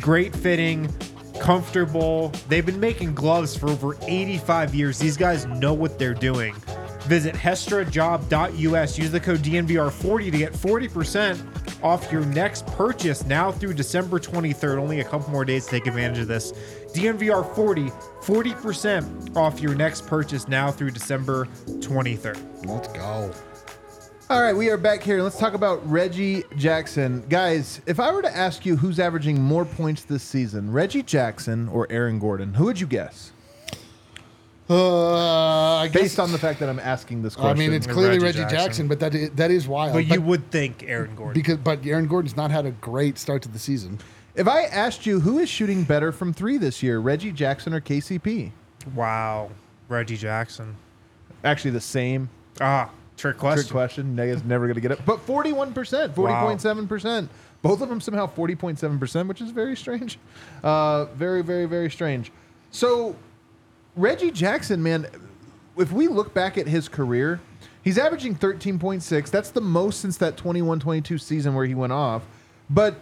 great 0.00 0.34
fitting, 0.34 0.88
comfortable. 1.40 2.28
They've 2.48 2.64
been 2.64 2.78
making 2.78 3.14
gloves 3.14 3.56
for 3.56 3.70
over 3.70 3.96
85 4.02 4.74
years. 4.74 4.98
These 4.98 5.16
guys 5.16 5.46
know 5.46 5.74
what 5.74 5.98
they're 5.98 6.14
doing. 6.14 6.54
Visit 7.04 7.34
hestrajob.us. 7.34 8.98
Use 8.98 9.10
the 9.10 9.18
code 9.18 9.40
DNVR40 9.40 10.30
to 10.30 10.38
get 10.38 10.52
40% 10.52 11.82
off 11.82 12.12
your 12.12 12.24
next 12.26 12.66
purchase 12.68 13.24
now 13.24 13.50
through 13.50 13.74
December 13.74 14.20
23rd. 14.20 14.78
Only 14.78 15.00
a 15.00 15.04
couple 15.04 15.30
more 15.30 15.44
days 15.44 15.64
to 15.64 15.70
take 15.72 15.86
advantage 15.86 16.18
of 16.18 16.28
this. 16.28 16.52
DNVR40, 16.92 17.90
40% 18.22 19.36
off 19.36 19.60
your 19.60 19.74
next 19.74 20.06
purchase 20.06 20.46
now 20.46 20.70
through 20.70 20.90
December 20.90 21.46
23rd. 21.66 22.66
Let's 22.66 22.88
go. 22.88 23.32
All 24.30 24.40
right, 24.40 24.54
we 24.54 24.70
are 24.70 24.76
back 24.76 25.02
here. 25.02 25.22
Let's 25.24 25.36
talk 25.40 25.54
about 25.54 25.84
Reggie 25.90 26.44
Jackson. 26.56 27.24
Guys, 27.28 27.80
if 27.86 27.98
I 27.98 28.12
were 28.12 28.22
to 28.22 28.36
ask 28.36 28.64
you 28.64 28.76
who's 28.76 29.00
averaging 29.00 29.42
more 29.42 29.64
points 29.64 30.04
this 30.04 30.22
season, 30.22 30.70
Reggie 30.72 31.02
Jackson 31.02 31.68
or 31.68 31.88
Aaron 31.90 32.20
Gordon, 32.20 32.54
who 32.54 32.66
would 32.66 32.78
you 32.78 32.86
guess? 32.86 33.32
Uh, 34.68 35.78
I 35.78 35.88
guess, 35.88 36.02
Based 36.02 36.20
on 36.20 36.30
the 36.30 36.38
fact 36.38 36.60
that 36.60 36.68
I'm 36.68 36.78
asking 36.78 37.22
this 37.22 37.34
question. 37.34 37.50
I 37.50 37.54
mean, 37.54 37.72
it's 37.72 37.88
clearly 37.88 38.20
Reggie 38.20 38.38
Reggie 38.38 38.54
Jackson, 38.54 38.58
Jackson. 38.58 38.88
but 38.88 39.00
that 39.00 39.14
is, 39.16 39.30
that 39.30 39.50
is 39.50 39.66
wild. 39.66 39.94
But 39.94 40.06
you 40.06 40.20
would 40.20 40.48
think 40.52 40.84
Aaron 40.86 41.16
Gordon. 41.16 41.34
because 41.34 41.56
but 41.56 41.84
Aaron 41.84 42.06
Gordon's 42.06 42.36
not 42.36 42.52
had 42.52 42.66
a 42.66 42.70
great 42.70 43.18
start 43.18 43.42
to 43.42 43.48
the 43.48 43.58
season. 43.58 43.98
if 44.36 44.46
I 44.46 44.62
asked 44.66 45.06
you 45.06 45.18
who 45.18 45.40
is 45.40 45.48
shooting 45.48 45.82
better 45.82 46.12
from 46.12 46.32
three 46.32 46.56
this 46.56 46.84
year, 46.84 47.00
Reggie 47.00 47.32
Jackson 47.32 47.74
or 47.74 47.80
KCP? 47.80 48.52
wow. 48.94 49.50
Reggie 49.88 50.16
Jackson. 50.16 50.76
Actually, 51.42 51.72
the 51.72 51.80
same 51.80 52.28
Ah, 52.60 52.90
trick 53.20 53.38
question. 53.38 53.64
trick 53.64 53.72
question. 53.72 54.16
Nega's 54.16 54.44
never 54.44 54.66
going 54.66 54.74
to 54.74 54.80
get 54.80 54.92
it. 54.92 55.00
But 55.04 55.26
41%, 55.26 55.72
40.7%. 55.74 57.28
Both 57.62 57.82
of 57.82 57.88
them 57.88 58.00
somehow 58.00 58.26
40.7%, 58.26 59.28
which 59.28 59.40
is 59.40 59.50
very 59.50 59.76
strange. 59.76 60.18
Uh, 60.62 61.04
very, 61.06 61.42
very, 61.42 61.66
very 61.66 61.90
strange. 61.90 62.32
So, 62.70 63.16
Reggie 63.96 64.30
Jackson, 64.30 64.82
man, 64.82 65.06
if 65.76 65.92
we 65.92 66.08
look 66.08 66.32
back 66.32 66.56
at 66.56 66.66
his 66.66 66.88
career, 66.88 67.40
he's 67.82 67.98
averaging 67.98 68.34
13.6. 68.34 69.30
That's 69.30 69.50
the 69.50 69.60
most 69.60 70.00
since 70.00 70.16
that 70.18 70.36
21 70.36 70.80
22 70.80 71.18
season 71.18 71.54
where 71.54 71.66
he 71.66 71.74
went 71.74 71.92
off. 71.92 72.22
But 72.68 72.96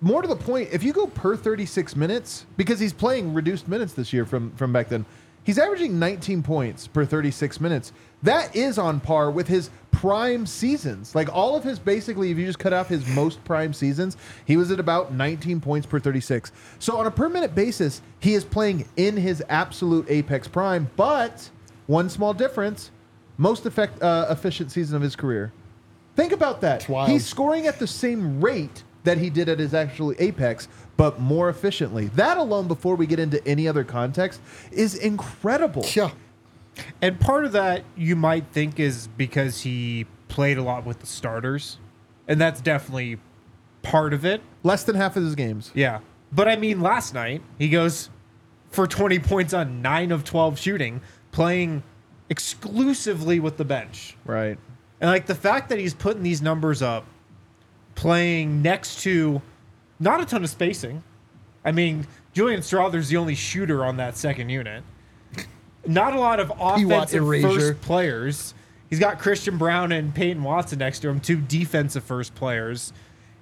more 0.00 0.22
to 0.22 0.28
the 0.28 0.36
point, 0.36 0.70
if 0.72 0.82
you 0.82 0.92
go 0.92 1.06
per 1.06 1.36
36 1.36 1.96
minutes, 1.96 2.46
because 2.56 2.80
he's 2.80 2.92
playing 2.92 3.34
reduced 3.34 3.68
minutes 3.68 3.92
this 3.92 4.12
year 4.12 4.24
from, 4.24 4.50
from 4.52 4.72
back 4.72 4.88
then, 4.88 5.04
he's 5.44 5.58
averaging 5.58 5.98
19 5.98 6.42
points 6.42 6.86
per 6.86 7.04
36 7.04 7.60
minutes. 7.60 7.92
That 8.22 8.54
is 8.54 8.78
on 8.78 9.00
par 9.00 9.30
with 9.30 9.48
his 9.48 9.70
prime 9.90 10.46
seasons. 10.46 11.14
Like 11.14 11.32
all 11.32 11.56
of 11.56 11.64
his, 11.64 11.78
basically, 11.78 12.30
if 12.30 12.38
you 12.38 12.46
just 12.46 12.58
cut 12.58 12.72
off 12.72 12.88
his 12.88 13.06
most 13.08 13.42
prime 13.44 13.72
seasons, 13.72 14.16
he 14.44 14.56
was 14.56 14.70
at 14.70 14.80
about 14.80 15.12
19 15.12 15.60
points 15.60 15.86
per 15.86 15.98
36. 15.98 16.52
So 16.78 16.96
on 16.96 17.06
a 17.06 17.10
per 17.10 17.28
minute 17.28 17.54
basis, 17.54 18.02
he 18.20 18.34
is 18.34 18.44
playing 18.44 18.88
in 18.96 19.16
his 19.16 19.42
absolute 19.48 20.06
apex 20.08 20.48
prime. 20.48 20.90
But 20.96 21.50
one 21.86 22.08
small 22.08 22.32
difference 22.34 22.90
most 23.38 23.66
effect, 23.66 24.00
uh, 24.02 24.26
efficient 24.30 24.70
season 24.70 24.96
of 24.96 25.02
his 25.02 25.16
career. 25.16 25.52
Think 26.14 26.32
about 26.32 26.60
that. 26.60 26.82
He's 27.08 27.26
scoring 27.26 27.66
at 27.66 27.78
the 27.78 27.86
same 27.86 28.40
rate 28.40 28.84
that 29.04 29.18
he 29.18 29.30
did 29.30 29.48
at 29.48 29.58
his 29.58 29.74
actual 29.74 30.14
apex, 30.18 30.68
but 30.96 31.18
more 31.18 31.48
efficiently. 31.48 32.08
That 32.08 32.38
alone, 32.38 32.68
before 32.68 32.94
we 32.94 33.06
get 33.06 33.18
into 33.18 33.44
any 33.46 33.66
other 33.66 33.82
context, 33.82 34.40
is 34.70 34.94
incredible. 34.94 35.84
Yeah. 35.94 36.10
And 37.00 37.20
part 37.20 37.44
of 37.44 37.52
that 37.52 37.84
you 37.96 38.16
might 38.16 38.46
think 38.52 38.80
is 38.80 39.08
because 39.16 39.62
he 39.62 40.06
played 40.28 40.58
a 40.58 40.62
lot 40.62 40.86
with 40.86 41.00
the 41.00 41.06
starters. 41.06 41.78
And 42.26 42.40
that's 42.40 42.60
definitely 42.60 43.18
part 43.82 44.14
of 44.14 44.24
it. 44.24 44.40
Less 44.62 44.84
than 44.84 44.96
half 44.96 45.16
of 45.16 45.24
his 45.24 45.34
games. 45.34 45.70
Yeah. 45.74 46.00
But 46.32 46.48
I 46.48 46.56
mean, 46.56 46.80
last 46.80 47.12
night, 47.12 47.42
he 47.58 47.68
goes 47.68 48.08
for 48.70 48.86
20 48.86 49.18
points 49.18 49.52
on 49.52 49.82
9 49.82 50.12
of 50.12 50.24
12 50.24 50.58
shooting, 50.58 51.02
playing 51.30 51.82
exclusively 52.30 53.38
with 53.38 53.58
the 53.58 53.64
bench. 53.64 54.16
Right. 54.24 54.58
And 55.00 55.10
like 55.10 55.26
the 55.26 55.34
fact 55.34 55.68
that 55.68 55.78
he's 55.78 55.94
putting 55.94 56.22
these 56.22 56.40
numbers 56.40 56.80
up, 56.80 57.04
playing 57.94 58.62
next 58.62 59.02
to 59.02 59.42
not 60.00 60.20
a 60.20 60.24
ton 60.24 60.42
of 60.42 60.48
spacing. 60.48 61.02
I 61.64 61.72
mean, 61.72 62.06
Julian 62.32 62.60
Strawther's 62.60 63.08
the 63.08 63.16
only 63.18 63.34
shooter 63.34 63.84
on 63.84 63.98
that 63.98 64.16
second 64.16 64.48
unit. 64.48 64.82
Not 65.86 66.14
a 66.14 66.18
lot 66.18 66.40
of 66.40 66.52
offensive 66.58 67.24
first 67.42 67.80
players. 67.80 68.54
He's 68.88 68.98
got 68.98 69.18
Christian 69.18 69.56
Braun 69.56 69.90
and 69.92 70.14
Peyton 70.14 70.42
Watson 70.42 70.78
next 70.78 71.00
to 71.00 71.08
him, 71.08 71.18
two 71.18 71.40
defensive 71.40 72.04
first 72.04 72.34
players. 72.34 72.92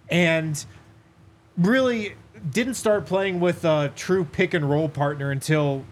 And 0.09 0.65
really 1.59 2.15
didn't 2.51 2.75
start 2.75 3.07
playing 3.07 3.41
with 3.41 3.65
a 3.65 3.93
true 3.97 4.25
pick 4.25 4.55
and 4.55 4.69
roll 4.69 4.89
partner 4.89 5.31
until 5.31 5.85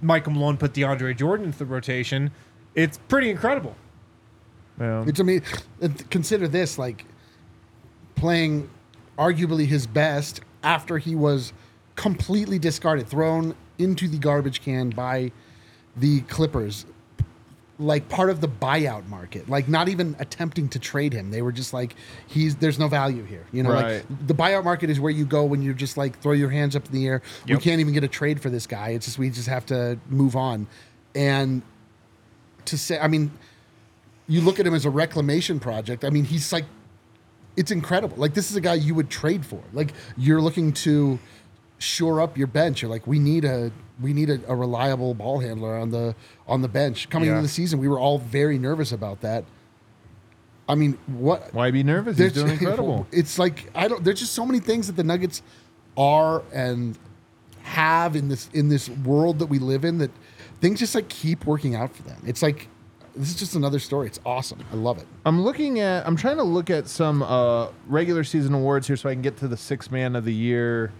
Michael 0.00 0.32
Malone 0.32 0.56
put 0.56 0.72
DeAndre 0.72 1.16
Jordan 1.16 1.46
into 1.46 1.58
the 1.58 1.66
rotation. 1.66 2.30
It's 2.74 2.98
pretty 3.08 3.30
incredible. 3.30 3.76
Yeah. 4.80 5.04
It's 5.06 5.20
I 5.20 5.22
mean, 5.22 5.42
consider 6.10 6.48
this 6.48 6.78
like 6.78 7.04
playing 8.14 8.70
arguably 9.18 9.66
his 9.66 9.86
best 9.86 10.40
after 10.62 10.98
he 10.98 11.14
was 11.14 11.52
completely 11.96 12.58
discarded, 12.58 13.06
thrown 13.06 13.54
into 13.78 14.08
the 14.08 14.18
garbage 14.18 14.62
can 14.62 14.90
by 14.90 15.32
the 15.96 16.20
Clippers. 16.22 16.86
like 17.78 18.08
part 18.08 18.30
of 18.30 18.40
the 18.40 18.46
buyout 18.48 19.08
market, 19.08 19.48
like 19.48 19.66
not 19.66 19.88
even 19.88 20.14
attempting 20.20 20.68
to 20.68 20.78
trade 20.78 21.12
him. 21.12 21.30
They 21.32 21.42
were 21.42 21.50
just 21.50 21.72
like, 21.72 21.96
he's 22.28 22.54
there's 22.56 22.78
no 22.78 22.86
value 22.86 23.24
here. 23.24 23.44
You 23.50 23.64
know, 23.64 23.70
Right. 23.72 24.04
like 24.08 24.26
the 24.28 24.34
buyout 24.34 24.62
market 24.62 24.88
is 24.88 25.00
where 25.00 25.10
you 25.10 25.24
go 25.24 25.44
when 25.44 25.62
you 25.62 25.74
just 25.74 25.96
like 25.96 26.18
throw 26.20 26.32
your 26.32 26.50
hands 26.50 26.76
up 26.76 26.86
in 26.86 26.92
the 26.92 27.06
air. 27.08 27.22
We 27.48 27.56
can't 27.56 27.80
even 27.80 27.92
get 27.92 28.04
a 28.04 28.08
trade 28.08 28.40
for 28.40 28.50
this 28.50 28.66
guy. 28.68 28.90
It's 28.90 29.06
just 29.06 29.18
we 29.18 29.30
just 29.30 29.48
have 29.48 29.66
to 29.66 29.98
move 30.08 30.36
on. 30.36 30.68
And 31.16 31.62
to 32.66 32.78
say, 32.78 33.00
I 33.00 33.08
mean, 33.08 33.32
you 34.28 34.42
look 34.42 34.60
at 34.60 34.66
him 34.66 34.74
as 34.74 34.84
a 34.84 34.90
reclamation 34.90 35.58
project. 35.58 36.04
I 36.04 36.10
mean, 36.10 36.24
he's 36.24 36.52
like, 36.52 36.66
it's 37.56 37.72
incredible. 37.72 38.16
Like 38.16 38.34
this 38.34 38.50
is 38.50 38.56
a 38.56 38.60
guy 38.60 38.74
you 38.74 38.94
would 38.94 39.10
trade 39.10 39.44
for. 39.44 39.60
Like 39.72 39.92
you're 40.16 40.40
looking 40.40 40.72
to 40.86 41.18
shore 41.78 42.20
up 42.20 42.38
your 42.38 42.46
bench. 42.46 42.80
You're 42.82 42.90
like, 42.90 43.08
we 43.08 43.18
need 43.18 43.44
a 43.44 43.72
we 44.02 44.12
need 44.12 44.28
a, 44.30 44.40
a 44.48 44.54
reliable 44.54 45.14
ball 45.14 45.38
handler 45.40 45.76
on 45.76 45.90
the 45.90 46.14
on 46.46 46.62
the 46.62 46.68
bench. 46.68 47.08
Coming 47.08 47.28
Yeah. 47.28 47.36
into 47.36 47.42
the 47.42 47.52
season, 47.52 47.78
we 47.78 47.88
were 47.88 47.98
all 47.98 48.18
very 48.18 48.58
nervous 48.58 48.92
about 48.92 49.20
that. 49.22 49.44
I 50.68 50.74
mean, 50.74 50.98
what? 51.06 51.52
Why 51.54 51.70
be 51.70 51.82
nervous? 51.82 52.18
He's 52.18 52.32
doing 52.32 52.50
incredible. 52.58 53.06
It's 53.12 53.38
like 53.38 53.70
I 53.74 53.88
don't. 53.88 54.02
There's 54.04 54.20
just 54.20 54.32
so 54.32 54.44
many 54.46 54.60
things 54.60 54.86
that 54.86 54.94
the 54.96 55.04
Nuggets 55.04 55.42
are 55.96 56.42
and 56.52 56.98
have 57.62 58.16
in 58.16 58.28
this 58.28 58.48
in 58.52 58.68
this 58.68 58.88
world 58.88 59.38
that 59.38 59.46
we 59.46 59.58
live 59.58 59.84
in 59.84 59.98
that 59.98 60.10
things 60.60 60.78
just 60.80 60.94
like 60.94 61.08
keep 61.08 61.46
working 61.46 61.74
out 61.74 61.94
for 61.94 62.02
them. 62.02 62.20
It's 62.26 62.42
like 62.42 62.68
this 63.14 63.28
is 63.30 63.36
just 63.36 63.54
another 63.56 63.78
story. 63.78 64.06
It's 64.06 64.20
awesome. 64.24 64.60
I 64.72 64.76
love 64.76 64.98
it. 64.98 65.06
I'm 65.26 65.42
looking 65.42 65.80
at. 65.80 66.06
I'm 66.06 66.16
trying 66.16 66.38
to 66.38 66.42
look 66.44 66.70
at 66.70 66.88
some 66.88 67.22
uh, 67.22 67.68
regular 67.86 68.24
season 68.24 68.54
awards 68.54 68.86
here, 68.86 68.96
so 68.96 69.08
I 69.08 69.12
can 69.14 69.22
get 69.22 69.36
to 69.38 69.48
the 69.48 69.56
six 69.56 69.90
man 69.90 70.16
of 70.16 70.24
the 70.24 70.32
year. 70.32 70.92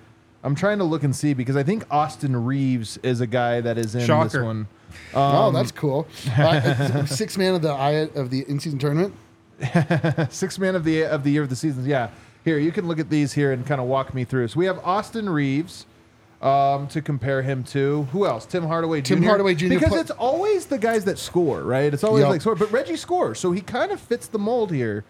I'm 0.45 0.55
trying 0.55 0.79
to 0.79 0.85
look 0.85 1.03
and 1.05 1.15
see 1.15 1.35
because 1.35 1.57
I 1.57 1.63
think 1.63 1.85
Austin 1.91 2.45
Reaves 2.45 2.99
is 3.03 3.21
a 3.21 3.27
guy 3.27 3.61
that 3.61 3.79
is 3.79 3.95
in 3.95 4.01
this 4.01 4.07
Shocker. 4.09 4.45
one. 4.45 4.67
oh, 5.15 5.21
Um, 5.49 5.55
that's 5.55 5.71
cool. 5.73 6.07
Uh, 6.37 7.05
six 7.07 7.37
man 7.39 7.55
of 7.55 7.63
the 7.63 7.71
I 7.71 7.91
of 8.15 8.31
the 8.31 8.45
in 8.49 8.59
season 8.61 8.79
tournament. 8.79 9.15
Six 10.31 10.59
man 10.59 10.75
of 10.75 10.83
the 10.85 11.05
of 11.05 11.23
the 11.25 11.31
year 11.31 11.43
of 11.43 11.49
the 11.49 11.55
seasons. 11.57 11.87
Yeah. 11.87 12.09
Here, 12.45 12.59
you 12.59 12.73
can 12.73 12.89
look 12.89 12.99
at 12.99 13.09
these 13.09 13.33
here 13.35 13.53
and 13.53 13.65
kind 13.65 13.81
of 13.81 13.87
walk 13.87 14.13
me 14.15 14.25
through. 14.25 14.49
So 14.49 14.59
we 14.59 14.67
have 14.67 14.81
Austin 14.81 15.29
Reaves 15.31 15.87
um, 16.41 16.89
to 16.89 17.01
compare 17.01 17.43
him 17.43 17.63
to. 17.65 18.09
Who 18.11 18.27
else? 18.27 18.45
Tim 18.47 18.65
Hardaway 18.67 19.01
Jr. 19.03 19.15
Tim 19.15 19.23
Hardaway 19.23 19.55
Jr. 19.55 19.69
Because 19.69 19.91
pla- 19.91 20.01
it's 20.01 20.11
always 20.11 20.67
the 20.67 20.79
guys 20.79 21.05
that 21.05 21.19
score, 21.21 21.63
right? 21.63 21.95
It's 21.95 22.03
always 22.03 22.23
Yup. 22.23 22.31
like 22.31 22.41
score. 22.41 22.57
But 22.57 22.73
Reggie 22.73 22.97
scores, 22.97 23.39
so 23.39 23.53
he 23.53 23.61
kind 23.61 23.93
of 23.93 24.01
fits 24.01 24.27
the 24.27 24.41
mold 24.41 24.73
here. 24.73 25.05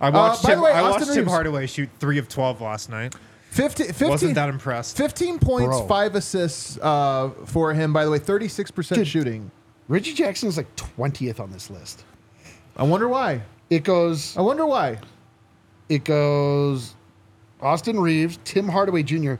I 0.00 0.10
watched, 0.10 0.42
by 0.42 0.48
Tim, 0.50 0.58
the 0.58 0.64
way, 0.64 0.72
I 0.72 0.82
watched 0.82 1.12
Tim 1.12 1.26
Hardaway 1.26 1.66
shoot 1.68 1.88
three 2.00 2.18
of 2.18 2.28
12 2.28 2.60
last 2.60 2.90
night. 2.90 3.14
15, 3.50 3.86
15 3.86 4.08
Wasn't 4.08 4.34
that 4.34 4.48
impressed. 4.48 4.96
15 4.96 5.38
points, 5.38 5.78
Bro. 5.78 5.86
five 5.88 6.14
assists 6.14 6.78
uh, 6.82 7.30
for 7.46 7.72
him. 7.72 7.92
By 7.92 8.04
the 8.04 8.10
way, 8.10 8.18
36% 8.18 8.94
Dude. 8.94 9.06
shooting. 9.08 9.50
Reggie 9.88 10.12
Jackson 10.14 10.48
is 10.48 10.56
like 10.56 10.74
twentieth 10.74 11.38
on 11.38 11.52
this 11.52 11.70
list. 11.70 12.04
I 12.76 12.82
wonder 12.82 13.06
why. 13.08 13.42
It 13.70 13.84
goes. 13.84 14.36
I 14.36 14.40
wonder 14.40 14.66
why. 14.66 14.98
It 15.88 16.02
goes. 16.04 16.94
Austin 17.60 17.98
Reaves, 17.98 18.38
Tim 18.44 18.68
Hardaway 18.68 19.02
Jr., 19.04 19.34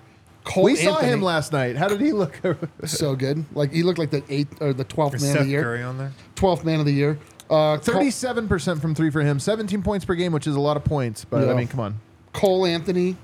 Cole 0.44 0.62
we 0.64 0.76
saw 0.76 0.92
Anthony. 0.94 1.12
him 1.12 1.22
last 1.22 1.52
night. 1.52 1.74
How 1.76 1.88
did 1.88 2.00
he 2.00 2.12
look? 2.12 2.40
So 2.86 3.16
good. 3.16 3.44
Like 3.54 3.72
he 3.72 3.82
looked 3.82 3.98
like 3.98 4.11
the 4.11 4.22
eighth 4.28 4.62
or 4.62 4.72
the 4.72 4.84
twelfth 4.84 5.16
Is 5.16 5.22
man 5.24 5.30
of 5.32 5.36
Seth 5.38 5.44
the 5.46 5.50
year. 5.50 5.62
Curry 5.64 5.82
on 5.82 5.98
there? 5.98 6.12
Twelfth 6.36 6.64
man 6.64 6.78
of 6.78 6.86
the 6.86 6.92
year. 6.92 7.18
Uh, 7.50 7.78
Cole, 7.78 7.94
37% 8.02 8.80
from 8.80 8.94
three 8.94 9.11
for 9.11 9.20
him. 9.22 9.38
17 9.38 9.80
points 9.82 10.04
per 10.04 10.14
game, 10.16 10.32
which 10.32 10.46
is 10.48 10.57
a 10.57 10.61
lot 10.61 10.76
of 10.76 10.84
points. 10.84 11.24
But 11.24 11.42
I 11.44 11.46
Yeah. 11.48 11.54
mean, 11.54 11.68
come 11.68 11.78
on. 11.80 12.00
Cole 12.32 12.66
Anthony, 12.66 13.16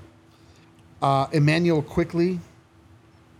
uh, 1.03 1.27
Immanuel 1.33 1.81
Quickley, 1.81 2.39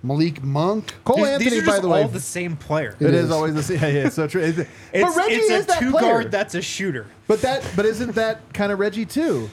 Malik 0.03 0.43
Monk. 0.43 0.93
Cole 1.05 1.17
These, 1.17 1.27
Anthony, 1.27 1.49
these 1.51 1.63
are 1.63 1.65
by 1.65 1.79
the 1.79 1.87
way, 1.87 2.01
all 2.01 2.07
the 2.09 2.19
same 2.19 2.57
player. 2.57 2.95
it 2.99 3.13
is. 3.13 3.25
is. 3.25 3.31
always 3.31 3.55
the 3.55 3.63
same. 3.63 3.79
Yeah, 3.79 3.87
yeah, 3.87 4.05
it's 4.07 4.15
so 4.15 4.27
true. 4.27 4.41
It's, 4.41 4.57
It's, 4.59 4.69
but 4.91 5.15
Reggie 5.15 5.35
it's 5.35 5.49
is 5.49 5.63
a 5.63 5.67
that 5.67 5.79
two 5.79 5.91
player. 5.91 6.01
guard 6.03 6.31
that's 6.31 6.55
a 6.55 6.61
shooter. 6.61 7.07
But 7.27 7.41
that, 7.41 7.67
but 7.75 7.85
isn't 7.85 8.13
that 8.15 8.53
kind 8.53 8.71
of 8.71 8.79
Reggie 8.79 9.05
too? 9.05 9.49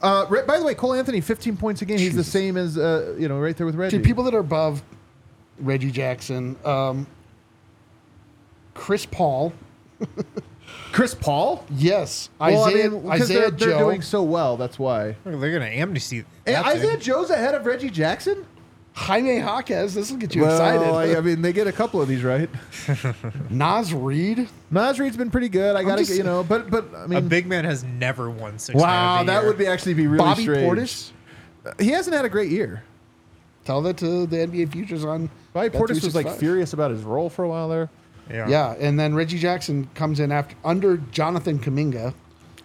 Uh, 0.00 0.24
Re- 0.28 0.42
by 0.46 0.58
the 0.58 0.64
way, 0.64 0.74
Cole 0.74 0.94
Anthony, 0.94 1.20
15 1.20 1.56
points 1.56 1.82
a 1.82 1.84
game. 1.84 1.98
He's 1.98 2.14
the 2.16 2.24
same 2.24 2.56
as 2.56 2.78
uh, 2.78 3.14
you 3.18 3.28
know, 3.28 3.38
right 3.38 3.56
there 3.56 3.66
with 3.66 3.74
Reggie. 3.74 3.98
Dude, 3.98 4.06
people 4.06 4.24
that 4.24 4.34
are 4.34 4.38
above 4.40 4.82
Reggie 5.58 5.90
Jackson, 5.90 6.56
um, 6.64 7.06
Chris 8.74 9.04
Paul. 9.04 9.52
Chris 10.92 11.14
Paul. 11.14 11.64
Yes, 11.70 12.28
Well, 12.38 12.64
Isaiah, 12.64 12.86
I 12.86 12.88
mean, 12.88 13.02
because 13.02 13.22
Isaiah 13.22 13.40
they're, 13.40 13.50
they're 13.50 13.68
Joe. 13.70 13.78
doing 13.78 14.02
so 14.02 14.22
well. 14.22 14.56
That's 14.56 14.78
why. 14.78 15.16
They're 15.24 15.32
going 15.38 15.60
to 15.60 15.66
amnesty. 15.78 16.24
Hey, 16.44 16.52
that 16.52 16.66
Isaiah 16.66 16.90
thing. 16.92 17.00
Joe's 17.00 17.30
ahead 17.30 17.54
of 17.54 17.64
Reggie 17.64 17.88
Jackson. 17.90 18.44
Jaime 18.94 19.36
Jaquez. 19.38 19.94
This 19.94 20.10
will 20.10 20.18
get 20.18 20.34
you 20.34 20.42
well, 20.42 20.50
excited. 20.52 21.16
I, 21.16 21.16
I 21.18 21.20
mean, 21.22 21.40
they 21.40 21.54
get 21.54 21.66
a 21.66 21.72
couple 21.72 22.02
of 22.02 22.08
these 22.08 22.22
right. 22.22 22.50
Naz 23.50 23.94
Reid. 23.94 24.48
Naz 24.70 25.00
Reid's 25.00 25.16
been 25.16 25.30
pretty 25.30 25.48
good. 25.48 25.76
I 25.76 25.82
gotta, 25.82 26.02
just- 26.02 26.10
get 26.10 26.18
you 26.18 26.24
know, 26.24 26.44
but 26.44 26.70
but 26.70 26.86
I 26.94 27.04
A 27.04 27.08
mean, 27.08 27.18
a 27.18 27.22
big 27.22 27.46
man 27.46 27.64
has 27.64 27.82
never 27.84 28.28
won 28.30 28.58
six. 28.58 28.78
wow, 28.78 29.20
of 29.20 29.26
the 29.26 29.32
that 29.32 29.38
year. 29.40 29.48
would 29.48 29.56
be 29.58 29.66
actually 29.66 29.94
be 29.94 30.06
really 30.06 30.18
Bobby 30.18 30.42
strange. 30.42 30.62
Portis. 30.62 31.10
He 31.80 31.88
hasn't 31.90 32.14
had 32.14 32.24
a 32.26 32.28
great 32.28 32.50
year. 32.50 32.82
Tell 33.64 33.80
that 33.82 33.96
to 33.98 34.26
the 34.26 34.36
NBA 34.38 34.72
futures 34.72 35.04
on. 35.06 35.30
Bobby 35.54 35.68
Bet 35.70 35.80
Portis 35.80 36.04
was 36.04 36.14
like 36.14 36.24
365. 36.26 36.38
furious 36.38 36.72
about 36.74 36.90
his 36.90 37.02
role 37.02 37.30
for 37.30 37.44
a 37.44 37.48
while 37.48 37.68
there. 37.70 37.88
Yeah. 38.30 38.48
Yeah, 38.48 38.74
and 38.78 38.98
then 38.98 39.14
Reggie 39.14 39.38
Jackson 39.38 39.88
comes 39.94 40.20
in 40.20 40.32
after 40.32 40.54
under 40.64 40.96
Jonathan 40.96 41.58
Kuminga, 41.58 42.14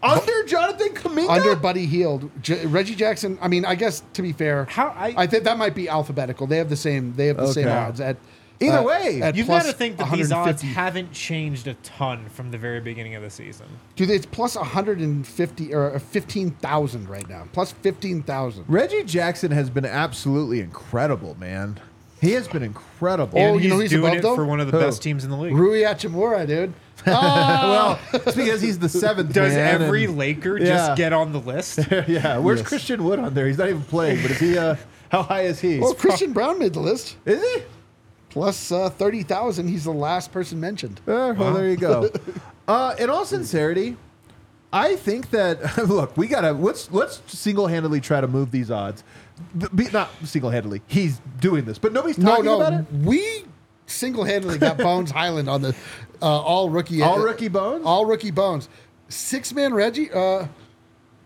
Under 0.03 0.43
Jonathan 0.45 0.89
Kuminga. 0.89 1.29
under 1.29 1.55
Buddy 1.55 1.85
Hield. 1.87 2.29
J- 2.41 2.65
Reggie 2.67 2.95
Jackson. 2.95 3.37
I 3.41 3.47
mean, 3.47 3.65
I 3.65 3.75
guess 3.75 4.03
to 4.13 4.21
be 4.21 4.31
fair, 4.31 4.65
How- 4.69 4.93
I- 4.97 5.25
think 5.27 5.43
that 5.45 5.57
might 5.57 5.73
be 5.75 5.89
alphabetical. 5.89 6.45
They 6.47 6.57
have 6.57 6.69
the 6.69 6.75
same. 6.75 7.13
They 7.15 7.27
have 7.27 7.37
the 7.37 7.51
same 7.51 7.67
Okay. 7.67 7.75
odds 7.75 7.99
at. 8.01 8.17
Either 8.59 8.79
uh, 8.79 8.83
way, 8.83 9.21
at 9.21 9.35
You've 9.35 9.45
plus 9.45 9.65
got 9.65 9.71
to 9.71 9.77
think 9.77 9.97
that 9.97 10.11
these 10.11 10.31
odds 10.31 10.63
150. 10.63 10.67
haven't 10.69 11.11
changed 11.11 11.67
a 11.67 11.75
ton 11.75 12.25
from 12.29 12.49
the 12.49 12.57
very 12.57 12.79
beginning 12.79 13.13
of 13.13 13.21
the 13.21 13.29
season. 13.29 13.67
Dude, 13.95 14.09
it's 14.09 14.25
plus 14.25 14.55
150 14.55 15.75
or 15.75 15.99
15,000 15.99 17.07
right 17.07 17.29
now. 17.29 17.43
Plus 17.53 17.71
15,000. 17.71 18.65
Reggie 18.67 19.03
Jackson 19.03 19.51
has 19.51 19.69
been 19.69 19.85
absolutely 19.85 20.59
incredible, 20.59 21.37
man. 21.39 21.79
He 22.19 22.31
has 22.31 22.47
been 22.47 22.63
incredible. 22.63 23.37
Oh, 23.37 23.41
and 23.41 23.55
you 23.55 23.61
he's 23.61 23.69
know 23.69 23.77
who's 23.79 23.89
doing 23.91 24.05
above, 24.05 24.17
it 24.17 24.21
though? 24.23 24.35
for 24.35 24.45
one 24.45 24.59
of 24.59 24.71
the 24.71 24.77
Who? 24.79 24.83
best 24.85 25.03
teams 25.03 25.23
in 25.23 25.29
the 25.29 25.37
league. 25.37 25.53
Rui 25.55 25.81
Hachimura, 25.83 26.47
dude. 26.47 26.73
well, 27.05 27.99
it's 28.11 28.35
because 28.35 28.59
he's 28.61 28.79
the 28.79 28.89
seventh. 28.89 29.33
Does 29.33 29.53
man, 29.53 29.81
every 29.83 30.05
and- 30.05 30.17
Laker 30.17 30.57
Yeah. 30.57 30.65
just 30.65 30.97
get 30.97 31.13
on 31.13 31.31
the 31.31 31.39
list? 31.39 31.79
yeah, 32.07 32.37
where's 32.39 32.59
Yes. 32.59 32.67
Christian 32.67 33.03
Wood 33.03 33.19
on 33.19 33.33
there? 33.33 33.45
He's 33.47 33.57
not 33.59 33.69
even 33.69 33.83
playing, 33.83 34.21
but 34.23 34.31
is 34.31 34.39
he? 34.39 34.57
Uh, 34.57 34.75
how 35.11 35.21
high 35.23 35.41
is 35.43 35.59
he? 35.61 35.79
Well, 35.79 35.93
Christian 35.93 36.33
Braun 36.33 36.57
made 36.59 36.73
the 36.73 36.79
list. 36.79 37.15
is 37.25 37.41
he? 37.41 37.63
Plus 38.29 38.71
uh, 38.71 38.89
30,000. 38.89 39.67
He's 39.67 39.85
the 39.85 39.91
last 39.91 40.31
person 40.31 40.59
mentioned. 40.59 40.99
Uh, 41.07 41.33
well, 41.37 41.53
there 41.53 41.69
you 41.69 41.77
go. 41.77 42.09
uh, 42.67 42.95
in 42.99 43.09
all 43.09 43.25
sincerity, 43.25 43.95
I 44.73 44.95
think 44.95 45.29
that 45.29 45.77
look, 45.87 46.17
we 46.17 46.27
gotta 46.27 46.51
let's 46.51 46.91
let's 46.91 47.21
single 47.27 47.67
handedly 47.67 48.01
try 48.01 48.19
to 48.21 48.27
move 48.27 48.51
these 48.51 48.69
odds. 48.69 49.03
Be, 49.75 49.89
not 49.91 50.09
single 50.23 50.49
handedly. 50.49 50.81
He's 50.87 51.21
doing 51.39 51.65
this, 51.65 51.77
but 51.77 51.93
nobody's 51.93 52.17
No, 52.17 52.37
talking 52.37 52.47
about 52.53 52.73
it. 52.73 52.85
We 52.91 53.45
single 53.85 54.23
handedly 54.23 54.57
got 54.57 54.77
Bones 54.77 55.11
Hyland 55.11 55.49
on 55.49 55.61
the 55.61 55.75
uh, 56.21 56.25
all 56.25 56.69
rookie. 56.69 57.01
All 57.01 57.19
rookie 57.19 57.47
Bones? 57.47 57.85
All 57.85 58.05
rookie 58.05 58.31
Bones. 58.31 58.69
Six 59.09 59.53
man 59.53 59.73
Reggie. 59.73 60.11
Uh, 60.11 60.47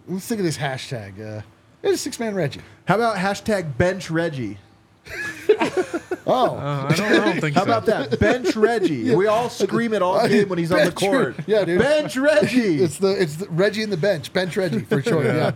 let's 0.08 0.28
think 0.28 0.40
of 0.40 0.46
this 0.46 0.58
hashtag. 0.58 1.40
Uh, 1.40 1.42
it's 1.84 2.02
six 2.02 2.20
man 2.20 2.36
Reggie. 2.36 2.62
How 2.86 2.96
about 2.96 3.18
hashtag 3.18 3.78
bench 3.78 4.10
Reggie? 4.12 4.58
Oh. 6.28 6.56
I, 6.58 6.94
don't, 6.96 7.06
I 7.12 7.16
don't 7.26 7.42
think 7.42 7.56
How 7.56 7.62
so. 7.64 7.72
about 7.72 7.86
that? 7.88 8.20
Bench 8.20 8.56
Reggie. 8.56 9.16
We 9.16 9.28
all 9.28 9.50
scream 9.50 9.94
it 9.94 10.02
all 10.02 10.28
game 10.30 10.50
when 10.50 10.60
he's 10.60 10.72
on 10.72 10.80
the 10.80 10.86
Bench 10.86 10.96
court. 10.96 11.38
Re- 11.38 11.44
yeah, 11.48 11.66
dude. 11.66 11.80
Bench 11.80 12.16
Reggie. 12.18 12.84
It's 12.84 12.98
the 12.98 13.22
it's 13.22 13.36
the 13.38 13.50
Reggie 13.50 13.84
in 13.84 13.90
the 13.90 13.98
bench, 13.98 14.32
bench 14.34 14.56
Reggie 14.58 14.82
for 14.82 15.02
sure. 15.02 15.24
Yeah, 15.26 15.52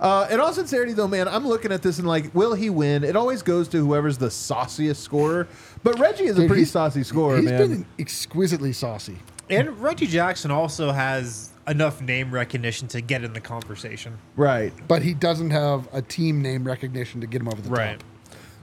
Uh, 0.00 0.28
in 0.30 0.40
all 0.40 0.52
sincerity, 0.52 0.92
though, 0.92 1.08
man, 1.08 1.28
I'm 1.28 1.46
looking 1.46 1.72
at 1.72 1.82
this 1.82 1.98
and 1.98 2.06
like, 2.08 2.34
will 2.34 2.54
he 2.54 2.70
win? 2.70 3.04
It 3.04 3.16
always 3.16 3.42
goes 3.42 3.68
to 3.68 3.78
whoever's 3.78 4.18
the 4.18 4.30
sauciest 4.30 5.02
scorer. 5.02 5.48
But 5.82 5.98
Reggie 5.98 6.24
is 6.24 6.36
a 6.36 6.40
Dude, 6.42 6.48
pretty 6.48 6.62
he's- 6.62 6.72
saucy 6.72 7.02
scorer, 7.02 7.36
He's 7.38 7.46
man. 7.50 7.58
been 7.58 7.86
exquisitely 7.98 8.72
saucy. 8.72 9.18
And 9.48 9.80
Reggie 9.80 10.06
Jackson 10.06 10.50
also 10.50 10.92
has 10.92 11.50
enough 11.66 12.00
name 12.00 12.30
recognition 12.30 12.86
to 12.88 13.00
get 13.00 13.22
in 13.24 13.32
the 13.32 13.40
conversation. 13.40 14.18
right. 14.36 14.72
but 14.88 15.02
he 15.02 15.14
doesn't 15.14 15.50
have 15.50 15.88
a 15.92 16.02
team 16.02 16.40
name 16.42 16.64
recognition 16.64 17.20
to 17.20 17.26
get 17.26 17.40
him 17.40 17.48
over 17.48 17.60
the 17.60 17.68
top. 17.68 18.02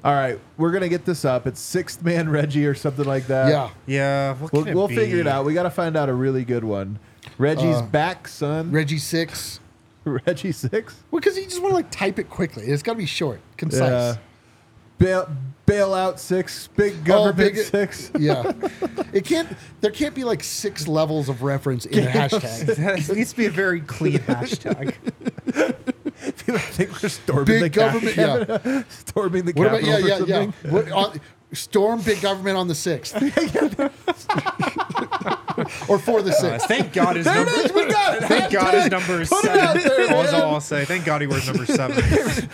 All 0.03 0.13
right, 0.13 0.39
we're 0.57 0.71
gonna 0.71 0.89
get 0.89 1.05
this 1.05 1.25
up. 1.25 1.47
It's 1.47 1.59
sixth 1.59 2.03
man 2.03 2.29
Reggie 2.37 2.65
or 2.65 2.75
something 2.75 3.05
like 3.05 3.27
that. 3.27 3.49
Yeah, 3.49 3.69
Yeah. 3.85 4.33
What 4.35 4.53
we'll, 4.53 4.63
can 4.63 4.71
it 4.71 4.75
we'll 4.75 4.87
be? 4.87 4.95
figure 4.95 5.19
it 5.19 5.27
out. 5.27 5.43
We 5.45 5.53
got 5.53 5.63
to 5.63 5.69
find 5.71 5.97
out 5.97 6.07
a 6.09 6.13
really 6.13 6.45
good 6.45 6.63
one. 6.63 6.99
Reggie's 7.37 7.77
Uh, 7.77 7.81
back, 7.83 8.27
son. 8.27 8.71
Reggie 8.71 8.99
six. 8.99 9.59
Reggie 10.05 10.51
six. 10.53 10.95
Well, 11.11 11.19
because 11.19 11.37
you 11.37 11.43
just 11.45 11.61
want 11.61 11.71
to 11.71 11.75
like 11.75 11.91
type 11.91 12.19
it 12.19 12.29
quickly. 12.29 12.65
It's 12.67 12.83
got 12.83 12.93
to 12.93 12.97
be 12.97 13.05
short, 13.05 13.41
concise. 13.57 13.81
Yeah. 13.81 14.15
Bail, 14.99 15.29
bailout 15.67 16.17
six. 16.17 16.69
Big 16.69 17.03
government 17.03 17.37
big- 17.37 17.57
six. 17.57 18.09
Yeah, 18.19 18.51
it 19.13 19.25
can't. 19.25 19.47
There 19.81 19.91
can't 19.91 20.15
be 20.15 20.23
like 20.23 20.43
six 20.43 20.87
levels 20.87 21.27
of 21.29 21.43
reference 21.43 21.85
in 21.85 22.07
a 22.07 22.09
hashtag. 22.09 23.09
it 23.09 23.15
needs 23.15 23.31
to 23.31 23.37
be 23.37 23.45
a 23.45 23.51
very 23.51 23.81
clean 23.81 24.19
hashtag. 24.19 24.95
People 26.55 26.59
think 26.61 27.03
we're 27.03 27.09
storming 27.09 27.45
Big 27.45 27.61
the 27.61 27.69
government. 27.69 28.15
Cap- 28.15 28.61
Yeah. 28.65 28.83
storming 28.89 29.45
the 29.45 29.53
What 29.53 29.67
about 29.67 29.83
yeah, 29.83 29.95
or 29.97 29.99
yeah, 29.99 30.19
yeah? 30.63 30.71
What, 30.71 30.91
on, 30.91 31.19
storm 31.53 32.01
big 32.01 32.21
government 32.21 32.57
on 32.57 32.67
the 32.67 32.75
sixth, 32.75 33.15
or 35.89 35.99
for 35.99 36.21
the 36.21 36.31
Uh, 36.31 36.41
sixth. 36.41 36.67
thank 36.67 36.93
God 36.93 37.15
his 37.15 37.25
There 37.25 37.35
number. 37.35 37.51
it 37.51 37.65
is. 37.65 37.73
We 37.73 37.85
got 37.87 38.15
it. 38.17 38.23
Thank 38.23 38.51
God 38.53 38.73
his 38.73 38.83
Hashtag. 38.85 38.91
number 38.91 39.21
is 39.21 39.29
Put 39.29 39.45
it 39.45 39.51
out 39.51 39.75
seven. 39.75 39.83
there, 39.97 40.07
That's 40.07 40.31
man. 40.31 40.41
all 40.41 40.53
I'll 40.55 40.61
say. 40.61 40.85
Thank 40.85 41.05
God 41.05 41.21
he 41.21 41.27
wears 41.27 41.47
number 41.47 41.65
seven. 41.65 42.49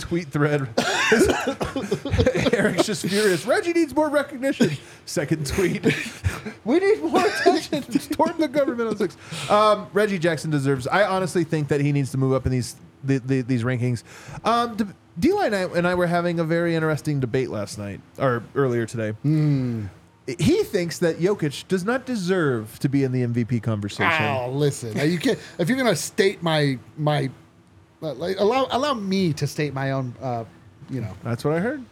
Tweet 0.00 0.28
thread. 0.28 0.68
Eric's 2.52 2.86
just 2.86 3.06
furious. 3.06 3.44
Reggie 3.46 3.72
needs 3.72 3.94
more 3.94 4.08
recognition. 4.08 4.70
Second 5.06 5.46
tweet. 5.46 5.84
we 6.64 6.78
need 6.78 7.02
more 7.02 7.26
attention. 7.26 7.82
Storm 8.00 8.34
the 8.38 8.48
government 8.48 8.88
on 8.90 8.96
six. 8.96 9.16
Um, 9.50 9.88
Reggie 9.92 10.18
Jackson 10.18 10.50
deserves. 10.50 10.86
I 10.86 11.04
honestly 11.04 11.44
think 11.44 11.68
that 11.68 11.80
he 11.80 11.92
needs 11.92 12.10
to 12.12 12.18
move 12.18 12.32
up 12.32 12.46
in 12.46 12.52
these 12.52 12.76
the, 13.04 13.18
the, 13.18 13.42
these 13.42 13.62
rankings. 13.62 14.02
Um, 14.44 14.76
D- 14.76 14.84
D'Li 15.20 15.46
and 15.46 15.54
I, 15.54 15.62
and 15.62 15.86
I 15.86 15.94
were 15.94 16.06
having 16.06 16.38
a 16.40 16.44
very 16.44 16.74
interesting 16.74 17.20
debate 17.20 17.50
last 17.50 17.78
night 17.78 18.00
or 18.18 18.42
earlier 18.54 18.86
today. 18.86 19.14
He 20.38 20.62
thinks 20.62 20.98
that 20.98 21.18
Jokic 21.18 21.66
does 21.68 21.84
not 21.84 22.04
deserve 22.04 22.78
to 22.80 22.88
be 22.88 23.02
in 23.02 23.12
the 23.12 23.22
MVP 23.22 23.62
conversation. 23.62 24.24
Oh, 24.24 24.50
listen. 24.50 24.96
You 25.10 25.18
can't. 25.18 25.38
If 25.58 25.68
you're 25.68 25.78
gonna 25.78 25.96
state 25.96 26.42
my 26.42 26.78
my, 26.96 27.30
like, 28.00 28.38
allow 28.38 28.66
allow 28.70 28.94
me 28.94 29.32
to 29.34 29.46
state 29.46 29.74
my 29.74 29.92
own. 29.92 30.14
Uh, 30.20 30.44
you 30.90 31.00
know, 31.00 31.12
That's 31.22 31.44
what 31.44 31.54
I 31.54 31.60
heard. 31.60 31.84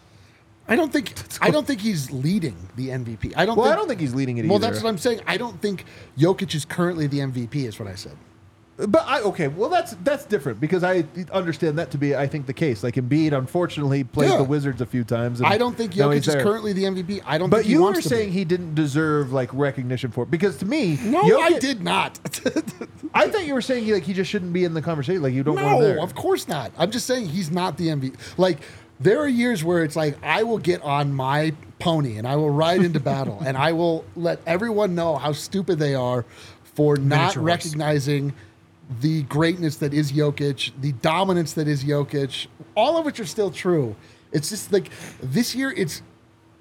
I 0.69 0.75
don't 0.75 0.93
think 0.93 1.13
I 1.41 1.51
don't 1.51 1.67
think 1.67 1.81
he's 1.81 2.11
leading 2.11 2.57
the 2.77 2.89
MVP. 2.89 3.35
I 3.37 3.47
don't. 3.47 3.57
Well, 3.57 3.67
think, 3.67 3.75
I 3.75 3.77
don't 3.77 3.89
think 3.89 4.01
he's 4.01 4.15
leading 4.15 4.39
it 4.39 4.47
Well, 4.47 4.57
either. 4.57 4.67
that's 4.71 4.83
what 4.83 4.89
I'm 4.89 4.99
saying. 4.99 5.21
I 5.27 5.37
don't 5.37 5.61
think 5.61 5.85
Jokic 6.19 6.55
is 6.55 6.65
currently 6.65 7.07
the 7.07 7.21
MVP. 7.21 7.55
Is 7.67 7.79
what 7.79 7.89
I 7.89 7.95
said. 7.95 8.17
But 8.79 9.05
I 9.07 9.23
okay, 9.23 9.49
well 9.49 9.71
that's 9.71 9.97
that's 10.05 10.27
different 10.27 10.61
because 10.61 10.85
I 10.85 11.05
understand 11.33 11.79
that 11.79 11.91
to 11.93 11.99
be 11.99 12.15
I 12.15 12.27
think 12.27 12.45
the 12.47 12.53
case. 12.53 12.83
Like 12.83 12.97
Embiid, 12.97 13.33
unfortunately, 13.33 14.05
played 14.05 14.29
Yeah. 14.31 14.37
the 14.37 14.45
Wizards 14.45 14.83
a 14.83 14.87
few 14.87 15.03
times. 15.03 15.41
and 15.41 15.47
I 15.47 15.57
don't 15.57 15.75
think 15.75 15.97
now 15.97 16.09
Jokic 16.11 16.15
he's 16.15 16.29
is 16.29 16.35
there. 16.35 16.43
currently 16.43 16.75
the 16.75 16.85
MVP. 16.85 17.23
I 17.25 17.39
don't. 17.39 17.49
But 17.49 17.59
think 17.59 17.67
he 17.69 17.73
you 17.73 17.81
wants 17.83 17.99
were 17.99 18.03
to 18.03 18.09
saying 18.11 18.29
be. 18.29 18.33
he 18.35 18.45
didn't 18.45 18.75
deserve 18.75 19.33
like 19.33 19.49
recognition 19.55 20.11
for 20.11 20.25
it 20.25 20.31
because 20.31 20.59
to 20.59 20.67
me, 20.67 20.99
No, 21.03 21.23
Jokic- 21.23 21.41
I 21.43 21.59
did 21.59 21.83
not. 21.83 22.21
I 23.15 23.29
thought 23.31 23.47
you 23.47 23.55
were 23.55 23.63
saying 23.63 23.89
like 23.91 24.03
he 24.03 24.13
just 24.13 24.31
shouldn't 24.31 24.53
be 24.53 24.65
in 24.65 24.75
the 24.75 24.83
conversation. 24.83 25.23
Like 25.23 25.33
you 25.33 25.43
don't 25.43 25.55
want 25.57 25.67
him 25.69 25.73
no, 25.73 25.81
there. 25.83 26.01
of 26.01 26.15
course 26.15 26.47
not. 26.47 26.71
I'm 26.77 26.91
just 26.91 27.07
saying 27.07 27.29
he's 27.31 27.51
not 27.51 27.79
the 27.79 27.89
MVP. 27.89 28.15
Like 28.37 28.59
there 29.01 29.19
are 29.21 29.29
years 29.29 29.65
where 29.65 29.85
it's 29.85 29.97
like 29.97 30.19
I 30.23 30.43
will 30.43 30.59
get 30.59 30.83
on 30.83 31.15
my 31.15 31.55
pony 31.79 32.19
and 32.19 32.29
I 32.29 32.37
will 32.37 32.51
ride 32.51 32.83
into 32.83 33.01
battle 33.01 33.43
and 33.45 33.57
I 33.57 33.73
will 33.73 34.05
let 34.17 34.41
everyone 34.47 34.95
know 34.95 35.17
how 35.17 35.33
stupid 35.33 35.79
they 35.79 35.95
are 35.95 36.27
for 36.75 36.97
not 36.97 37.05
Miniature 37.37 37.41
horse. 37.43 37.47
recognizing 37.47 38.35
the 39.01 39.23
greatness 39.25 39.77
that 39.77 39.93
is 39.93 40.13
Jokic, 40.13 40.73
the 40.81 40.93
dominance 40.93 41.53
that 41.55 41.67
is 41.69 41.85
Jokic, 41.85 42.47
all 42.75 42.97
of 42.97 43.05
which 43.05 43.19
are 43.21 43.27
still 43.27 43.51
true. 43.51 43.97
It's 44.33 44.49
just 44.49 44.73
like 44.73 44.91
this 45.21 45.55
year, 45.55 45.73
it's 45.77 46.03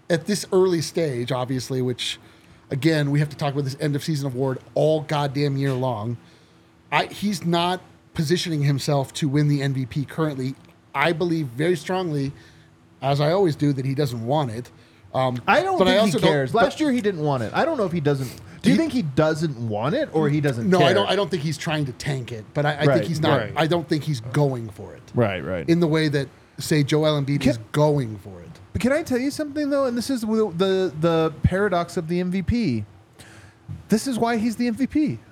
at 0.09 0.25
this 0.25 0.45
early 0.51 0.81
stage, 0.81 1.31
obviously, 1.31 1.81
which 1.81 2.19
again, 2.69 3.11
we 3.11 3.19
have 3.19 3.29
to 3.29 3.37
talk 3.37 3.53
about 3.53 3.63
this 3.63 3.77
end 3.79 3.95
of 3.95 4.03
season 4.03 4.27
award 4.27 4.59
all 4.73 5.01
goddamn 5.01 5.57
year 5.57 5.73
long. 5.73 6.17
I, 6.91 7.07
he's 7.07 7.45
not 7.45 7.81
positioning 8.13 8.63
himself 8.63 9.13
to 9.13 9.27
win 9.27 9.47
the 9.47 9.61
MVP 9.61 10.07
currently. 10.07 10.55
I 10.93 11.11
believe 11.11 11.47
very 11.47 11.75
strongly, 11.75 12.31
as 13.01 13.19
I 13.19 13.31
always 13.31 13.55
do, 13.55 13.73
that 13.73 13.85
he 13.85 13.93
doesn't 13.93 14.25
want 14.25 14.51
it. 14.51 14.71
Um, 15.13 15.41
I 15.47 15.61
don't 15.61 15.77
but 15.77 15.85
think 15.85 16.01
also 16.01 16.19
he 16.19 16.25
cares. 16.25 16.53
Last 16.53 16.79
year 16.79 16.91
he 16.91 17.01
didn't 17.01 17.21
want 17.21 17.43
it. 17.43 17.53
I 17.53 17.65
don't 17.65 17.77
know 17.77 17.85
if 17.85 17.91
he 17.91 18.01
doesn't. 18.01 18.33
Do 18.65 18.71
you 18.71 18.75
He- 18.75 18.79
think 18.81 18.93
he 18.93 19.01
doesn't 19.03 19.57
want 19.69 19.95
it 19.95 20.09
or 20.11 20.27
he 20.29 20.41
doesn't? 20.41 20.69
No, 20.69 20.79
care? 20.79 20.87
I 20.89 20.93
don't. 20.93 21.09
I 21.09 21.15
don't 21.15 21.29
think 21.31 21.43
he's 21.43 21.57
trying 21.57 21.85
to 21.85 21.91
tank 21.93 22.31
it, 22.31 22.45
but 22.53 22.65
I, 22.65 22.73
I 22.73 22.85
Right, 22.85 22.93
think 22.95 23.05
he's 23.05 23.21
not. 23.21 23.39
right. 23.39 23.53
I 23.55 23.67
don't 23.67 23.87
think 23.87 24.03
he's 24.03 24.19
going 24.21 24.69
for 24.69 24.93
it 24.93 25.03
Right, 25.13 25.43
right. 25.43 25.69
in 25.69 25.79
the 25.79 25.87
way 25.87 26.07
that 26.09 26.27
say 26.57 26.83
Joel 26.83 27.21
Embiid 27.21 27.41
Can- 27.41 27.51
is 27.51 27.59
going 27.71 28.17
for 28.17 28.41
it. 28.41 28.49
But 28.73 28.81
can 28.81 28.91
I 28.91 29.03
tell 29.03 29.19
you 29.19 29.29
something 29.31 29.69
though? 29.69 29.85
And 29.85 29.95
this 29.97 30.09
is 30.09 30.21
the 30.21 30.27
the, 30.57 30.93
the 30.99 31.33
paradox 31.43 31.95
of 31.95 32.07
the 32.07 32.21
MVP. 32.21 32.85
This 33.89 34.07
is 34.07 34.17
why 34.19 34.37
he's 34.37 34.55
the 34.55 34.69
MVP. 34.71 35.17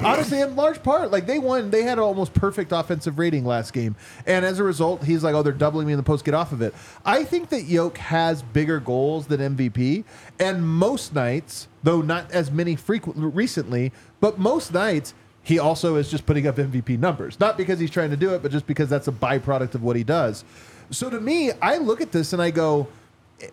Honestly, 0.00 0.40
in 0.40 0.56
large 0.56 0.82
part, 0.82 1.10
like 1.10 1.26
they 1.26 1.38
won, 1.38 1.70
they 1.70 1.82
had 1.82 1.98
an 1.98 2.04
almost 2.04 2.34
perfect 2.34 2.72
offensive 2.72 3.18
rating 3.18 3.44
last 3.44 3.72
game, 3.72 3.94
and 4.26 4.44
as 4.44 4.58
a 4.58 4.64
result, 4.64 5.04
he's 5.04 5.22
like, 5.22 5.34
"Oh, 5.34 5.42
they're 5.42 5.52
doubling 5.52 5.86
me 5.86 5.92
in 5.92 5.96
the 5.96 6.02
post. 6.02 6.24
Get 6.24 6.34
off 6.34 6.52
of 6.52 6.62
it." 6.62 6.74
I 7.04 7.24
think 7.24 7.50
that 7.50 7.62
Yoke 7.62 7.98
has 7.98 8.42
bigger 8.42 8.80
goals 8.80 9.26
than 9.26 9.40
MVP, 9.40 10.04
and 10.40 10.66
most 10.66 11.14
nights, 11.14 11.68
though 11.82 12.02
not 12.02 12.30
as 12.32 12.50
many 12.50 12.76
frequent 12.76 13.16
recently, 13.34 13.92
but 14.20 14.38
most 14.38 14.72
nights 14.72 15.14
he 15.42 15.58
also 15.58 15.96
is 15.96 16.10
just 16.10 16.26
putting 16.26 16.46
up 16.46 16.56
MVP 16.56 16.98
numbers, 16.98 17.38
not 17.38 17.56
because 17.56 17.78
he's 17.78 17.90
trying 17.90 18.10
to 18.10 18.16
do 18.16 18.34
it, 18.34 18.42
but 18.42 18.50
just 18.50 18.66
because 18.66 18.88
that's 18.88 19.08
a 19.08 19.12
byproduct 19.12 19.74
of 19.74 19.82
what 19.82 19.94
he 19.94 20.02
does. 20.02 20.44
So 20.90 21.10
to 21.10 21.20
me, 21.20 21.52
I 21.62 21.76
look 21.76 22.00
at 22.00 22.12
this 22.12 22.32
and 22.32 22.40
I 22.40 22.50
go, 22.50 22.88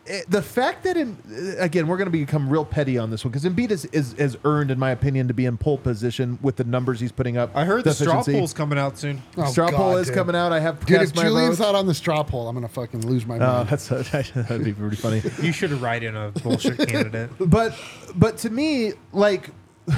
eh, 0.08 0.22
the 0.30 0.42
fact 0.42 0.84
that 0.84 0.98
in, 0.98 1.18
again 1.60 1.88
we're 1.88 1.98
going 1.98 2.06
to 2.08 2.12
become 2.12 2.50
real 2.50 2.66
petty 2.66 2.98
on 2.98 3.10
this 3.12 3.24
one 3.26 3.32
because 3.32 3.46
Embiid 3.46 3.72
is, 3.72 3.86
is 3.86 4.14
has 4.14 4.38
earned, 4.46 4.72
in 4.72 4.78
my 4.80 4.92
opinion, 4.92 5.28
to 5.28 5.34
be 5.34 5.46
in 5.46 5.58
pole 5.58 5.78
position 5.78 6.38
with 6.42 6.56
the 6.56 6.64
numbers 6.64 7.00
he's 7.00 7.12
putting 7.12 7.38
up. 7.38 7.52
I 7.56 7.66
heard 7.66 7.84
the 7.84 7.94
straw 7.94 8.16
efficiency. 8.20 8.34
poll's 8.40 8.54
coming 8.54 8.78
out 8.80 8.98
soon. 8.98 9.22
Oh, 9.38 9.46
straw 9.52 9.70
God, 9.72 9.78
poll 9.78 9.98
is 9.98 10.08
dude. 10.08 10.16
coming 10.16 10.36
out. 10.36 10.52
I 10.52 10.60
have 10.60 10.80
Dude, 10.86 11.00
cast 11.00 11.12
if 11.12 11.16
my 11.16 11.24
Julian's 11.24 11.58
vote. 11.58 11.66
not 11.66 11.76
on 11.76 11.88
the 11.88 11.94
straw 11.94 12.24
poll, 12.24 12.48
I'm 12.48 12.56
gonna 12.56 12.68
fucking 12.68 13.06
lose 13.08 13.26
my 13.26 13.36
Oh, 13.36 13.40
mind. 13.40 13.70
that's 13.70 13.88
that'd 13.90 14.64
be 14.64 14.74
pretty 14.74 14.96
funny. 14.96 15.22
You 15.42 15.52
should 15.52 15.72
write 15.74 16.04
in 16.04 16.16
a 16.16 16.32
bullshit 16.32 16.78
candidate. 16.90 17.30
but 17.40 17.76
but 18.16 18.38
to 18.40 18.50
me, 18.50 18.94
like 19.14 19.50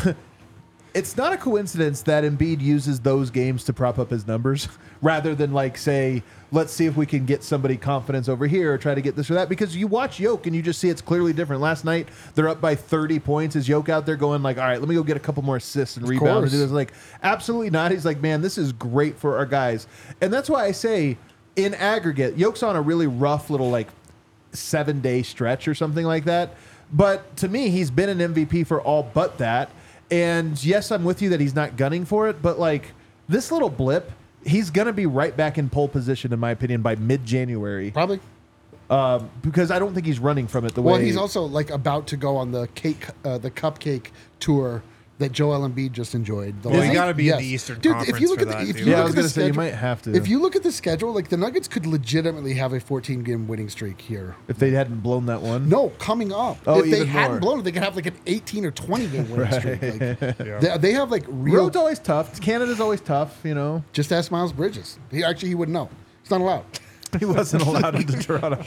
it's 0.93 1.17
not 1.17 1.33
a 1.33 1.37
coincidence 1.37 2.03
that 2.03 2.23
Embiid 2.23 2.61
uses 2.61 2.99
those 2.99 3.29
games 3.31 3.63
to 3.65 3.73
prop 3.73 3.97
up 3.97 4.11
his 4.11 4.27
numbers 4.27 4.67
rather 5.01 5.33
than 5.35 5.51
like 5.51 5.77
say, 5.77 6.21
let's 6.53 6.71
see 6.71 6.85
if 6.85 6.95
we 6.95 7.05
can 7.05 7.25
get 7.25 7.43
somebody 7.43 7.75
confidence 7.75 8.29
over 8.29 8.45
here 8.45 8.71
or 8.71 8.77
try 8.77 8.93
to 8.93 9.01
get 9.01 9.15
this 9.15 9.29
or 9.29 9.33
that. 9.33 9.49
Because 9.49 9.75
you 9.75 9.87
watch 9.87 10.19
Yoke 10.19 10.45
and 10.45 10.55
you 10.55 10.61
just 10.61 10.79
see 10.79 10.87
it's 10.87 11.01
clearly 11.01 11.33
different. 11.33 11.61
Last 11.61 11.83
night 11.83 12.07
they're 12.35 12.47
up 12.47 12.61
by 12.61 12.75
30 12.75 13.19
points. 13.19 13.55
Is 13.55 13.67
Yoke 13.67 13.89
out 13.89 14.05
there 14.05 14.15
going 14.15 14.43
like, 14.43 14.57
all 14.57 14.63
right, 14.63 14.79
let 14.79 14.87
me 14.87 14.95
go 14.95 15.03
get 15.03 15.17
a 15.17 15.19
couple 15.19 15.43
more 15.43 15.57
assists 15.57 15.97
and 15.97 16.07
rebounds 16.07 16.43
and 16.43 16.51
do 16.51 16.59
this? 16.59 16.71
Like, 16.71 16.93
absolutely 17.23 17.71
not. 17.71 17.91
He's 17.91 18.05
like, 18.05 18.21
man, 18.21 18.41
this 18.41 18.57
is 18.57 18.71
great 18.71 19.17
for 19.17 19.37
our 19.37 19.47
guys. 19.47 19.87
And 20.21 20.31
that's 20.31 20.49
why 20.49 20.65
I 20.65 20.71
say 20.71 21.17
in 21.55 21.73
aggregate, 21.73 22.37
Yoke's 22.37 22.61
on 22.61 22.75
a 22.75 22.81
really 22.81 23.07
rough 23.07 23.49
little 23.49 23.71
like 23.71 23.87
seven 24.51 25.01
day 25.01 25.23
stretch 25.23 25.67
or 25.67 25.73
something 25.73 26.05
like 26.05 26.25
that. 26.25 26.55
But 26.91 27.35
to 27.37 27.47
me, 27.47 27.69
he's 27.69 27.89
been 27.89 28.09
an 28.09 28.33
MVP 28.33 28.67
for 28.67 28.79
all 28.79 29.01
but 29.01 29.39
that. 29.39 29.71
And 30.11 30.63
yes, 30.63 30.91
I'm 30.91 31.03
with 31.03 31.23
you 31.23 31.29
that 31.29 31.39
he's 31.39 31.55
not 31.55 31.77
gunning 31.77 32.05
for 32.05 32.29
it, 32.29 32.43
but 32.43 32.59
like 32.59 32.91
this 33.27 33.51
little 33.51 33.69
blip, 33.69 34.11
he's 34.45 34.69
going 34.69 34.87
to 34.87 34.93
be 34.93 35.05
right 35.05 35.35
back 35.35 35.57
in 35.57 35.69
pole 35.69 35.87
position, 35.87 36.33
in 36.33 36.39
my 36.39 36.51
opinion, 36.51 36.81
by 36.81 36.95
mid 36.95 37.25
January. 37.25 37.91
Probably. 37.91 38.19
Um, 38.89 39.29
because 39.41 39.71
I 39.71 39.79
don't 39.79 39.93
think 39.93 40.05
he's 40.05 40.19
running 40.19 40.47
from 40.47 40.65
it 40.65 40.75
the 40.75 40.81
Well, 40.81 40.95
way 40.95 41.05
he's 41.05 41.17
also 41.17 41.43
like 41.43 41.69
about 41.69 42.07
to 42.07 42.17
go 42.17 42.35
on 42.35 42.51
the 42.51 42.67
cake, 42.75 43.07
uh, 43.23 43.37
the 43.37 43.49
cupcake 43.49 44.07
tour 44.39 44.83
that 45.19 45.31
Joel 45.31 45.67
Embiid 45.69 45.91
just 45.91 46.15
enjoyed. 46.15 46.61
The 46.63 46.69
Well, 46.69 46.83
you 46.83 46.93
gotta 46.93 47.13
be 47.13 47.29
in 47.29 47.37
the 47.37 47.43
Eastern 47.45 47.79
Dude, 47.79 47.95
if 48.07 48.19
you 48.19 48.27
look 48.29 48.39
for 48.39 48.49
at 48.49 48.57
the, 48.59 48.65
that, 48.65 48.69
if 48.69 48.79
you 48.79 48.91
Yeah, 48.91 49.01
I 49.01 49.03
was 49.03 49.13
gonna 49.13 49.29
say, 49.29 49.41
you 49.43 49.53
schedule- 49.53 49.63
might 49.63 49.73
have 49.75 50.01
to. 50.03 50.13
If 50.15 50.27
you 50.27 50.39
look 50.39 50.55
at 50.55 50.63
the 50.63 50.71
schedule, 50.71 51.13
like 51.13 51.29
the 51.29 51.37
Nuggets 51.37 51.67
could 51.67 51.85
legitimately 51.85 52.55
have 52.55 52.73
a 52.73 52.79
14 52.79 53.23
game 53.23 53.47
winning 53.47 53.69
streak 53.69 54.01
here. 54.01 54.35
if 54.47 54.57
they 54.57 54.71
hadn't 54.71 55.01
blown 55.01 55.25
that 55.27 55.41
one. 55.41 55.69
No, 55.69 55.89
coming 55.99 56.33
up. 56.33 56.57
Oh, 56.65 56.79
if 56.79 56.85
they 56.89 56.97
even 56.97 57.07
hadn't 57.07 57.39
blown 57.39 57.59
it, 57.59 57.63
they 57.63 57.71
could 57.71 57.83
have 57.83 57.95
like 57.95 58.07
an 58.07 58.15
18 58.25 58.65
or 58.65 58.71
20 58.71 59.07
game 59.07 59.29
winning 59.29 59.51
streak. 59.51 59.81
Like, 59.81 60.37
they, 60.61 60.77
they 60.79 60.91
have 60.93 61.11
like 61.11 61.25
real. 61.27 61.55
Road's 61.63 61.75
always 61.75 61.99
tough. 61.99 62.41
Canada's 62.41 62.79
always 62.79 63.01
tough, 63.01 63.39
you 63.43 63.53
know. 63.53 63.83
Just 63.93 64.11
ask 64.11 64.31
Miles 64.31 64.51
Bridges. 64.51 64.97
He 65.11 65.23
actually 65.23 65.49
he 65.49 65.55
wouldn't 65.55 65.73
know. 65.73 65.89
It's 66.21 66.31
not 66.31 66.41
allowed. 66.41 66.65
He 67.19 67.25
wasn't 67.25 67.63
allowed 67.63 67.95
into 67.95 68.17
Toronto. 68.19 68.63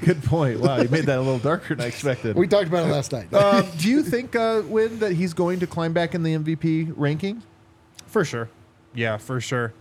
Good 0.00 0.22
point. 0.24 0.60
Wow, 0.60 0.78
you 0.80 0.88
made 0.88 1.06
that 1.06 1.18
a 1.18 1.22
little 1.22 1.38
darker 1.38 1.74
than 1.74 1.84
I 1.84 1.88
expected. 1.88 2.36
We 2.36 2.46
talked 2.48 2.66
about 2.68 2.86
it 2.88 2.92
last 2.92 3.12
night. 3.12 3.32
um, 3.34 3.66
do 3.78 3.88
you 3.88 4.02
think, 4.02 4.34
uh, 4.36 4.62
Wind, 4.66 5.00
that 5.00 5.12
he's 5.12 5.34
going 5.34 5.60
to 5.60 5.66
climb 5.66 5.92
back 5.92 6.14
in 6.14 6.22
the 6.22 6.34
MVP 6.34 6.92
ranking? 6.96 7.42
For 8.06 8.24
sure. 8.24 8.48
Yeah, 8.94 9.16
for 9.16 9.40
sure. 9.40 9.72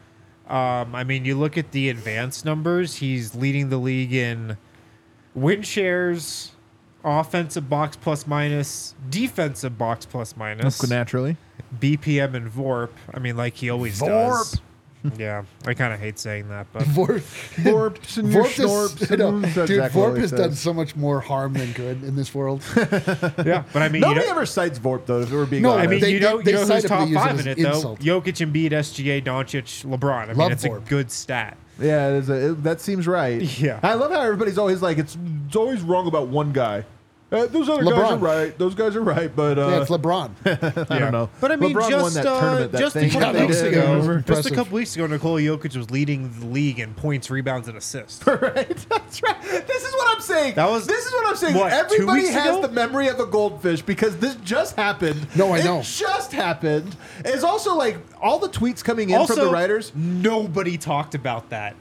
Um, 0.47 0.93
I 0.93 1.03
mean, 1.03 1.23
you 1.25 1.35
look 1.37 1.57
at 1.57 1.71
the 1.71 1.89
advanced 1.89 2.43
numbers, 2.45 2.97
he's 2.97 3.33
leading 3.35 3.69
the 3.69 3.77
league 3.77 4.13
in 4.13 4.57
win 5.33 5.61
shares, 5.61 6.51
offensive 7.03 7.69
box 7.69 7.95
plus 7.95 8.27
minus, 8.27 8.93
defensive 9.09 9.77
box 9.77 10.05
plus 10.05 10.35
minus, 10.35 10.89
Naturally. 10.89 11.37
BPM 11.79 12.33
and 12.33 12.49
VORP. 12.51 12.89
I 13.13 13.19
mean, 13.19 13.37
like 13.37 13.55
he 13.55 13.69
always 13.69 13.99
does. 13.99 14.59
Yeah, 15.17 15.43
I 15.65 15.73
kind 15.73 15.93
of 15.93 15.99
hate 15.99 16.17
saying 16.17 16.47
that, 16.49 16.67
but 16.71 16.83
Vorp, 16.95 17.19
Vorps 17.63 18.17
and 18.17 18.29
Vorp 18.29 18.43
has, 18.45 18.57
snorps 18.57 19.11
I 19.11 19.15
dude, 19.65 19.69
exactly 19.77 20.01
Vorp 20.01 20.17
has 20.17 20.29
says. 20.29 20.39
done 20.39 20.53
so 20.55 20.73
much 20.73 20.95
more 20.95 21.19
harm 21.19 21.53
than 21.53 21.71
good 21.73 22.03
in 22.03 22.15
this 22.15 22.33
world. 22.33 22.63
yeah, 22.77 23.63
but 23.73 23.81
I 23.81 23.89
mean, 23.89 24.01
Nobody 24.01 24.25
know, 24.25 24.31
ever 24.31 24.45
cites 24.45 24.79
Vorp, 24.79 25.05
though, 25.05 25.21
if 25.21 25.31
we're 25.31 25.45
being 25.45 25.63
No, 25.63 25.71
honest. 25.71 25.87
I 25.87 25.91
mean, 25.91 25.99
They- 26.01 26.11
you 26.13 26.19
know, 26.21 26.41
they- 26.41 26.51
you 26.51 26.55
know 26.57 26.59
who's 26.61 26.67
cite 26.69 26.85
it, 26.85 26.87
top 26.87 26.99
they 27.05 27.11
use 27.11 27.17
it 27.17 27.19
five 27.27 27.39
in 27.41 27.47
it 27.47 27.57
though? 27.57 27.69
insult. 27.75 27.99
Jokic, 27.99 28.51
Embiid, 28.53 28.71
SGA, 28.71 29.21
Doncic, 29.23 29.85
LeBron. 29.85 30.23
I 30.23 30.25
mean, 30.27 30.37
Love 30.37 30.51
it's 30.53 30.63
Vorp. 30.65 30.77
a 30.85 30.89
good 30.89 31.11
stat. 31.11 31.57
yeah, 31.79 32.09
it 32.09 32.13
is 32.15 32.29
a, 32.29 32.51
it- 32.51 32.63
that 32.63 32.79
seems 32.81 33.05
right. 33.07 33.41
Yeah. 33.59 33.79
I 33.83 33.95
love 33.95 34.11
how 34.11 34.21
everybody's 34.21 34.57
always 34.57 34.81
like, 34.81 34.97
it's, 34.97 35.17
it's 35.47 35.55
always 35.55 35.81
wrong 35.81 36.07
about 36.07 36.27
one 36.29 36.53
guy. 36.53 36.85
Uh, 37.33 37.47
those 37.47 37.67
other 37.67 37.83
guys 37.83 38.11
are 38.11 38.17
right. 38.17 38.57
Those 38.59 38.75
guys 38.75 38.95
are 38.95 39.01
right, 39.01 39.35
but 39.35 39.57
uh, 39.57 39.67
yeah, 39.67 39.81
it's 39.81 39.89
LeBron. 39.89 40.31
I 40.91 40.99
don't 40.99 41.11
know. 41.11 41.29
But 41.41 41.51
I 41.51 41.55
mean, 41.55 41.73
LeBron 41.73 41.89
just 41.89 42.03
won 42.03 42.13
that 42.13 42.25
uh, 42.27 42.39
tournament, 42.39 42.71
that 42.73 42.79
just 42.79 42.95
a 42.95 42.99
thing 42.99 43.09
couple 43.09 43.33
they 43.33 43.45
weeks 43.47 43.61
did. 43.61 43.73
ago, 43.73 43.81
Remember? 43.93 44.19
just 44.21 44.45
a 44.51 44.53
couple 44.53 44.75
weeks 44.75 44.95
ago, 44.95 45.07
Nikola 45.07 45.41
Jokic 45.41 45.75
was 45.75 45.89
leading 45.89 46.31
the 46.39 46.45
league 46.45 46.79
in 46.79 46.93
points, 46.93 47.31
rebounds, 47.31 47.67
and 47.67 47.75
assists. 47.77 48.25
right? 48.27 48.41
That's 48.89 49.23
right. 49.23 49.41
This 49.41 49.83
is 49.83 49.93
what 49.95 50.15
I'm 50.15 50.21
saying. 50.21 50.53
That 50.55 50.69
was- 50.69 50.85
this 50.85 51.05
is 51.05 51.11
what 51.11 51.27
I'm 51.27 51.35
saying. 51.35 51.55
what, 51.55 51.69
two 51.71 51.95
Everybody 51.95 52.21
weeks 52.21 52.33
has 52.35 52.57
ago? 52.57 52.61
the 52.67 52.71
memory 52.73 53.07
of 53.07 53.19
a 53.19 53.25
goldfish 53.25 53.81
because 53.81 54.15
this 54.17 54.35
just 54.43 54.75
happened. 54.75 55.25
No, 55.35 55.53
I 55.53 55.59
It 55.59 55.65
know. 55.65 55.81
just 55.81 56.31
happened. 56.33 56.95
It's 57.25 57.43
also 57.43 57.75
like 57.75 57.97
all 58.21 58.37
the 58.37 58.49
tweets 58.49 58.83
coming 58.83 59.09
in 59.09 59.17
also, 59.17 59.33
from 59.35 59.45
the 59.45 59.51
writers. 59.51 59.91
nobody 59.95 60.77
talked 60.77 61.15
about 61.15 61.49
that. 61.49 61.75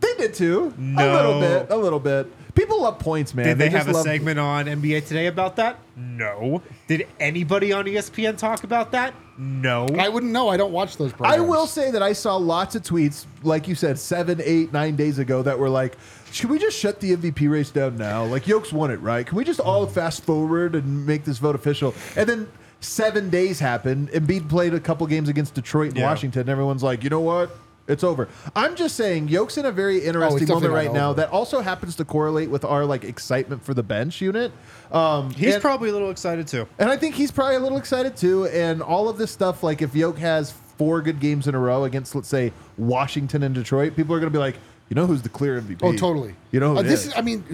They 0.00 0.14
did 0.18 0.34
too. 0.34 0.74
A 0.76 0.80
No. 0.80 1.12
little 1.14 1.40
bit. 1.40 1.66
A 1.70 1.76
little 1.76 2.00
bit. 2.00 2.32
People 2.56 2.82
love 2.82 2.98
points, 2.98 3.34
man. 3.34 3.46
Did 3.46 3.58
they, 3.58 3.66
just 3.68 3.76
have 3.76 3.88
a 3.88 3.92
love- 3.92 4.04
segment 4.04 4.38
on 4.38 4.64
NBA 4.66 5.06
Today 5.06 5.26
about 5.28 5.56
that? 5.56 5.78
No. 5.94 6.62
Did 6.88 7.06
anybody 7.20 7.72
on 7.72 7.84
ESPN 7.84 8.36
talk 8.36 8.64
about 8.64 8.90
that? 8.92 9.14
No. 9.38 9.86
I 9.98 10.08
wouldn't 10.08 10.32
know. 10.32 10.48
I 10.48 10.56
don't 10.56 10.72
watch 10.72 10.96
those 10.96 11.12
I 11.20 11.38
will 11.40 11.66
say 11.66 11.90
that 11.90 12.02
I 12.02 12.12
saw 12.14 12.36
lots 12.36 12.74
of 12.74 12.82
tweets, 12.82 13.26
like 13.42 13.68
you 13.68 13.74
said, 13.74 13.98
seven, 13.98 14.40
eight, 14.42 14.72
nine 14.72 14.96
days 14.96 15.18
ago, 15.18 15.42
that 15.42 15.58
were 15.58 15.68
like, 15.68 15.96
"Should 16.32 16.48
we 16.50 16.58
just 16.58 16.78
shut 16.78 17.00
the 17.00 17.12
MVP 17.16 17.48
race 17.48 17.70
down 17.70 17.96
now? 17.96 18.24
Like 18.24 18.44
Yoke's 18.46 18.72
won 18.72 18.90
it, 18.90 18.96
right? 18.96 19.26
Can 19.26 19.36
we 19.36 19.44
just 19.44 19.60
all 19.60 19.86
fast 19.86 20.24
forward 20.24 20.74
and 20.74 21.06
make 21.06 21.24
this 21.24 21.36
vote 21.38 21.54
official?" 21.54 21.94
And 22.16 22.26
then 22.28 22.48
seven 22.80 23.28
days 23.28 23.60
happened. 23.60 24.08
Embiid 24.10 24.48
played 24.48 24.72
a 24.72 24.80
couple 24.80 25.06
games 25.06 25.28
against 25.28 25.54
Detroit 25.54 25.90
and 25.90 25.98
Yeah. 25.98 26.08
Washington. 26.08 26.40
And 26.42 26.50
everyone's 26.50 26.82
like, 26.82 27.04
"You 27.04 27.10
know 27.10 27.20
what? 27.20 27.54
It's 27.88 28.02
over." 28.04 28.28
I'm 28.54 28.74
just 28.76 28.96
saying, 28.96 29.28
Yoke's 29.28 29.56
in 29.58 29.66
a 29.66 29.72
very 29.72 29.98
interesting 30.04 30.40
definitely 30.46 30.68
moment 30.68 30.72
right 30.86 30.92
now 30.92 31.10
over. 31.10 31.20
that 31.20 31.30
also 31.30 31.60
happens 31.60 31.96
to 31.96 32.04
correlate 32.04 32.50
with 32.50 32.64
our 32.64 32.84
like 32.84 33.04
excitement 33.04 33.64
for 33.64 33.74
the 33.74 33.82
bench 33.82 34.20
unit. 34.20 34.52
Um, 34.92 35.30
He's 35.30 35.54
and- 35.54 35.62
probably 35.62 35.90
a 35.90 35.92
little 35.92 36.10
excited 36.10 36.46
too. 36.46 36.66
and 36.78 36.90
I 36.90 36.96
think 36.96 37.14
he's 37.14 37.30
probably 37.30 37.56
a 37.56 37.60
little 37.60 37.78
excited 37.78 38.16
too. 38.16 38.46
And 38.46 38.82
all 38.82 39.08
of 39.08 39.18
this 39.18 39.30
stuff, 39.30 39.62
like 39.62 39.82
if 39.82 39.94
Yoke 39.94 40.18
has 40.18 40.52
four 40.78 41.00
good 41.00 41.20
games 41.20 41.46
in 41.48 41.54
a 41.54 41.58
row 41.58 41.84
against, 41.84 42.14
let's 42.14 42.28
say, 42.28 42.52
Washington 42.76 43.42
and 43.42 43.54
Detroit, 43.54 43.96
people 43.96 44.14
are 44.14 44.20
going 44.20 44.30
to 44.32 44.36
be 44.36 44.40
like, 44.40 44.56
you 44.88 44.94
know 44.94 45.06
who's 45.06 45.22
the 45.22 45.28
clear 45.28 45.60
MVP? 45.60 45.78
Oh, 45.82 45.92
totally. 45.96 46.34
You 46.52 46.60
know 46.60 46.72
who 46.72 46.76
Uh, 46.78 46.80
it 46.80 46.84
this 46.84 47.00
is. 47.00 47.06
is. 47.08 47.14
I 47.16 47.20
mean, 47.22 47.44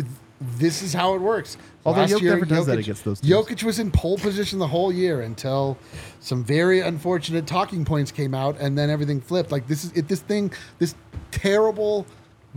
this 0.59 0.82
is 0.82 0.93
how 0.93 1.14
it 1.14 1.20
works. 1.20 1.57
Although 1.84 2.05
Jokic 2.05 2.22
never 2.22 2.45
does 2.45 2.66
that 2.66 2.78
against 2.78 3.05
those 3.05 3.20
teams. 3.20 3.32
Jokic 3.32 3.62
was 3.64 3.78
in 3.78 3.90
pole 3.90 4.18
position 4.18 4.59
the 4.59 4.66
whole 4.66 4.93
year 4.93 5.22
until 5.22 5.76
some 6.20 6.45
very 6.45 6.80
unfortunate 6.80 7.47
talking 7.47 7.84
points 7.84 8.12
came 8.12 8.34
out, 8.34 8.57
and 8.61 8.76
then 8.76 8.90
everything 8.90 9.20
flipped. 9.20 9.51
Like 9.53 9.66
this 9.66 9.84
is 9.84 9.93
it. 9.93 10.09
This 10.09 10.20
thing, 10.20 10.53
this 10.78 10.95
terrible 11.30 12.07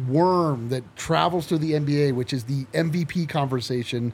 worm 0.08 0.70
that 0.70 0.84
travels 0.96 1.48
through 1.48 1.60
the 1.60 1.72
NBA, 1.72 2.14
which 2.14 2.34
is 2.34 2.44
the 2.44 2.66
MVP 2.74 3.30
conversation. 3.30 4.14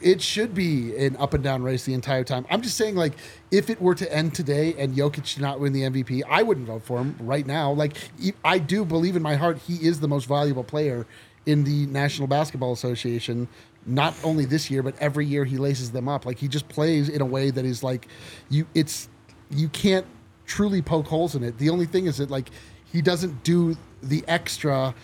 It 0.00 0.22
should 0.22 0.54
be 0.54 0.96
an 0.96 1.16
up 1.18 1.34
and 1.34 1.44
down 1.44 1.62
race 1.62 1.84
the 1.84 1.92
entire 1.92 2.24
time. 2.24 2.46
I'm 2.50 2.62
just 2.62 2.78
saying, 2.78 2.94
like, 2.94 3.12
if 3.50 3.68
it 3.68 3.80
were 3.80 3.94
to 3.96 4.10
end 4.10 4.34
today 4.34 4.74
and 4.78 4.94
Jokic 4.94 5.34
did 5.34 5.42
not 5.42 5.60
win 5.60 5.74
the 5.74 5.82
MVP, 5.82 6.22
I 6.26 6.42
wouldn't 6.42 6.66
vote 6.66 6.82
for 6.82 6.98
him 6.98 7.14
right 7.20 7.46
now. 7.46 7.72
Like, 7.72 7.98
I 8.42 8.58
do 8.58 8.86
believe 8.86 9.16
in 9.16 9.22
my 9.22 9.34
heart 9.34 9.58
he 9.58 9.74
is 9.86 10.00
the 10.00 10.08
most 10.08 10.24
valuable 10.24 10.64
player 10.64 11.06
in 11.46 11.64
the 11.64 11.86
National 11.86 12.28
Basketball 12.28 12.72
Association. 12.72 13.48
Not 13.84 14.14
only 14.22 14.44
this 14.44 14.70
year, 14.70 14.82
but 14.82 14.94
every 15.00 15.26
year 15.26 15.44
he 15.44 15.56
laces 15.56 15.90
them 15.90 16.08
up. 16.08 16.24
Like 16.24 16.38
he 16.38 16.46
just 16.46 16.68
plays 16.68 17.08
in 17.08 17.20
a 17.20 17.26
way 17.26 17.50
that 17.50 17.64
is 17.64 17.82
like 17.82 18.06
you. 18.48 18.66
It's 18.74 19.08
you 19.50 19.68
can't 19.68 20.06
truly 20.46 20.82
poke 20.82 21.06
holes 21.06 21.34
in 21.34 21.42
it. 21.42 21.58
The 21.58 21.70
only 21.70 21.86
thing 21.86 22.06
is 22.06 22.18
that 22.18 22.30
like 22.30 22.50
he 22.84 23.02
doesn't 23.02 23.42
do 23.42 23.76
the 24.02 24.22
extra, 24.28 24.94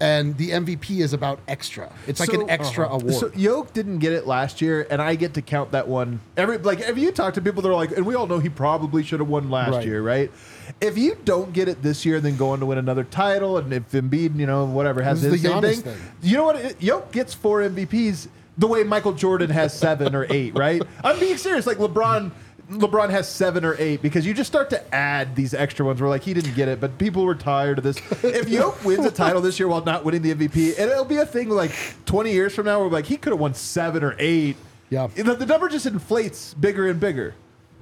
and 0.00 0.36
the 0.36 0.50
MVP 0.50 1.00
is 1.00 1.12
about 1.12 1.40
extra. 1.48 1.92
It's 2.06 2.20
like 2.20 2.32
an 2.32 2.48
extra 2.50 2.86
uh-huh. 2.86 2.96
award. 2.96 3.14
So 3.14 3.32
Yoke 3.34 3.72
didn't 3.72 3.98
get 3.98 4.12
it 4.12 4.26
last 4.26 4.60
year, 4.60 4.86
and 4.90 5.00
I 5.00 5.14
get 5.14 5.34
to 5.34 5.42
count 5.42 5.72
that 5.72 5.88
one. 5.88 6.20
Every 6.36 6.58
like 6.58 6.80
if 6.80 6.98
you 6.98 7.10
talk 7.10 7.34
to 7.34 7.40
people, 7.40 7.62
they're 7.62 7.74
like, 7.74 7.92
and 7.96 8.06
we 8.06 8.14
all 8.14 8.26
know 8.26 8.38
he 8.38 8.48
probably 8.48 9.02
should 9.02 9.20
have 9.20 9.28
won 9.28 9.50
last 9.50 9.72
Right. 9.72 9.86
year, 9.86 10.02
right? 10.02 10.30
If 10.80 10.96
you 10.98 11.16
don't 11.24 11.52
get 11.52 11.68
it 11.68 11.82
this 11.82 12.04
year, 12.06 12.20
then 12.20 12.36
go 12.36 12.50
on 12.50 12.60
to 12.60 12.66
win 12.66 12.78
another 12.78 13.04
title, 13.04 13.58
and 13.58 13.72
if 13.72 13.90
Embiid, 13.92 14.36
you 14.38 14.46
know, 14.46 14.64
whatever 14.64 15.02
has 15.02 15.22
This 15.22 15.32
his 15.40 15.42
same 15.42 15.62
thing, 15.62 15.80
thing. 15.82 15.96
you 16.22 16.36
know 16.36 16.44
what? 16.44 16.82
Yoke 16.82 17.12
gets 17.12 17.34
four 17.34 17.60
MVPs 17.62 18.28
the 18.58 18.66
way 18.66 18.84
Michael 18.84 19.12
Jordan 19.12 19.50
has 19.50 19.76
seven 19.76 20.14
or 20.14 20.26
eight, 20.30 20.54
right? 20.58 20.82
I'm 21.02 21.18
being 21.18 21.36
serious. 21.36 21.66
Like 21.66 21.78
LeBron. 21.78 22.30
LeBron 22.70 23.10
has 23.10 23.28
seven 23.28 23.62
or 23.62 23.76
eight 23.78 24.00
because 24.00 24.24
you 24.24 24.32
just 24.32 24.50
start 24.50 24.70
to 24.70 24.94
add 24.94 25.36
these 25.36 25.52
extra 25.52 25.84
ones 25.84 26.00
where 26.00 26.08
like 26.08 26.22
he 26.22 26.32
didn't 26.32 26.54
get 26.54 26.66
it, 26.66 26.80
but 26.80 26.96
people 26.96 27.22
were 27.26 27.34
tired 27.34 27.76
of 27.76 27.84
this. 27.84 27.98
If 28.24 28.48
Yoke 28.48 28.82
wins 28.86 29.04
a 29.04 29.10
title 29.10 29.42
this 29.42 29.58
year 29.60 29.68
while 29.68 29.84
not 29.84 30.02
winning 30.02 30.22
the 30.22 30.34
MVP, 30.34 30.78
and 30.78 30.90
it'll 30.90 31.04
be 31.04 31.18
a 31.18 31.26
thing 31.26 31.50
like 31.50 31.72
20 32.06 32.32
years 32.32 32.54
from 32.54 32.64
now 32.64 32.80
where 32.80 32.88
like 32.88 33.04
he 33.04 33.18
could 33.18 33.34
have 33.34 33.40
won 33.40 33.52
seven 33.52 34.02
or 34.02 34.16
eight. 34.18 34.56
Yeah. 34.88 35.08
The, 35.08 35.34
the 35.34 35.44
number 35.44 35.68
just 35.68 35.84
inflates 35.84 36.54
bigger 36.54 36.88
and 36.88 36.98
bigger. 36.98 37.34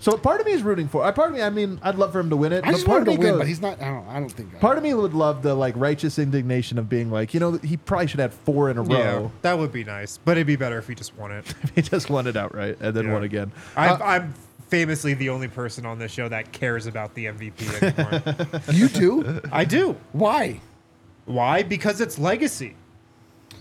So 0.03 0.17
part 0.19 0.41
of 0.41 0.47
me 0.47 0.53
is 0.53 0.65
rooting 0.65 0.89
for. 0.89 1.05
I 1.05 1.13
part 1.13 1.31
of 1.31 1.37
me, 1.37 1.43
I 1.43 1.49
mean, 1.51 1.79
I'd 1.81 1.95
love 1.95 2.11
for 2.11 2.19
him 2.19 2.29
to 2.31 2.37
win 2.37 2.53
it. 2.53 2.65
I 2.65 2.67
but 2.67 2.73
just 2.73 2.85
part 2.87 3.07
want 3.07 3.09
him 3.11 3.15
to 3.15 3.21
win, 3.21 3.31
goes- 3.35 3.39
but 3.39 3.47
he's 3.47 3.61
not. 3.61 3.81
I 3.81 3.85
don't. 3.85 4.09
I 4.09 4.19
don't 4.19 4.29
think. 4.33 4.59
Part 4.59 4.77
of 4.77 4.83
me 4.83 4.93
would 4.95 5.15
love 5.15 5.43
the 5.43 5.55
like 5.55 5.75
righteous 5.77 6.19
indignation 6.19 6.77
of 6.77 6.89
being 6.89 7.09
like, 7.09 7.33
you 7.35 7.39
know, 7.39 7.53
he 7.53 7.77
probably 7.77 8.09
should 8.09 8.19
have 8.19 8.35
four 8.35 8.69
in 8.69 8.79
a 8.79 8.85
Yeah, 8.85 9.13
row. 9.15 9.33
that 9.43 9.57
would 9.57 9.71
be 9.71 9.85
nice, 9.85 10.19
but 10.19 10.33
it'd 10.33 10.49
be 10.49 10.57
better 10.57 10.77
if 10.79 10.89
he 10.89 10.97
just 10.97 11.17
won 11.17 11.31
it. 11.31 11.55
he 11.77 11.83
just 11.83 12.11
won 12.11 12.27
it 12.27 12.37
outright 12.37 12.79
and 12.81 12.97
then 12.97 13.05
Yeah. 13.07 13.13
won 13.13 13.23
again. 13.23 13.53
I'm, 13.77 14.03
uh, 14.03 14.05
I'm 14.05 14.35
famously 14.69 15.15
the 15.15 15.29
only 15.29 15.47
person 15.47 15.87
on 15.87 16.01
this 16.01 16.11
show 16.11 16.29
that 16.29 16.51
cares 16.51 16.87
about 16.89 17.15
the 17.15 17.27
MVP 17.27 17.83
anymore. 17.83 18.61
you 18.73 18.89
do. 18.89 19.41
I 19.53 19.65
do. 19.65 19.95
Why? 20.11 20.61
Why? 21.27 21.63
Because 21.63 22.01
it's 22.01 22.19
legacy. 22.19 22.75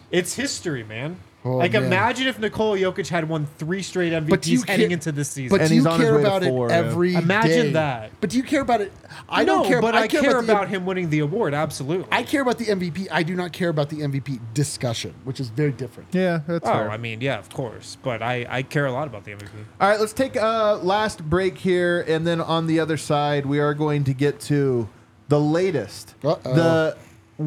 It's 0.09 0.33
history, 0.33 0.83
man. 0.83 1.17
Oh, 1.43 1.57
like 1.57 1.73
man. 1.73 1.85
imagine 1.85 2.27
if 2.27 2.37
Nikola 2.37 2.77
Jokic 2.77 3.07
had 3.07 3.27
won 3.27 3.47
three 3.57 3.81
straight 3.81 4.11
But 4.29 4.43
do 4.43 4.51
you 4.51 4.59
MVPs 4.59 4.67
heading 4.69 4.87
care- 4.89 4.93
into 4.93 5.11
this 5.11 5.29
season. 5.29 5.49
But 5.57 5.61
And 5.61 5.69
do 5.69 5.75
you 5.75 5.87
on 5.87 5.99
care 5.99 6.19
about 6.19 6.43
four, 6.43 6.67
it 6.67 6.71
yeah. 6.71 6.77
every 6.77 7.15
Imagine 7.15 7.67
day. 7.67 7.71
that. 7.73 8.11
But 8.21 8.29
do 8.29 8.37
you 8.37 8.43
care 8.43 8.61
about 8.61 8.81
it? 8.81 8.93
I 9.27 9.43
no, 9.43 9.55
don't 9.57 9.67
care. 9.67 9.81
but 9.81 9.95
I, 9.95 10.07
care, 10.07 10.21
the- 10.21 10.39
about 10.39 10.69
him 10.69 10.85
winning 10.85 11.09
the 11.09 11.19
award. 11.19 11.53
Absolutely. 11.55 12.07
I 12.11 12.23
care 12.23 12.43
about 12.43 12.59
the 12.59 12.65
MVP. 12.65 13.07
I 13.11 13.23
do 13.23 13.35
not 13.35 13.53
care 13.53 13.69
about 13.69 13.89
the 13.89 13.97
MVP 14.01 14.39
discussion, 14.53 15.15
which 15.23 15.39
is 15.39 15.49
very 15.49 15.71
different. 15.71 16.09
Yeah, 16.13 16.41
that's 16.45 16.67
oh, 16.67 16.71
fair. 16.71 16.91
I 16.91 16.97
mean, 16.97 17.21
yeah, 17.21 17.39
of 17.39 17.49
course. 17.49 17.97
But 18.03 18.21
I, 18.21 18.45
I 18.47 18.61
care 18.63 18.85
a 18.85 18.91
lot 18.91 19.07
about 19.07 19.23
the 19.25 19.31
MVP. 19.31 19.49
All 19.79 19.89
right, 19.89 19.99
let's 19.99 20.13
take 20.13 20.35
a 20.35 20.79
last 20.83 21.23
break 21.27 21.57
here, 21.57 22.01
and 22.07 22.25
then 22.27 22.39
on 22.39 22.67
the 22.67 22.79
other 22.79 22.97
side, 22.97 23.45
we 23.47 23.59
are 23.59 23.73
going 23.73 24.03
to 24.03 24.13
get 24.13 24.39
to 24.41 24.87
the 25.27 25.39
latest. 25.39 26.13
Uh-oh. 26.23 26.53
The 26.53 26.97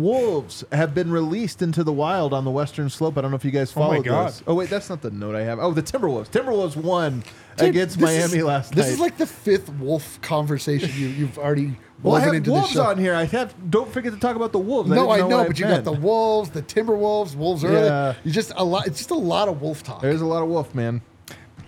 wolves 0.00 0.64
have 0.72 0.94
been 0.94 1.10
released 1.10 1.62
into 1.62 1.82
the 1.84 1.92
wild 1.92 2.32
on 2.32 2.44
the 2.44 2.50
western 2.50 2.90
slope. 2.90 3.16
I 3.18 3.20
don't 3.22 3.30
know 3.30 3.36
if 3.36 3.44
you 3.44 3.50
guys 3.50 3.72
Oh 3.76 3.80
my 3.80 3.86
followed 3.86 4.04
God. 4.04 4.28
this. 4.28 4.42
Oh 4.46 4.54
wait, 4.54 4.70
that's 4.70 4.88
not 4.90 5.00
the 5.02 5.10
note 5.10 5.34
I 5.34 5.42
have. 5.42 5.58
Oh, 5.58 5.72
the 5.72 5.82
Timberwolves. 5.82 6.28
Timberwolves 6.28 6.76
won 6.76 7.22
Dude, 7.56 7.70
against 7.70 7.98
Miami 8.00 8.38
is- 8.38 8.44
last 8.44 8.70
This 8.72 8.76
night. 8.76 8.82
This 8.84 8.92
is 8.94 9.00
like 9.00 9.16
the 9.16 9.26
fifth 9.26 9.68
wolf 9.74 10.20
conversation 10.22 10.90
you, 10.96 11.08
you've 11.08 11.38
already 11.38 11.76
well, 12.02 12.16
I 12.16 12.20
have 12.20 12.34
into 12.34 12.50
wolves 12.50 12.76
on 12.76 12.98
here. 12.98 13.14
I 13.14 13.24
have. 13.24 13.54
Don't 13.70 13.90
forget 13.90 14.12
to 14.12 14.18
talk 14.18 14.36
about 14.36 14.52
the 14.52 14.58
wolves. 14.58 14.90
No, 14.90 14.96
didn't 15.06 15.10
I 15.10 15.28
know, 15.28 15.38
what 15.38 15.46
but 15.46 15.58
you 15.58 15.64
meant. 15.64 15.84
got 15.86 15.94
the 15.94 15.98
wolves, 16.00 16.50
the 16.50 16.60
Timberwolves, 16.60 17.34
wolves 17.34 17.62
Yeah. 17.62 17.68
early. 17.70 18.16
You 18.24 18.30
just 18.30 18.52
a 18.56 18.64
lot. 18.64 18.86
It's 18.86 18.98
just 18.98 19.10
a 19.10 19.14
lot 19.14 19.48
of 19.48 19.62
wolf 19.62 19.82
talk. 19.82 20.02
There's 20.02 20.20
a 20.20 20.26
lot 20.26 20.42
of 20.42 20.48
wolf, 20.50 20.74
man. 20.74 21.00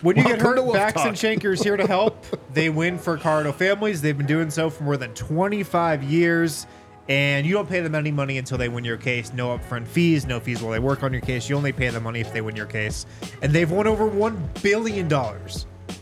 When 0.03 0.15
you 0.15 0.23
get 0.25 0.33
Welcome 0.33 0.41
to 0.57 0.61
hurt, 0.61 0.65
Wolf 0.65 0.77
Backus 0.77 1.03
Talk. 1.03 1.09
and 1.09 1.17
Shanker's 1.17 1.63
here 1.63 1.79
to 1.79 1.87
help. 1.87 2.23
They 2.53 2.69
win 2.69 2.99
for 2.99 3.17
Cardo 3.17 3.55
families. 3.55 4.03
They've 4.03 4.17
been 4.17 4.27
doing 4.27 4.51
so 4.51 4.69
for 4.71 4.83
more 4.85 4.97
than 4.99 5.13
25 5.15 6.03
years. 6.03 6.67
And 7.09 7.47
you 7.47 7.53
don't 7.53 7.69
pay 7.69 7.81
them 7.81 7.95
any 7.95 8.11
money 8.11 8.39
until 8.39 8.59
they 8.59 8.69
win 8.69 8.85
your 8.85 8.97
case. 8.97 9.33
No 9.33 9.57
upfront 9.57 9.87
fees, 9.87 10.27
no 10.27 10.41
fees 10.41 10.61
while 10.61 10.73
they 10.73 10.81
work 10.81 11.03
on 11.03 11.13
your 11.13 11.23
case. 11.23 11.49
You 11.49 11.57
only 11.57 11.73
pay 11.73 11.89
them 11.89 12.03
money 12.03 12.21
if 12.21 12.33
they 12.33 12.41
win 12.41 12.57
your 12.57 12.67
case. 12.67 13.07
And 13.43 13.53
they've 13.53 13.71
won 13.71 13.87
over 13.87 14.11
$1 14.11 14.63
billion 14.63 15.09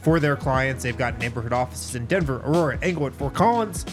for 0.01 0.19
their 0.19 0.37
clients. 0.37 0.83
They've 0.83 0.97
got 0.97 1.19
neighborhood 1.19 1.53
offices 1.53 1.95
in 1.95 2.07
Denver, 2.07 2.43
Aurora, 2.45 2.79
Englewood, 2.81 3.15
Fort 3.15 3.35
Collins. 3.35 3.85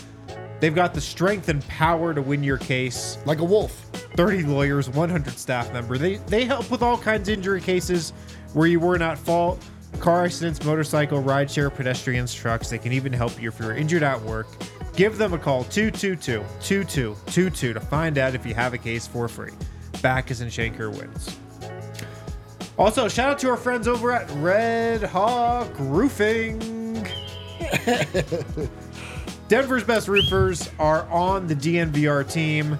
They've 0.62 0.76
got 0.76 0.94
the 0.94 1.02
strength 1.02 1.50
and 1.50 1.68
power 1.68 2.14
to 2.14 2.22
win 2.22 2.44
your 2.44 2.58
case. 2.58 3.18
like 3.26 3.40
a 3.40 3.44
wolf. 3.44 3.74
30 4.16 4.44
lawyers, 4.44 4.90
100 4.90 5.38
staff 5.38 5.72
member. 5.74 5.98
They 5.98 6.18
they 6.28 6.46
help 6.46 6.70
with 6.70 6.82
all 6.82 6.98
kinds 6.98 7.30
of 7.30 7.34
injury 7.38 7.62
cases 7.62 8.12
where 8.54 8.68
you 8.68 8.80
were 8.80 8.98
not 8.98 9.18
fault. 9.18 9.64
Car 10.00 10.26
accidents, 10.26 10.64
motorcycle, 10.64 11.22
rideshare, 11.22 11.74
pedestrians, 11.74 12.34
trucks. 12.34 12.70
They 12.70 12.78
can 12.78 12.92
even 12.92 13.12
help 13.14 13.42
you 13.42 13.50
if 13.50 13.60
you're 13.60 13.76
injured 13.76 14.04
at 14.04 14.22
work. 14.22 14.48
Give 14.96 15.18
them 15.18 15.34
a 15.34 15.38
call 15.38 15.64
222-2222 15.66 17.54
to 17.74 17.80
find 17.80 18.18
out 18.18 18.36
if 18.36 18.46
you 18.46 18.54
have 18.54 18.74
a 18.74 18.78
case 18.78 19.08
for 19.08 19.28
free. 19.28 19.54
Backus 20.02 20.42
and 20.42 20.52
Shanker 20.52 20.96
wins. 20.96 21.38
Also, 22.78 23.08
shout 23.08 23.30
out 23.30 23.40
to 23.40 23.50
our 23.50 23.58
friends 23.58 23.88
over 23.88 24.12
at 24.12 24.30
Red 24.32 25.04
Hawk 25.04 25.72
Roofing. 25.78 26.60
Denver's 29.48 29.84
best 29.84 30.08
roofers 30.08 30.70
are 30.80 31.08
on 31.10 31.48
the 31.48 31.56
DNVR 31.56 32.30
team. 32.32 32.78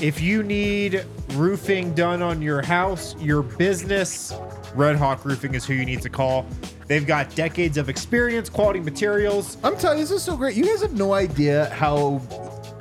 If 0.00 0.20
you 0.20 0.42
need 0.42 1.04
roofing 1.32 1.94
done 1.94 2.22
on 2.22 2.40
your 2.40 2.62
house, 2.62 3.14
your 3.20 3.42
business, 3.42 4.32
Red 4.74 4.96
Hawk 4.96 5.24
Roofing 5.24 5.54
is 5.54 5.64
who 5.64 5.74
you 5.74 5.84
need 5.84 6.02
to 6.02 6.08
call. 6.10 6.46
They've 6.90 7.06
got 7.06 7.32
decades 7.36 7.78
of 7.78 7.88
experience, 7.88 8.48
quality 8.48 8.80
materials. 8.80 9.58
I'm 9.62 9.76
telling 9.76 9.98
you, 9.98 10.04
this 10.04 10.10
is 10.10 10.24
so 10.24 10.36
great. 10.36 10.56
You 10.56 10.64
guys 10.64 10.82
have 10.82 10.94
no 10.94 11.12
idea 11.12 11.66
how 11.66 12.18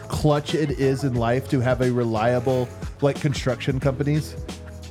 clutch 0.08 0.56
it 0.56 0.72
is 0.80 1.04
in 1.04 1.14
life 1.14 1.48
to 1.50 1.60
have 1.60 1.82
a 1.82 1.92
reliable 1.92 2.68
like 3.02 3.22
construction 3.22 3.80
companies. 3.80 4.36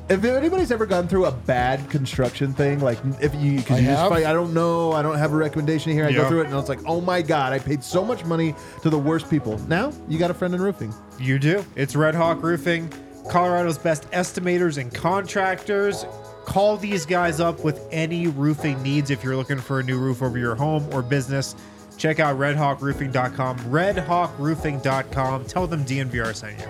If 0.08 0.24
anybody's 0.24 0.70
ever 0.70 0.86
gone 0.86 1.08
through 1.08 1.24
a 1.24 1.32
bad 1.32 1.90
construction 1.90 2.52
thing, 2.54 2.78
like 2.78 2.98
if 3.20 3.34
you, 3.34 3.56
because 3.56 3.78
I 3.78 3.80
you 3.80 3.86
just 3.88 4.00
have. 4.02 4.08
fight, 4.08 4.24
I 4.24 4.32
don't 4.32 4.54
know, 4.54 4.92
I 4.92 5.02
don't 5.02 5.18
have 5.18 5.32
a 5.32 5.36
recommendation 5.36 5.90
here. 5.90 6.06
I 6.06 6.12
go 6.12 6.22
Yeah. 6.22 6.28
through 6.28 6.42
it 6.42 6.44
and 6.44 6.54
I 6.54 6.56
was 6.56 6.68
like, 6.68 6.78
oh 6.86 7.00
my 7.00 7.20
god, 7.20 7.52
I 7.52 7.58
paid 7.58 7.82
so 7.82 8.04
much 8.04 8.24
money 8.24 8.54
to 8.82 8.88
the 8.88 8.98
worst 8.98 9.28
people. 9.28 9.58
Now 9.66 9.90
you 10.08 10.20
got 10.20 10.30
a 10.30 10.34
friend 10.34 10.54
in 10.54 10.62
roofing. 10.62 10.94
You 11.18 11.40
do. 11.40 11.64
It's 11.74 11.96
Red 11.96 12.14
Hawk 12.14 12.40
Roofing. 12.40 12.88
Colorado's 13.28 13.78
best 13.78 14.08
estimators 14.12 14.78
and 14.78 14.94
contractors. 14.94 16.06
Call 16.48 16.78
these 16.78 17.04
guys 17.04 17.40
up 17.40 17.62
with 17.62 17.86
any 17.92 18.26
roofing 18.26 18.82
needs 18.82 19.10
if 19.10 19.22
you're 19.22 19.36
looking 19.36 19.58
for 19.58 19.80
a 19.80 19.82
new 19.82 19.98
roof 19.98 20.22
over 20.22 20.38
your 20.38 20.54
home 20.54 20.88
or 20.94 21.02
business. 21.02 21.54
Check 21.98 22.20
out 22.20 22.38
redhawkroofing.com. 22.38 23.58
Redhawkroofing.com. 23.58 25.44
Tell 25.44 25.66
them 25.66 25.84
DNVR 25.84 26.34
sent 26.34 26.58
you. 26.58 26.64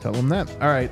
Tell 0.00 0.12
them 0.12 0.30
that. 0.30 0.50
All 0.62 0.68
right. 0.68 0.90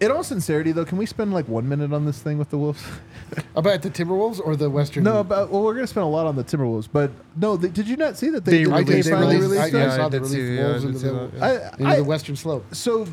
In 0.00 0.10
all 0.10 0.24
sincerity, 0.24 0.72
though, 0.72 0.86
can 0.86 0.96
we 0.96 1.04
spend 1.04 1.34
like 1.34 1.46
one 1.48 1.68
minute 1.68 1.92
on 1.92 2.06
this 2.06 2.22
thing 2.22 2.38
with 2.38 2.48
the 2.48 2.56
Wolves? 2.56 2.82
About 3.56 3.82
the 3.82 3.90
Timberwolves 3.90 4.40
or 4.42 4.56
the 4.56 4.70
Western? 4.70 5.04
no, 5.04 5.18
about 5.20 5.50
well, 5.50 5.62
we're 5.62 5.74
gonna 5.74 5.86
spend 5.86 6.04
a 6.04 6.08
lot 6.08 6.26
on 6.26 6.36
the 6.36 6.44
Timberwolves, 6.44 6.88
but 6.90 7.10
no, 7.36 7.56
they, 7.56 7.68
did 7.68 7.88
you 7.88 7.96
not 7.96 8.16
see 8.16 8.30
that 8.30 8.44
they, 8.44 8.58
They 8.58 8.64
did- 8.64 8.72
I 8.72 8.78
did. 8.84 8.88
released 8.88 9.08
They 9.08 9.14
finally 9.14 9.36
released, 9.38 9.60
I, 9.60 9.64
released 9.66 9.74
yeah, 9.74 9.80
I 9.80 9.86
those? 9.86 9.96
saw 9.96 10.08
the 10.08 10.16
I 10.16 10.20
did 10.20 10.28
see- 10.28 10.40
relief 10.42 10.58
yeah, 10.58 10.64
I 10.64 10.68
wolves 10.68 10.82
did 10.82 10.88
into 10.88 10.98
see 11.00 11.06
the, 11.08 11.12
that, 11.38 11.80
yeah. 11.80 11.86
I- 11.88 11.92
I- 11.92 11.96
the 11.96 12.04
Western 12.04 12.36
Slope. 12.36 12.74
So, 12.74 13.06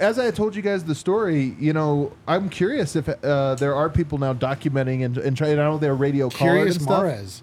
as 0.00 0.18
I 0.18 0.30
told 0.30 0.56
you 0.56 0.62
guys 0.62 0.82
the 0.82 0.94
story, 0.94 1.54
you 1.58 1.72
know, 1.72 2.12
I'm 2.26 2.48
curious 2.48 2.96
if 2.96 3.08
uh, 3.08 3.54
there 3.56 3.74
are 3.74 3.90
people 3.90 4.18
now 4.18 4.32
documenting 4.32 5.04
and, 5.04 5.18
and 5.18 5.36
trying. 5.36 5.52
I 5.52 5.64
know 5.64 5.78
they're 5.78 5.94
radio 5.94 6.30
calling 6.30 6.54
Curious 6.54 6.76
and 6.76 6.84
stuff. 6.84 7.02
Mares. 7.02 7.42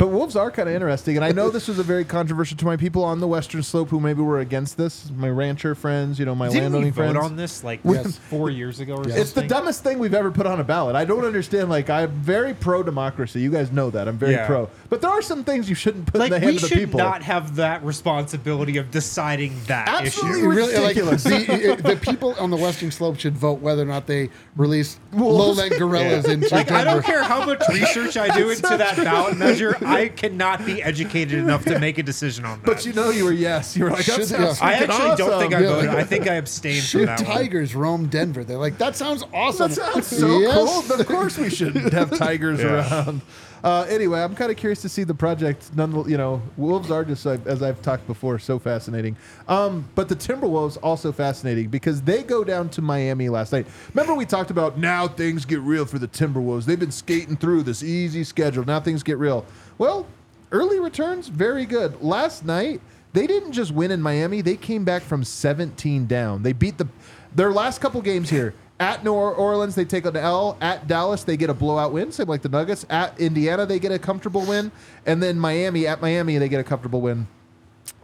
But 0.00 0.08
wolves 0.08 0.34
are 0.34 0.50
kind 0.50 0.66
of 0.66 0.74
interesting, 0.74 1.16
and 1.16 1.24
I 1.26 1.30
know 1.32 1.50
this 1.50 1.68
was 1.68 1.78
a 1.78 1.82
very 1.82 2.06
controversial 2.06 2.56
to 2.56 2.64
my 2.64 2.78
people 2.78 3.04
on 3.04 3.20
the 3.20 3.28
Western 3.28 3.62
Slope 3.62 3.90
who 3.90 4.00
maybe 4.00 4.22
were 4.22 4.40
against 4.40 4.78
this. 4.78 5.10
My 5.14 5.28
rancher 5.28 5.74
friends, 5.74 6.18
you 6.18 6.24
know, 6.24 6.34
my 6.34 6.46
Didn't 6.48 6.54
we 6.56 6.62
landowning 6.62 6.92
vote 6.92 7.12
friends. 7.12 7.26
on 7.26 7.36
this 7.36 7.62
like 7.62 7.80
Yes. 7.84 8.16
four 8.16 8.48
years 8.48 8.80
ago 8.80 8.94
or 8.96 9.06
Yes. 9.06 9.18
It's 9.18 9.32
the 9.32 9.46
dumbest 9.46 9.82
thing 9.84 9.98
we've 9.98 10.14
ever 10.14 10.30
put 10.30 10.46
on 10.46 10.58
a 10.58 10.64
ballot. 10.64 10.96
I 10.96 11.04
don't 11.04 11.26
understand. 11.26 11.68
Like, 11.68 11.90
I'm 11.90 12.10
very 12.12 12.54
pro 12.54 12.82
democracy. 12.82 13.40
You 13.42 13.50
guys 13.50 13.70
know 13.72 13.90
that. 13.90 14.08
I'm 14.08 14.16
very 14.16 14.32
Yeah. 14.32 14.46
pro. 14.46 14.70
But 14.88 15.02
there 15.02 15.10
are 15.10 15.20
some 15.20 15.44
things 15.44 15.68
you 15.68 15.74
shouldn't 15.74 16.06
put 16.06 16.18
like 16.18 16.32
in 16.32 16.40
the 16.40 16.46
we 16.46 16.52
hand 16.52 16.56
of 16.56 16.62
the 16.62 16.68
should 16.68 16.78
people. 16.78 16.98
not 16.98 17.22
have 17.22 17.56
that 17.56 17.84
responsibility 17.84 18.78
of 18.78 18.90
deciding 18.90 19.54
that 19.66 19.86
Absolutely 19.86 20.30
issue. 20.40 20.46
You 20.48 20.50
really 20.50 20.74
like 20.78 20.96
ridiculous. 20.96 21.24
the, 21.24 21.78
the 21.82 21.96
people 22.00 22.34
on 22.40 22.48
the 22.48 22.56
Western 22.56 22.90
Slope 22.90 23.20
should 23.20 23.36
vote 23.36 23.60
whether 23.60 23.82
or 23.82 23.84
not 23.84 24.06
they 24.06 24.30
release 24.56 24.98
Wolves. 25.12 25.58
lowland 25.58 25.74
gorillas 25.78 26.24
into 26.24 26.48
Like 26.54 26.70
I 26.70 26.84
don't 26.84 27.04
care 27.04 27.22
how 27.22 27.44
much 27.44 27.62
research 27.68 28.16
I 28.16 28.34
do 28.34 28.48
into 28.48 28.62
that 28.62 28.96
ballot 28.96 29.36
measure, 29.36 29.76
I 29.90 30.08
cannot 30.08 30.64
be 30.64 30.82
educated 30.82 31.38
enough 31.38 31.64
to 31.64 31.78
make 31.78 31.98
a 31.98 32.02
decision 32.02 32.44
on 32.44 32.58
that. 32.62 32.66
But 32.66 32.86
you 32.86 32.92
know, 32.92 33.10
you 33.10 33.24
were 33.24 33.32
yes. 33.32 33.76
You 33.76 33.84
were 33.84 33.90
like, 33.90 34.06
that 34.06 34.16
Should- 34.16 34.26
sounds 34.28 34.60
yeah. 34.60 34.66
I 34.66 34.74
freaking 34.74 34.88
actually 34.88 35.16
don't 35.16 35.40
think 35.40 35.54
I 35.54 35.60
Yeah. 35.60 35.68
voted. 35.68 35.90
I 35.90 36.04
think 36.04 36.28
I 36.28 36.34
abstained 36.34 36.82
from 36.84 37.00
Should 37.00 37.08
that 37.08 37.20
one. 37.20 37.36
tigers 37.36 37.74
roam 37.74 38.06
Denver? 38.08 38.44
They're 38.44 38.56
like, 38.58 38.78
that 38.78 38.96
sounds 38.96 39.24
awesome. 39.34 39.68
That 39.70 39.74
sounds 39.76 40.06
so 40.06 40.38
Yes. 40.38 40.54
cool. 40.54 40.84
But 40.88 41.00
of 41.00 41.06
course, 41.06 41.36
we 41.38 41.50
shouldn't 41.50 41.92
have 41.92 42.16
tigers 42.16 42.60
Yeah. 42.62 42.74
around. 43.04 43.20
Uh, 43.62 43.86
anyway, 43.88 44.22
I'm 44.22 44.34
kind 44.34 44.50
of 44.50 44.56
curious 44.56 44.80
to 44.82 44.88
see 44.88 45.04
the 45.04 45.14
project. 45.14 45.74
None, 45.74 46.08
you 46.08 46.16
know, 46.16 46.42
wolves 46.56 46.90
are 46.90 47.04
just 47.04 47.26
as 47.26 47.62
I've 47.62 47.80
talked 47.82 48.06
before, 48.06 48.38
so 48.38 48.58
fascinating. 48.58 49.16
Um, 49.48 49.88
but 49.94 50.08
the 50.08 50.16
Timberwolves 50.16 50.78
also 50.82 51.12
fascinating 51.12 51.68
because 51.68 52.02
they 52.02 52.22
go 52.22 52.44
down 52.44 52.68
to 52.70 52.82
Miami 52.82 53.28
last 53.28 53.52
night. 53.52 53.66
Remember, 53.94 54.14
we 54.14 54.24
talked 54.24 54.50
about 54.50 54.78
now 54.78 55.06
things 55.08 55.44
get 55.44 55.60
real 55.60 55.84
for 55.84 55.98
the 55.98 56.08
Timberwolves. 56.08 56.64
They've 56.64 56.80
been 56.80 56.90
skating 56.90 57.36
through 57.36 57.64
this 57.64 57.82
easy 57.82 58.24
schedule. 58.24 58.64
Now 58.64 58.80
things 58.80 59.02
get 59.02 59.18
real. 59.18 59.44
Well, 59.78 60.06
early 60.52 60.80
returns 60.80 61.28
very 61.28 61.66
good. 61.66 62.00
Last 62.02 62.44
night 62.44 62.80
they 63.12 63.26
didn't 63.26 63.52
just 63.52 63.72
win 63.72 63.90
in 63.90 64.00
Miami; 64.00 64.40
they 64.40 64.56
came 64.56 64.84
back 64.84 65.02
from 65.02 65.24
17 65.24 66.06
down. 66.06 66.42
They 66.42 66.52
beat 66.52 66.78
the 66.78 66.88
their 67.34 67.52
last 67.52 67.80
couple 67.80 68.00
games 68.02 68.30
here. 68.30 68.54
At 68.80 69.04
New 69.04 69.12
Orleans, 69.12 69.74
they 69.74 69.84
take 69.84 70.06
an 70.06 70.16
L. 70.16 70.56
At 70.62 70.88
Dallas, 70.88 71.22
they 71.22 71.36
get 71.36 71.50
a 71.50 71.54
blowout 71.54 71.92
win, 71.92 72.10
same 72.10 72.28
like 72.28 72.40
the 72.40 72.48
Nuggets. 72.48 72.86
At 72.88 73.20
Indiana, 73.20 73.66
they 73.66 73.78
get 73.78 73.92
a 73.92 73.98
comfortable 73.98 74.40
win, 74.46 74.72
and 75.04 75.22
then 75.22 75.38
Miami 75.38 75.86
at 75.86 76.00
Miami, 76.00 76.38
they 76.38 76.48
get 76.48 76.60
a 76.60 76.64
comfortable 76.64 77.02
win. 77.02 77.28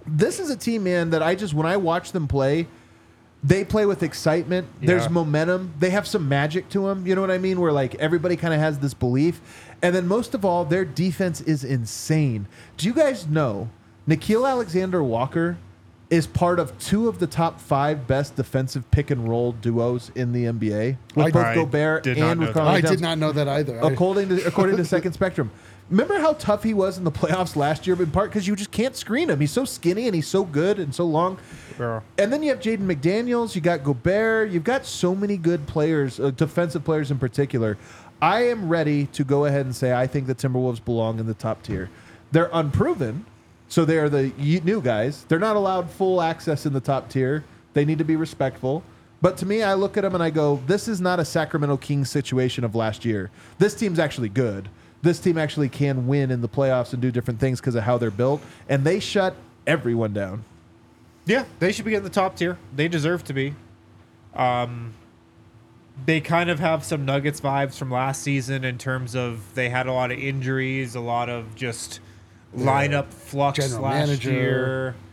This 0.06 0.38
is 0.38 0.50
a 0.50 0.56
team, 0.56 0.84
man, 0.84 1.10
that 1.10 1.22
I 1.22 1.34
just 1.34 1.54
when 1.54 1.66
I 1.66 1.78
watch 1.78 2.12
them 2.12 2.28
play, 2.28 2.68
they 3.42 3.64
play 3.64 3.86
with 3.86 4.02
excitement. 4.02 4.68
There's 4.82 5.08
momentum. 5.08 5.72
They 5.78 5.90
have 5.90 6.06
some 6.06 6.28
magic 6.28 6.68
to 6.70 6.86
them. 6.86 7.06
You 7.06 7.14
know 7.14 7.22
what 7.22 7.30
I 7.30 7.38
mean? 7.38 7.58
Where 7.58 7.72
like 7.72 7.94
everybody 7.94 8.36
kind 8.36 8.52
of 8.52 8.60
has 8.60 8.78
this 8.78 8.92
belief, 8.92 9.40
and 9.80 9.94
then 9.94 10.06
most 10.06 10.34
of 10.34 10.44
all, 10.44 10.66
their 10.66 10.84
defense 10.84 11.40
is 11.40 11.64
insane. 11.64 12.46
Do 12.76 12.86
you 12.86 12.92
guys 12.92 13.26
know 13.26 13.70
Nickeil 14.06 14.46
Alexander 14.46 15.02
Walker 15.02 15.56
is 16.08 16.26
part 16.26 16.60
of 16.60 16.78
two 16.78 17.08
of 17.08 17.18
the 17.18 17.26
top 17.26 17.60
five 17.60 18.06
best 18.06 18.36
defensive 18.36 18.88
pick 18.90 19.10
and 19.10 19.28
roll 19.28 19.52
duos 19.52 20.10
in 20.14 20.32
the 20.32 20.44
NBA 20.44 20.96
with 21.14 21.26
I- 21.26 21.30
both 21.30 21.44
I 21.44 21.54
Gobert 21.54 22.02
did 22.04 22.18
not 22.18 22.30
and 22.32 22.40
know 22.40 22.46
with 22.46 22.54
that. 22.54 22.66
I 22.66 22.80
did 22.80 23.00
not 23.00 23.18
know 23.18 23.32
that 23.32 23.48
either. 23.48 23.78
According 23.80 24.28
to 24.28 24.46
according 24.46 24.76
to 24.76 24.84
Second 24.84 25.12
Spectrum. 25.12 25.50
Remember 25.88 26.18
how 26.18 26.32
tough 26.32 26.64
he 26.64 26.74
was 26.74 26.98
in 26.98 27.04
the 27.04 27.12
playoffs 27.12 27.54
last 27.54 27.86
year, 27.86 28.00
in 28.02 28.10
part 28.10 28.30
because 28.30 28.46
you 28.48 28.56
just 28.56 28.72
can't 28.72 28.96
screen 28.96 29.30
him. 29.30 29.38
He's 29.38 29.52
so 29.52 29.64
skinny 29.64 30.06
and 30.06 30.16
he's 30.16 30.26
so 30.26 30.42
good 30.44 30.80
and 30.80 30.92
so 30.92 31.04
long. 31.04 31.38
Yeah. 31.78 32.00
And 32.18 32.32
then 32.32 32.42
you 32.42 32.48
have 32.50 32.58
Jaden 32.58 32.78
McDaniels, 32.80 33.54
you 33.54 33.60
got 33.60 33.84
Gobert, 33.84 34.50
you've 34.50 34.64
got 34.64 34.84
so 34.84 35.14
many 35.14 35.36
good 35.36 35.66
players, 35.68 36.18
uh, 36.18 36.30
defensive 36.30 36.82
players 36.84 37.12
in 37.12 37.20
particular. 37.20 37.78
I 38.20 38.46
am 38.48 38.68
ready 38.68 39.06
to 39.06 39.22
go 39.22 39.44
ahead 39.44 39.64
and 39.64 39.76
say 39.76 39.92
I 39.92 40.08
think 40.08 40.26
the 40.26 40.34
Timberwolves 40.34 40.84
belong 40.84 41.20
in 41.20 41.26
the 41.26 41.34
top 41.34 41.62
tier. 41.62 41.88
They're 42.32 42.50
unproven, 42.52 43.24
so 43.68 43.84
they 43.84 43.98
are 43.98 44.08
the 44.08 44.32
new 44.38 44.80
guys. 44.80 45.24
They're 45.24 45.38
not 45.38 45.56
allowed 45.56 45.90
full 45.90 46.22
access 46.22 46.66
in 46.66 46.72
the 46.72 46.80
top 46.80 47.08
tier. 47.08 47.44
They 47.74 47.84
need 47.84 47.98
to 47.98 48.04
be 48.04 48.16
respectful. 48.16 48.82
But 49.22 49.36
to 49.38 49.46
me, 49.46 49.62
I 49.62 49.74
look 49.74 49.96
at 49.96 50.02
them 50.02 50.14
and 50.14 50.22
I 50.22 50.30
go, 50.30 50.62
this 50.66 50.88
is 50.88 51.00
not 51.00 51.18
a 51.18 51.24
Sacramento 51.24 51.78
Kings 51.78 52.10
situation 52.10 52.64
of 52.64 52.74
last 52.74 53.04
year. 53.04 53.30
This 53.58 53.74
team's 53.74 53.98
actually 53.98 54.28
good. 54.28 54.68
This 55.02 55.18
team 55.18 55.38
actually 55.38 55.68
can 55.68 56.06
win 56.06 56.30
in 56.30 56.40
the 56.42 56.48
playoffs 56.48 56.92
and 56.92 57.00
do 57.00 57.10
different 57.10 57.40
things 57.40 57.60
because 57.60 57.74
of 57.74 57.84
how 57.84 57.98
they're 57.98 58.10
built. 58.10 58.42
And 58.68 58.84
they 58.84 59.00
shut 59.00 59.34
everyone 59.66 60.12
down. 60.12 60.44
Yeah, 61.24 61.44
they 61.58 61.72
should 61.72 61.84
be 61.84 61.94
in 61.94 62.04
the 62.04 62.10
top 62.10 62.36
tier. 62.36 62.58
They 62.74 62.88
deserve 62.88 63.24
to 63.24 63.32
be. 63.32 63.54
Um, 64.34 64.94
they 66.04 66.20
kind 66.20 66.50
of 66.50 66.60
have 66.60 66.84
some 66.84 67.04
Nuggets 67.04 67.40
vibes 67.40 67.76
from 67.76 67.90
last 67.90 68.22
season 68.22 68.64
in 68.64 68.78
terms 68.78 69.16
of 69.16 69.54
they 69.54 69.70
had 69.70 69.86
a 69.86 69.92
lot 69.92 70.12
of 70.12 70.18
injuries, 70.18 70.94
a 70.94 71.00
lot 71.00 71.28
of 71.28 71.54
just 71.54 72.00
lineup 72.56 73.12
flux 73.12 73.58
General 73.58 73.82
last 73.82 74.06
manager. 74.08 74.32
year. 74.32 74.94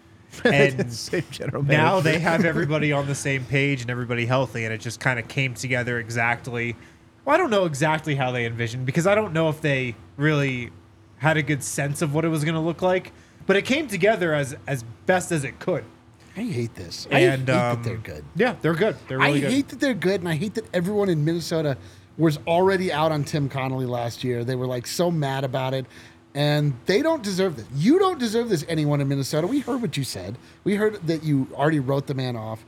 And 0.45 0.91
Same 0.91 1.23
general 1.29 1.61
now 1.61 1.97
manager. 1.97 2.01
they 2.11 2.19
have 2.19 2.43
everybody 2.43 2.91
on 2.91 3.05
the 3.05 3.13
same 3.13 3.45
page 3.45 3.81
and 3.81 3.91
everybody 3.91 4.25
healthy, 4.25 4.65
and 4.65 4.73
it 4.73 4.81
just 4.81 4.99
kind 4.99 5.19
of 5.19 5.27
came 5.27 5.53
together 5.53 5.99
exactly. 5.99 6.75
Well, 7.23 7.35
I 7.35 7.37
don't 7.37 7.51
know 7.51 7.65
exactly 7.65 8.15
how 8.15 8.31
they 8.31 8.47
envisioned 8.47 8.87
because 8.87 9.05
I 9.05 9.13
don't 9.13 9.31
know 9.33 9.49
if 9.49 9.61
they 9.61 9.95
really 10.17 10.71
had 11.17 11.37
a 11.37 11.43
good 11.43 11.63
sense 11.63 12.01
of 12.01 12.15
what 12.15 12.25
it 12.25 12.29
was 12.29 12.43
going 12.43 12.55
to 12.55 12.61
look 12.61 12.81
like, 12.81 13.11
but 13.45 13.55
it 13.57 13.61
came 13.61 13.87
together 13.87 14.33
as 14.33 14.55
as 14.65 14.83
best 15.05 15.31
as 15.31 15.43
it 15.43 15.59
could. 15.59 15.83
I 16.35 16.41
hate 16.41 16.73
this. 16.73 17.05
And 17.11 17.15
I 17.15 17.19
hate 17.19 17.33
um, 17.41 17.45
that 17.45 17.83
they're 17.83 17.97
good. 17.97 18.25
Yeah, 18.35 18.55
they're 18.59 18.73
good. 18.73 18.95
They're 19.07 19.19
really 19.19 19.39
good. 19.39 19.45
I 19.45 19.49
good. 19.49 19.55
hate 19.55 19.67
that 19.69 19.79
they're 19.79 19.93
good, 19.93 20.19
and 20.21 20.27
I 20.29 20.33
hate 20.35 20.55
that 20.55 20.65
everyone 20.73 21.09
in 21.09 21.23
Minnesota 21.23 21.77
was 22.17 22.39
already 22.47 22.91
out 22.91 23.11
on 23.11 23.23
Tim 23.23 23.49
Connelly 23.49 23.85
last 23.85 24.23
year. 24.23 24.43
They 24.43 24.55
were 24.55 24.67
like 24.67 24.87
so 24.87 25.11
mad 25.11 25.43
about 25.43 25.75
it, 25.75 25.85
and 26.35 26.73
they 26.85 27.01
don't 27.01 27.23
deserve 27.23 27.55
this. 27.57 27.65
You 27.75 27.99
don't 27.99 28.19
deserve 28.19 28.49
this. 28.49 28.65
Anyone 28.67 29.01
in 29.01 29.07
Minnesota? 29.07 29.47
We 29.47 29.59
heard 29.59 29.81
what 29.81 29.97
you 29.97 30.03
said. 30.03 30.37
We 30.63 30.75
heard 30.75 31.05
that 31.07 31.23
you 31.23 31.47
already 31.53 31.79
wrote 31.79 32.07
the 32.07 32.13
man 32.13 32.35
off, 32.35 32.63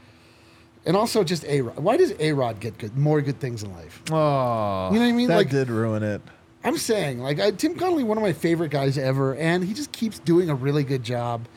and 0.85 0.95
also 0.95 1.23
just 1.23 1.43
a 1.45 1.61
Rod. 1.61 1.77
Why 1.79 1.97
does 1.97 2.13
a 2.19 2.33
Rod 2.33 2.59
get 2.59 2.77
good 2.77 2.95
more 2.97 3.21
good 3.21 3.39
things 3.39 3.63
in 3.63 3.73
life? 3.73 4.01
Oh, 4.11 4.89
You 4.91 4.99
know 4.99 5.05
what 5.05 5.09
I 5.09 5.11
mean? 5.11 5.27
That 5.29 5.37
Like- 5.37 5.49
did 5.49 5.69
ruin 5.69 6.03
it. 6.03 6.21
I'm 6.63 6.77
saying, 6.77 7.19
like, 7.19 7.39
I, 7.39 7.51
Tim 7.51 7.75
Connelly, 7.75 8.03
one 8.03 8.17
of 8.17 8.23
my 8.23 8.33
favorite 8.33 8.71
guys 8.71 8.97
ever, 8.97 9.35
and 9.35 9.63
he 9.63 9.71
just 9.73 9.91
keeps 9.91 10.17
doing 10.17 10.49
a 10.49 10.55
really 10.55 10.83
good 10.83 11.03
job. 11.03 11.47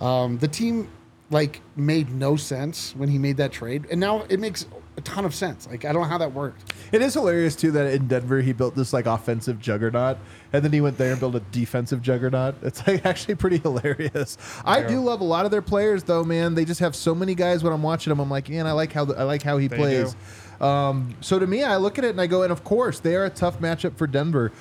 Um, 0.00 0.38
the 0.38 0.48
team, 0.48 0.88
like, 1.30 1.60
made 1.76 2.10
no 2.14 2.36
sense 2.36 2.94
when 2.96 3.10
he 3.10 3.18
made 3.18 3.36
that 3.36 3.52
trade, 3.52 3.84
and 3.90 4.00
now 4.00 4.24
it 4.30 4.40
makes 4.40 4.64
a 4.98 5.00
ton 5.00 5.24
of 5.24 5.34
sense. 5.34 5.66
Like, 5.68 5.84
I 5.84 5.92
don't 5.92 6.02
know 6.02 6.08
how 6.08 6.18
that 6.18 6.32
worked. 6.32 6.74
It 6.92 7.00
is 7.00 7.14
hilarious 7.14 7.56
too 7.56 7.70
that 7.72 7.92
in 7.94 8.08
Denver 8.08 8.40
he 8.40 8.52
built 8.52 8.74
this 8.74 8.92
like 8.92 9.06
offensive 9.06 9.60
juggernaut, 9.60 10.18
and 10.52 10.64
then 10.64 10.72
he 10.72 10.80
went 10.80 10.98
there 10.98 11.12
and 11.12 11.20
built 11.20 11.36
a 11.36 11.40
defensive 11.40 12.02
juggernaut. 12.02 12.56
It's 12.62 12.86
like 12.86 13.06
actually 13.06 13.36
pretty 13.36 13.58
hilarious. 13.58 14.36
I 14.64 14.82
do 14.82 15.00
love 15.00 15.20
a 15.20 15.24
lot 15.24 15.44
of 15.44 15.50
their 15.50 15.62
players 15.62 16.02
though, 16.02 16.24
man. 16.24 16.54
They 16.54 16.64
just 16.64 16.80
have 16.80 16.94
so 16.94 17.14
many 17.14 17.34
guys. 17.34 17.62
When 17.62 17.72
I'm 17.72 17.82
watching 17.82 18.10
them, 18.10 18.20
I'm 18.20 18.30
like, 18.30 18.50
man, 18.50 18.66
I 18.66 18.72
like 18.72 18.92
how 18.92 19.10
I 19.12 19.22
like 19.22 19.42
how 19.42 19.56
he 19.56 19.68
They 19.68 19.76
plays. 19.76 20.16
Um, 20.60 21.14
so 21.20 21.38
to 21.38 21.46
me, 21.46 21.62
I 21.62 21.76
look 21.76 21.98
at 21.98 22.04
it 22.04 22.10
and 22.10 22.20
I 22.20 22.26
go, 22.26 22.42
and 22.42 22.50
of 22.52 22.64
course 22.64 22.98
they 22.98 23.14
are 23.14 23.24
a 23.24 23.30
tough 23.30 23.60
matchup 23.60 23.96
for 23.96 24.06
Denver. 24.06 24.52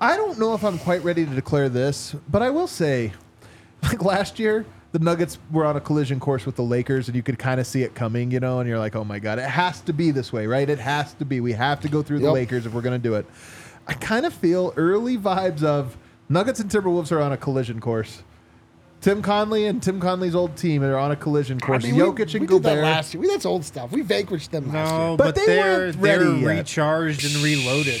I 0.00 0.16
don't 0.16 0.38
know 0.38 0.54
if 0.54 0.64
I'm 0.64 0.78
quite 0.78 1.04
ready 1.04 1.24
to 1.24 1.34
declare 1.34 1.68
this, 1.68 2.16
but 2.28 2.42
I 2.42 2.50
will 2.50 2.66
say, 2.66 3.12
like 3.82 4.02
last 4.02 4.38
year, 4.38 4.64
the 4.94 5.00
Nuggets 5.00 5.38
were 5.50 5.64
on 5.64 5.76
a 5.76 5.80
collision 5.80 6.20
course 6.20 6.46
with 6.46 6.54
the 6.54 6.62
Lakers, 6.62 7.08
and 7.08 7.16
you 7.16 7.22
could 7.24 7.36
kind 7.36 7.60
of 7.60 7.66
see 7.66 7.82
it 7.82 7.96
coming, 7.96 8.30
you 8.30 8.38
know, 8.38 8.60
and 8.60 8.68
you're 8.68 8.78
like, 8.78 8.94
oh 8.94 9.02
my 9.02 9.18
God, 9.18 9.40
it 9.40 9.44
has 9.48 9.80
to 9.82 9.92
be 9.92 10.12
this 10.12 10.32
way, 10.32 10.46
right? 10.46 10.70
It 10.70 10.78
has 10.78 11.14
to 11.14 11.24
be. 11.24 11.40
We 11.40 11.52
have 11.52 11.80
to 11.80 11.88
go 11.88 12.00
through 12.00 12.20
the 12.20 12.26
Yep. 12.26 12.32
Lakers 12.34 12.64
if 12.64 12.72
we're 12.72 12.80
going 12.80 13.00
to 13.02 13.08
do 13.08 13.16
it. 13.16 13.26
I 13.88 13.94
kind 13.94 14.24
of 14.24 14.32
feel 14.32 14.72
early 14.76 15.18
vibes 15.18 15.64
of 15.64 15.96
Nuggets 16.28 16.60
and 16.60 16.70
Timberwolves 16.70 17.10
are 17.10 17.20
on 17.20 17.32
a 17.32 17.36
collision 17.36 17.80
course. 17.80 18.22
Tim 19.00 19.20
Connelly 19.20 19.66
and 19.66 19.82
Tim 19.82 19.98
Connelly's 19.98 20.36
old 20.36 20.56
team 20.56 20.84
are 20.84 20.96
on 20.96 21.10
a 21.10 21.16
collision 21.16 21.58
course. 21.58 21.84
I 21.84 21.88
mean, 21.88 21.96
we- 21.96 22.02
Jokic 22.02 22.32
we, 22.32 22.38
and 22.38 22.48
did 22.48 22.62
that 22.62 22.78
last 22.78 23.14
year. 23.14 23.20
We, 23.20 23.26
that's 23.26 23.44
old 23.44 23.64
stuff. 23.64 23.90
We 23.90 24.02
vanquished 24.02 24.52
them 24.52 24.72
last 24.72 24.92
no, 24.92 25.08
year. 25.08 25.16
But 25.16 25.24
but, 25.24 25.34
they 25.34 25.46
they're 25.46 25.78
weren't 25.78 25.96
ready 25.96 26.24
they're 26.24 26.54
yet. 26.54 26.58
recharged 26.58 27.24
and 27.24 27.42
reloaded. 27.42 28.00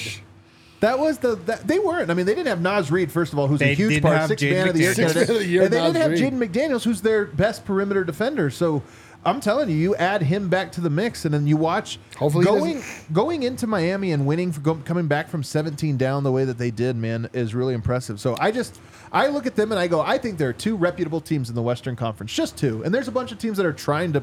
That 0.84 0.98
was 0.98 1.16
the 1.16 1.36
that, 1.46 1.66
they 1.66 1.78
weren't. 1.78 2.10
I 2.10 2.14
mean, 2.14 2.26
they 2.26 2.34
didn't 2.34 2.48
have 2.48 2.60
Naz 2.60 2.90
Reid 2.90 3.10
first 3.10 3.32
of 3.32 3.38
all, 3.38 3.46
who's 3.46 3.62
a 3.62 3.74
huge 3.74 4.02
part, 4.02 4.18
have 4.18 4.28
six 4.28 4.42
man 4.42 4.68
of 4.68 4.74
the 4.74 4.80
year 4.80 4.94
candidate, 4.94 5.14
Sixth 5.14 5.28
man 5.28 5.36
of 5.36 5.42
the 5.42 5.46
year, 5.46 5.62
and 5.62 5.72
they 5.72 5.78
Naz 5.78 5.92
didn't 5.94 6.20
have 6.20 6.32
Jaden 6.32 6.38
McDaniels, 6.38 6.84
who's 6.84 7.00
their 7.00 7.24
best 7.24 7.64
perimeter 7.64 8.04
defender. 8.04 8.50
So 8.50 8.82
I'm 9.24 9.40
telling 9.40 9.70
you, 9.70 9.76
you 9.76 9.96
add 9.96 10.20
him 10.20 10.50
back 10.50 10.72
to 10.72 10.82
the 10.82 10.90
mix, 10.90 11.24
and 11.24 11.32
then 11.32 11.46
you 11.46 11.56
watch. 11.56 11.98
Hopefully 12.18 12.44
going 12.44 12.82
going 13.14 13.44
into 13.44 13.66
Miami 13.66 14.12
and 14.12 14.26
winning, 14.26 14.52
for 14.52 14.60
go, 14.60 14.74
coming 14.74 15.06
back 15.06 15.28
from 15.30 15.42
17 15.42 15.96
down 15.96 16.22
the 16.22 16.32
way 16.32 16.44
that 16.44 16.58
they 16.58 16.70
did, 16.70 16.96
man, 16.96 17.30
is 17.32 17.54
really 17.54 17.72
impressive. 17.72 18.20
So 18.20 18.36
I 18.38 18.50
just 18.50 18.78
I 19.10 19.28
look 19.28 19.46
at 19.46 19.56
them 19.56 19.72
and 19.72 19.78
I 19.78 19.86
go, 19.86 20.02
I 20.02 20.18
think 20.18 20.36
there 20.36 20.50
are 20.50 20.54
two 20.54 20.76
reputable 20.76 21.22
teams 21.22 21.48
in 21.48 21.54
the 21.54 21.62
Western 21.62 21.96
Conference, 21.96 22.30
just 22.30 22.58
two, 22.58 22.82
and 22.84 22.94
there's 22.94 23.08
a 23.08 23.12
bunch 23.12 23.32
of 23.32 23.38
teams 23.38 23.56
that 23.56 23.64
are 23.64 23.72
trying 23.72 24.12
to 24.12 24.22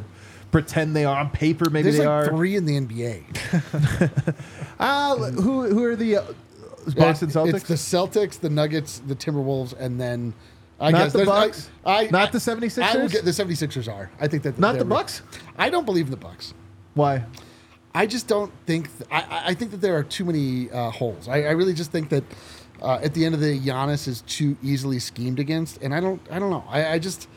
pretend 0.51 0.95
they 0.95 1.05
are 1.05 1.19
on 1.19 1.29
paper. 1.29 1.69
Maybe 1.69 1.83
There's 1.83 1.97
they 1.97 2.05
like 2.05 2.27
are. 2.27 2.29
three 2.29 2.55
in 2.55 2.65
the 2.65 2.79
NBA. 2.79 4.35
Ah, 4.83 5.15
who 5.15 5.67
who 5.67 5.83
are 5.83 5.95
the 5.95 6.17
uh, 6.17 6.23
Boston 6.81 7.29
Celtics? 7.29 7.53
It's 7.55 7.67
the 7.67 7.73
Celtics, 7.75 8.39
the 8.39 8.49
Nuggets, 8.49 8.99
the 8.99 9.15
Timberwolves, 9.15 9.73
and 9.79 9.99
then 9.99 10.33
I 10.79 10.91
Not 10.91 10.97
guess 10.97 11.13
the 11.13 11.25
Bucks? 11.25 11.69
I, 11.85 12.07
I, 12.07 12.09
Not 12.09 12.31
the 12.31 12.37
I, 12.37 12.55
76ers? 12.55 12.81
I 12.83 12.97
would 12.97 13.11
get 13.11 13.23
the 13.23 13.31
76ers 13.31 13.91
are. 13.91 14.11
I 14.19 14.27
think 14.27 14.43
that 14.43 14.57
Not 14.57 14.77
the 14.77 14.85
Bucks? 14.85 15.21
I 15.57 15.69
don't 15.69 15.85
believe 15.85 16.05
in 16.05 16.11
the 16.11 16.17
Bucks. 16.17 16.53
Why? 16.95 17.23
I 17.93 18.05
just 18.05 18.27
don't 18.27 18.51
think. 18.65 18.89
Th- 18.97 19.09
I- 19.11 19.43
I, 19.47 19.53
think 19.53 19.71
that 19.71 19.81
there 19.81 19.97
are 19.97 20.03
too 20.03 20.25
many 20.25 20.71
uh, 20.71 20.91
holes. 20.91 21.27
I, 21.27 21.43
I 21.43 21.51
really 21.51 21.73
just 21.73 21.91
think 21.91 22.09
that 22.09 22.23
uh, 22.81 22.99
at 23.03 23.13
the 23.13 23.25
end 23.25 23.35
of 23.35 23.41
the 23.41 23.57
day, 23.57 23.65
Giannis 23.65 24.07
is 24.07 24.21
too 24.21 24.57
easily 24.63 24.99
schemed 24.99 25.39
against, 25.39 25.81
and 25.81 25.93
I 25.93 25.99
don't. 25.99 26.21
I 26.31 26.39
don't 26.39 26.49
know. 26.49 26.63
I, 26.69 26.93
I 26.93 26.99
just 26.99 27.27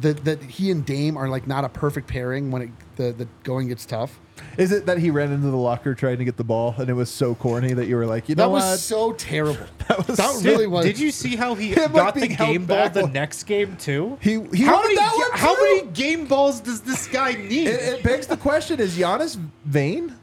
that 0.00 0.24
that 0.24 0.42
he 0.42 0.70
and 0.70 0.84
Dame 0.84 1.16
are 1.16 1.28
like 1.28 1.46
not 1.46 1.64
a 1.64 1.68
perfect 1.68 2.08
pairing 2.08 2.50
when 2.50 2.62
it, 2.62 2.70
the 2.96 3.12
the 3.12 3.28
going 3.44 3.68
gets 3.68 3.84
tough. 3.86 4.18
Is 4.58 4.72
it 4.72 4.86
that 4.86 4.98
he 4.98 5.10
ran 5.10 5.30
into 5.32 5.48
the 5.48 5.56
locker 5.56 5.94
trying 5.94 6.18
to 6.18 6.24
get 6.24 6.36
the 6.36 6.44
ball 6.44 6.74
and 6.78 6.88
it 6.90 6.94
was 6.94 7.10
so 7.10 7.34
corny 7.34 7.74
that 7.74 7.86
you 7.86 7.96
were 7.96 8.06
like, 8.06 8.28
you 8.28 8.34
know 8.34 8.44
That 8.44 8.50
was 8.50 8.64
what? 8.64 8.78
so 8.80 9.12
terrible. 9.12 9.66
That 9.88 10.06
was 10.08 10.16
that 10.16 10.30
so- 10.30 10.42
really 10.48 10.66
was. 10.66 10.84
Did 10.86 10.98
you 10.98 11.10
see 11.10 11.36
how 11.36 11.54
he 11.54 11.68
Him, 11.74 11.92
got 11.92 12.14
the 12.14 12.20
being 12.20 12.32
held 12.32 12.50
game 12.50 12.64
ball 12.66 12.76
back 12.76 12.92
the 12.94 13.02
one- 13.02 13.12
next 13.12 13.42
game 13.44 13.76
too? 13.76 14.18
He 14.20 14.40
he 14.54 14.64
how 14.64 14.80
many 14.82 14.96
that 14.96 15.12
one 15.14 15.30
how 15.38 15.54
too? 15.54 15.62
many 15.62 15.86
game 15.92 16.26
balls 16.26 16.60
does 16.60 16.80
this 16.80 17.06
guy 17.08 17.32
need? 17.52 17.68
It, 17.68 17.80
it 17.98 18.02
begs 18.02 18.26
the 18.26 18.36
question: 18.36 18.80
Is 18.80 18.96
Giannis 18.96 19.36
vain? 19.64 20.14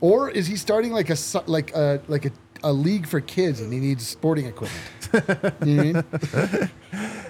Or 0.00 0.28
is 0.30 0.46
he 0.46 0.56
starting 0.56 0.92
like 0.92 1.10
a 1.10 1.16
su- 1.16 1.42
like 1.46 1.74
a 1.74 2.00
like 2.08 2.26
a, 2.26 2.30
a 2.64 2.72
league 2.72 3.06
for 3.06 3.20
kids 3.20 3.60
and 3.60 3.72
he 3.72 3.78
needs 3.78 4.06
sporting 4.06 4.46
equipment? 4.46 4.82
you 5.12 5.20
know 5.20 5.34
what 5.40 5.54
I 5.62 5.64
mean? 5.64 6.70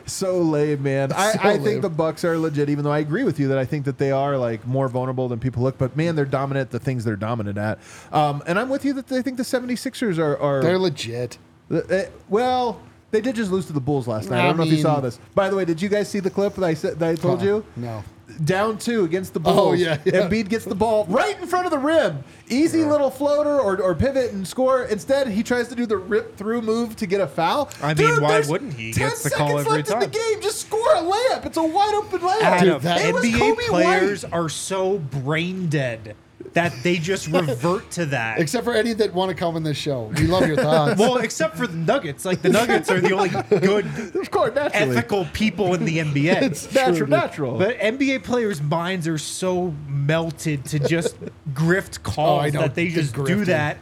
So 0.07 0.39
lame, 0.41 0.83
man. 0.83 1.13
I, 1.13 1.33
So 1.33 1.39
I 1.41 1.53
lame. 1.53 1.63
think 1.65 1.83
the 1.83 1.91
Bucks 1.91 2.25
are 2.25 2.37
legit, 2.39 2.69
even 2.69 2.85
though 2.85 2.93
I 2.93 2.99
agree 2.99 3.25
with 3.25 3.39
you 3.41 3.49
that 3.49 3.59
I 3.59 3.65
think 3.65 3.85
that 3.87 3.99
they 3.99 4.11
are 4.11 4.37
like 4.37 4.67
more 4.67 4.89
vulnerable 4.89 5.29
than 5.29 5.39
people 5.41 5.63
look. 5.63 5.79
But 5.79 5.97
man, 5.97 6.17
they're 6.17 6.25
dominant 6.25 6.67
at 6.69 6.71
the 6.71 6.79
things 6.79 7.05
they're 7.05 7.17
dominant 7.17 7.59
at. 7.59 7.79
Um, 8.13 8.43
and 8.47 8.59
I'm 8.59 8.69
with 8.69 8.85
you 8.85 8.93
that 8.95 9.07
they 9.09 9.23
think 9.23 9.37
the 9.37 9.43
76ers 9.43 10.19
are. 10.19 10.37
are 10.39 10.63
They're 10.63 10.79
legit. 10.79 11.39
Uh, 11.71 11.81
well, 12.29 12.81
they 13.11 13.21
did 13.21 13.35
just 13.37 13.51
lose 13.51 13.67
to 13.67 13.73
the 13.73 13.81
Bulls 13.81 14.07
last 14.09 14.31
night. 14.31 14.41
I, 14.41 14.45
I 14.45 14.47
don't 14.49 14.57
know 14.59 14.63
if 14.65 14.71
you 14.71 14.79
saw 14.79 15.01
this. 15.01 15.19
By 15.35 15.49
the 15.51 15.57
way, 15.57 15.65
did 15.65 15.81
you 15.81 15.89
guys 15.89 16.09
see 16.09 16.21
the 16.21 16.31
clip 16.31 16.55
that 16.55 16.65
I 16.65 16.75
said 16.75 16.99
that 16.99 17.09
I 17.11 17.15
told 17.15 17.41
Huh, 17.41 17.45
you? 17.47 17.65
no. 17.77 18.03
Down 18.45 18.79
two 18.79 19.05
against 19.05 19.35
the 19.35 19.41
oh, 19.41 19.43
Bulls. 19.43 19.71
Oh, 19.71 19.73
yeah, 19.75 19.99
yeah. 20.05 20.13
Embiid 20.29 20.49
gets 20.49 20.65
the 20.65 20.75
ball 20.75 21.05
right 21.07 21.39
in 21.41 21.47
front 21.47 21.67
of 21.67 21.71
the 21.71 21.79
rim. 21.79 22.25
Easy 22.49 22.85
little 22.85 23.11
floater 23.11 23.61
or, 23.61 23.81
or 23.81 23.95
pivot 23.95 24.33
and 24.33 24.47
score. 24.47 24.85
Instead, 24.85 25.29
he 25.29 25.43
tries 25.43 25.69
to 25.69 25.75
do 25.75 25.87
the 25.87 25.97
rip 25.97 26.37
through 26.37 26.63
move 26.63 26.97
to 26.97 27.07
get 27.07 27.21
a 27.21 27.27
foul. 27.27 27.71
I 27.83 27.95
mean, 27.95 28.23
why 28.23 28.41
wouldn't 28.41 28.75
he? 28.75 28.87
He 28.87 28.93
10 28.93 29.09
gets 29.09 29.23
the 29.23 29.31
call 29.31 29.49
seconds 29.49 29.67
every 29.67 29.79
left 29.79 29.89
in 29.89 29.95
time. 29.95 30.11
the 30.11 30.19
game. 30.19 30.43
Just 30.43 30.61
score 30.63 30.95
a 30.95 31.01
layup. 31.01 31.47
It's 31.47 31.57
a 31.57 31.63
wide 31.63 31.95
open 31.95 32.21
layup. 32.21 32.43
Adam, 32.43 32.83
that- 32.83 33.01
NBA 33.01 33.59
players 33.69 34.25
White. 34.25 34.33
are 34.33 34.49
so 34.49 34.99
brain 34.99 35.69
dead 35.69 36.17
that 36.55 36.75
they 36.83 36.97
just 36.99 37.29
revert 37.29 37.91
to 37.93 38.07
that. 38.07 38.39
Except 38.39 38.65
for 38.65 38.73
any 38.75 38.93
that 38.95 39.15
want 39.15 39.31
to 39.31 39.35
come 39.35 39.57
in 39.57 39.63
this 39.63 39.77
show. 39.77 40.13
We 40.17 40.27
love 40.27 40.47
your 40.47 40.57
thoughts. 40.57 40.99
well, 41.01 41.17
except 41.19 41.57
for 41.57 41.67
the 41.67 41.77
Nuggets. 41.77 42.25
Like 42.25 42.43
the 42.43 42.51
Nuggets 42.51 42.91
are 42.91 43.01
the 43.01 43.13
only 43.15 43.31
good, 43.61 43.87
Of 44.15 44.31
course, 44.31 44.55
naturally. 44.55 44.97
ethical 44.97 45.25
people 45.33 45.75
in 45.75 45.85
the 45.85 45.99
NBA. 45.99 46.43
It's 46.43 46.73
natural, 46.75 47.09
natural. 47.09 47.59
But 47.59 47.79
NBA 47.79 48.23
players' 48.25 48.61
minds 48.61 49.09
are 49.09 49.19
so 49.19 49.75
melted 49.89 50.65
to 50.67 50.79
just 50.79 51.17
grift 51.53 51.99
Oh, 52.01 52.11
calls 52.11 52.43
I 52.45 52.51
know, 52.51 52.61
that 52.63 52.75
they 52.75 52.89
the 52.89 52.95
just 53.03 53.15
do 53.15 53.23
grifting. 53.23 53.47
that 53.47 53.79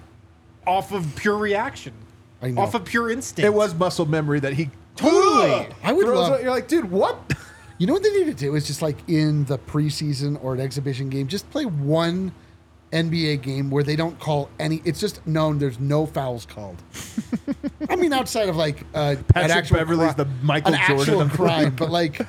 off 0.66 0.93
of 0.93 1.16
pure 1.16 1.37
reaction, 1.37 1.93
I 2.43 2.51
know. 2.51 2.62
off 2.62 2.75
of 2.75 2.85
pure 2.85 3.11
instinct. 3.11 3.47
it 3.47 3.53
was 3.53 3.75
muscle 3.75 4.07
memory 4.07 4.41
that 4.41 4.53
he 4.53 4.71
Totally. 4.97 5.66
I 5.83 5.93
would 5.93 6.07
love- 6.07 6.33
out- 6.33 6.43
You're 6.43 6.51
like, 6.51 6.68
dude, 6.68 6.91
what? 6.91 7.33
You 7.79 7.87
know 7.87 7.95
what 7.95 8.03
they 8.03 8.11
need 8.11 8.27
to 8.27 8.35
do 8.35 8.55
is 8.57 8.66
just 8.66 8.83
like 8.83 8.97
in 9.09 9.45
the 9.47 9.57
preseason 9.59 10.39
or 10.45 10.53
an 10.53 10.61
exhibition 10.61 11.09
game, 11.09 11.27
just 11.29 11.49
play 11.51 11.64
one 11.64 12.33
NBA 12.93 13.43
game 13.43 13.70
where 13.70 13.82
they 13.84 13.97
don't 13.97 14.18
call 14.18 14.51
any. 14.59 14.82
It's 14.84 15.01
just 15.01 15.24
known 15.26 15.59
there's 15.59 15.78
no 15.78 16.07
fouls 16.07 16.45
called. 16.47 16.82
I 17.88 17.97
mean, 17.97 18.12
outside 18.12 18.49
of 18.49 18.57
like 18.57 18.84
uh, 18.95 19.16
Patrick 19.28 19.57
actual 19.57 19.76
Beverley's 19.76 20.14
cri- 20.14 20.24
the 20.24 20.30
Michael 20.43 20.74
an 20.74 20.80
Jordan 20.86 21.20
of 21.22 21.32
crime, 21.32 21.74
but 21.76 21.91
like. 21.91 22.20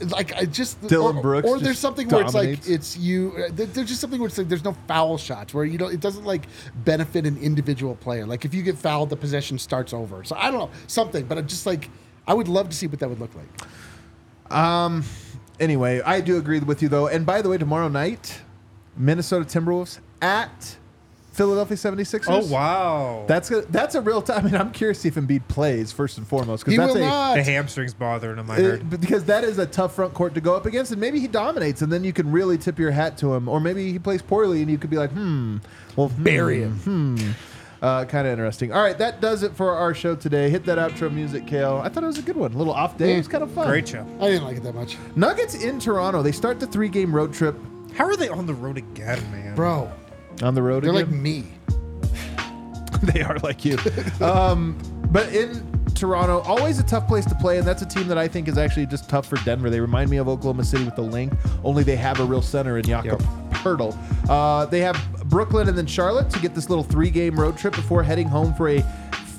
Like 0.00 0.34
I 0.34 0.44
just 0.44 0.80
Dillon 0.88 1.18
or, 1.18 1.22
Brooks 1.22 1.48
or 1.48 1.58
there's 1.60 1.78
something 1.78 2.08
where 2.08 2.22
it's 2.22 2.34
like 2.34 2.66
it's 2.68 2.96
you. 2.96 3.32
uh, 3.36 3.48
There's 3.52 3.88
just 3.88 4.00
something 4.00 4.20
where 4.20 4.28
it's 4.28 4.38
like 4.38 4.48
there's 4.48 4.64
no 4.64 4.76
foul 4.88 5.18
shots 5.18 5.54
where 5.54 5.64
you 5.64 5.78
know 5.78 5.86
it 5.86 6.00
doesn't 6.00 6.24
like 6.24 6.46
benefit 6.84 7.26
an 7.26 7.36
individual 7.38 7.94
player. 7.96 8.26
Like 8.26 8.44
if 8.44 8.54
you 8.54 8.62
get 8.62 8.76
fouled, 8.76 9.10
the 9.10 9.16
possession 9.16 9.56
starts 9.58 9.92
over. 9.92 10.24
So 10.24 10.34
I 10.36 10.50
don't 10.50 10.60
know 10.60 10.70
something, 10.88 11.26
but 11.26 11.38
I'm 11.38 11.46
just 11.46 11.64
like 11.66 11.90
I 12.26 12.34
would 12.34 12.48
love 12.48 12.68
to 12.70 12.76
see 12.76 12.86
what 12.88 12.98
that 13.00 13.08
would 13.08 13.20
look 13.20 13.30
like. 13.34 14.52
Um. 14.52 15.04
Anyway, 15.60 16.00
I 16.00 16.20
do 16.20 16.38
agree 16.38 16.60
with 16.60 16.82
you 16.82 16.88
though. 16.88 17.08
And 17.08 17.24
by 17.26 17.42
the 17.42 17.48
way, 17.48 17.58
tomorrow 17.58 17.88
night, 17.88 18.40
Minnesota 18.96 19.44
Timberwolves 19.44 19.98
at 20.20 20.76
Philadelphia 21.32 21.76
76ers. 21.76 22.24
Oh 22.26 22.52
wow! 22.52 23.24
That's 23.28 23.48
a, 23.52 23.60
that's 23.62 23.94
a 23.94 24.00
real 24.00 24.20
time. 24.22 24.38
I 24.38 24.42
mean, 24.50 24.56
I'm 24.56 24.72
curious 24.72 24.98
to 24.98 25.02
see 25.02 25.08
if 25.08 25.14
Embiid 25.14 25.46
plays 25.46 25.92
first 25.92 26.18
and 26.18 26.26
foremost 26.26 26.66
He 26.66 26.76
that's 26.76 26.94
will 26.94 27.00
a 27.02 27.06
not. 27.06 27.34
the 27.36 27.44
hamstrings 27.44 27.94
bothering 27.94 28.38
him. 28.38 28.50
I 28.50 28.56
it- 28.56 28.60
heard. 28.64 29.00
because 29.00 29.22
that 29.26 29.44
is 29.44 29.58
a 29.58 29.66
tough 29.66 29.94
front 29.94 30.14
court 30.14 30.34
to 30.34 30.40
go 30.40 30.56
up 30.56 30.66
against, 30.66 30.90
and 30.90 31.00
maybe 31.00 31.20
he 31.20 31.28
dominates, 31.28 31.80
and 31.82 31.92
then 31.92 32.02
you 32.02 32.12
can 32.12 32.32
really 32.32 32.58
tip 32.58 32.76
your 32.76 32.90
hat 32.90 33.16
to 33.18 33.32
him, 33.34 33.48
or 33.48 33.60
maybe 33.60 33.92
he 33.92 34.00
plays 34.00 34.20
poorly, 34.20 34.62
and 34.62 34.70
you 34.70 34.78
could 34.78 34.90
be 34.90 34.96
like, 34.96 35.10
hmm, 35.12 35.58
well, 35.94 36.10
bury 36.18 36.62
him. 36.62 36.74
Hmm. 36.78 37.16
Uh, 37.80 38.04
kind 38.04 38.26
of 38.26 38.32
interesting. 38.32 38.72
All 38.72 38.82
right, 38.82 38.98
that 38.98 39.20
does 39.20 39.44
it 39.44 39.54
for 39.54 39.70
our 39.76 39.94
show 39.94 40.16
today. 40.16 40.50
Hit 40.50 40.64
that 40.64 40.78
outro 40.78 41.12
music, 41.12 41.46
Kale. 41.46 41.80
I 41.84 41.88
thought 41.88 42.02
it 42.02 42.08
was 42.08 42.18
a 42.18 42.22
good 42.22 42.34
one. 42.36 42.52
A 42.52 42.58
little 42.58 42.72
off 42.72 42.98
day. 42.98 43.14
It 43.14 43.18
was 43.18 43.28
kind 43.28 43.44
of 43.44 43.52
fun. 43.52 43.68
Great 43.68 43.86
show. 43.86 44.04
I 44.20 44.26
didn't 44.30 44.42
like 44.42 44.56
it 44.56 44.64
that 44.64 44.74
much, 44.74 44.96
Nuggets 45.14 45.54
in 45.54 45.78
Toronto. 45.78 46.20
They 46.20 46.32
start 46.32 46.58
the 46.58 46.66
three 46.66 46.88
game 46.88 47.14
road 47.14 47.32
trip 47.32 47.54
How 47.94 48.04
are 48.04 48.16
they 48.16 48.28
on 48.28 48.46
the 48.46 48.54
road 48.54 48.78
again, 48.78 49.20
man? 49.30 49.54
bro. 49.54 49.90
on 50.42 50.54
the 50.54 50.62
road 50.62 50.84
again? 50.84 50.94
They're 50.94 51.04
like 51.04 51.08
again. 51.08 51.22
me. 51.22 51.44
they 53.12 53.22
are 53.22 53.38
like 53.38 53.64
you. 53.64 53.78
um, 54.20 54.78
but 55.10 55.32
in 55.32 55.78
Toronto, 55.94 56.40
always 56.40 56.78
a 56.78 56.84
tough 56.84 57.08
place 57.08 57.24
to 57.26 57.34
play, 57.34 57.58
and 57.58 57.66
that's 57.66 57.82
a 57.82 57.86
team 57.86 58.06
that 58.08 58.18
I 58.18 58.28
think 58.28 58.46
is 58.46 58.56
actually 58.56 58.86
just 58.86 59.08
tough 59.08 59.26
for 59.26 59.36
Denver. 59.44 59.68
They 59.68 59.80
remind 59.80 60.10
me 60.10 60.18
of 60.18 60.28
Oklahoma 60.28 60.64
City 60.64 60.84
with 60.84 60.96
the 60.96 61.02
length, 61.02 61.36
only 61.64 61.82
they 61.82 61.96
have 61.96 62.20
a 62.20 62.24
real 62.24 62.42
center 62.42 62.78
in 62.78 62.84
Jakob 62.84 63.20
Poeltl. 63.50 63.96
Uh, 64.28 64.66
they 64.66 64.80
have 64.80 64.96
Brooklyn 65.24 65.68
and 65.68 65.76
then 65.76 65.86
Charlotte 65.86 66.30
to 66.30 66.38
get 66.38 66.54
this 66.54 66.68
little 66.68 66.84
three 66.84 67.10
game 67.10 67.38
road 67.38 67.56
trip 67.58 67.74
before 67.74 68.02
heading 68.02 68.28
home 68.28 68.54
for 68.54 68.68
a 68.68 68.80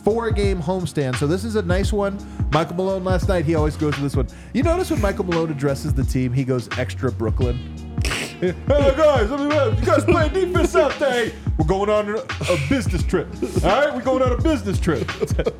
four 0.04 0.32
game 0.32 0.62
homestand. 0.62 1.16
So 1.18 1.28
this 1.28 1.43
is 1.43 1.56
a 1.56 1.62
nice 1.62 1.93
one. 1.93 2.18
Michael 2.52 2.76
Malone 2.76 3.04
last 3.04 3.28
night, 3.28 3.45
he 3.45 3.56
always 3.56 3.78
goes 3.78 3.95
to 3.95 4.02
this 4.02 4.16
one. 4.16 4.28
You 4.54 4.64
notice 4.64 4.91
when 4.91 5.02
Michael 5.02 5.26
Malone 5.26 5.52
addresses 5.52 5.93
the 5.93 6.04
team, 6.04 6.34
he 6.34 6.43
goes 6.43 6.68
extra 6.78 7.12
Brooklyn. 7.12 7.58
hey 8.39 8.53
guys, 8.95 9.29
let 9.29 9.39
me- 9.39 9.79
you 9.79 9.85
guys 9.85 10.03
play 10.05 10.29
defense 10.29 10.75
out 10.75 10.97
there. 10.99 11.31
We're 11.57 11.65
going 11.65 11.89
on 11.89 12.09
a 12.17 12.69
business 12.69 13.03
trip. 13.03 13.27
All 13.65 13.69
right, 13.69 13.93
we're 13.93 14.01
going 14.01 14.21
on 14.23 14.31
a 14.31 14.37
business 14.41 14.79
trip. 14.79 15.05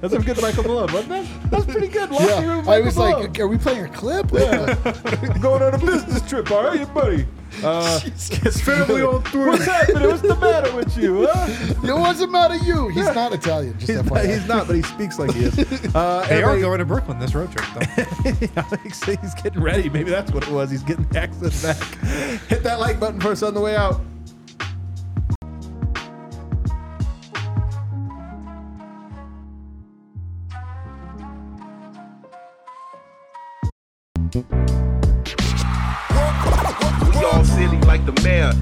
That's 0.02 0.14
a 0.14 0.20
good 0.20 0.42
Michael 0.42 0.64
Malone, 0.64 0.92
wasn't 0.94 1.10
that? 1.10 1.52
That's 1.52 1.66
pretty 1.66 1.88
good. 1.90 2.10
Locker 2.10 2.26
room 2.26 2.48
Yeah, 2.48 2.52
I 2.54 2.64
Michael 2.64 2.86
was 2.86 2.96
Malone. 2.96 3.22
like, 3.24 3.40
are 3.40 3.48
we 3.48 3.58
playing 3.58 3.84
a 3.86 3.90
clip? 3.90 4.32
going 4.32 5.62
on 5.62 5.74
a 5.74 5.78
business 5.78 6.22
trip. 6.30 6.50
All 6.52 6.64
right, 6.64 6.94
buddy. 6.94 7.26
Uh, 7.64 8.00
Jesus. 8.00 8.62
family 8.66 9.02
on 9.02 9.24
tour. 9.24 9.48
What's 9.48 9.66
happening? 9.66 10.08
What's 10.08 10.22
the 10.22 10.36
matter 10.36 10.76
with 10.76 10.98
you? 10.98 11.28
Huh? 11.30 11.48
it 11.88 11.94
wasn't 12.00 12.30
about 12.30 12.62
you. 12.64 12.88
He's 12.90 13.06
not 13.14 13.34
Italian. 13.34 13.74
Just 13.80 13.88
He's, 13.92 13.98
not, 13.98 14.06
FYI. 14.06 14.26
he's 14.34 14.48
not, 14.48 14.68
but 14.68 14.76
he 14.76 14.82
speaks 14.84 15.20
like 15.20 15.32
he 15.34 15.46
is. 15.46 15.58
Uh, 15.96 16.26
They 16.28 16.44
are 16.44 16.52
everybody- 16.52 16.62
going 16.62 16.80
to 16.80 16.86
Brooklyn 16.86 17.20
this 17.20 17.34
road 17.34 17.52
trip, 17.52 17.66
though. 17.74 18.78
he's 18.84 19.04
he's 19.04 19.34
getting 19.36 19.62
ready. 19.62 19.90
Maybe 19.90 20.10
that's 20.12 20.32
what 20.32 20.44
it 20.48 20.52
was. 20.52 20.70
He's 20.72 20.84
getting 20.84 21.06
the 21.10 21.20
accent 21.20 21.62
back. 21.64 21.78
Hit 22.48 22.64
that 22.64 22.80
like 22.80 23.00
button 23.00 23.20
for 23.20 23.32
us 23.32 23.42
on 23.44 23.54
the 23.54 23.60
way 23.62 23.76
out. 23.76 24.00
Silly 37.60 37.78
like 37.82 38.06
the 38.06 38.14
mayor. 38.24 38.54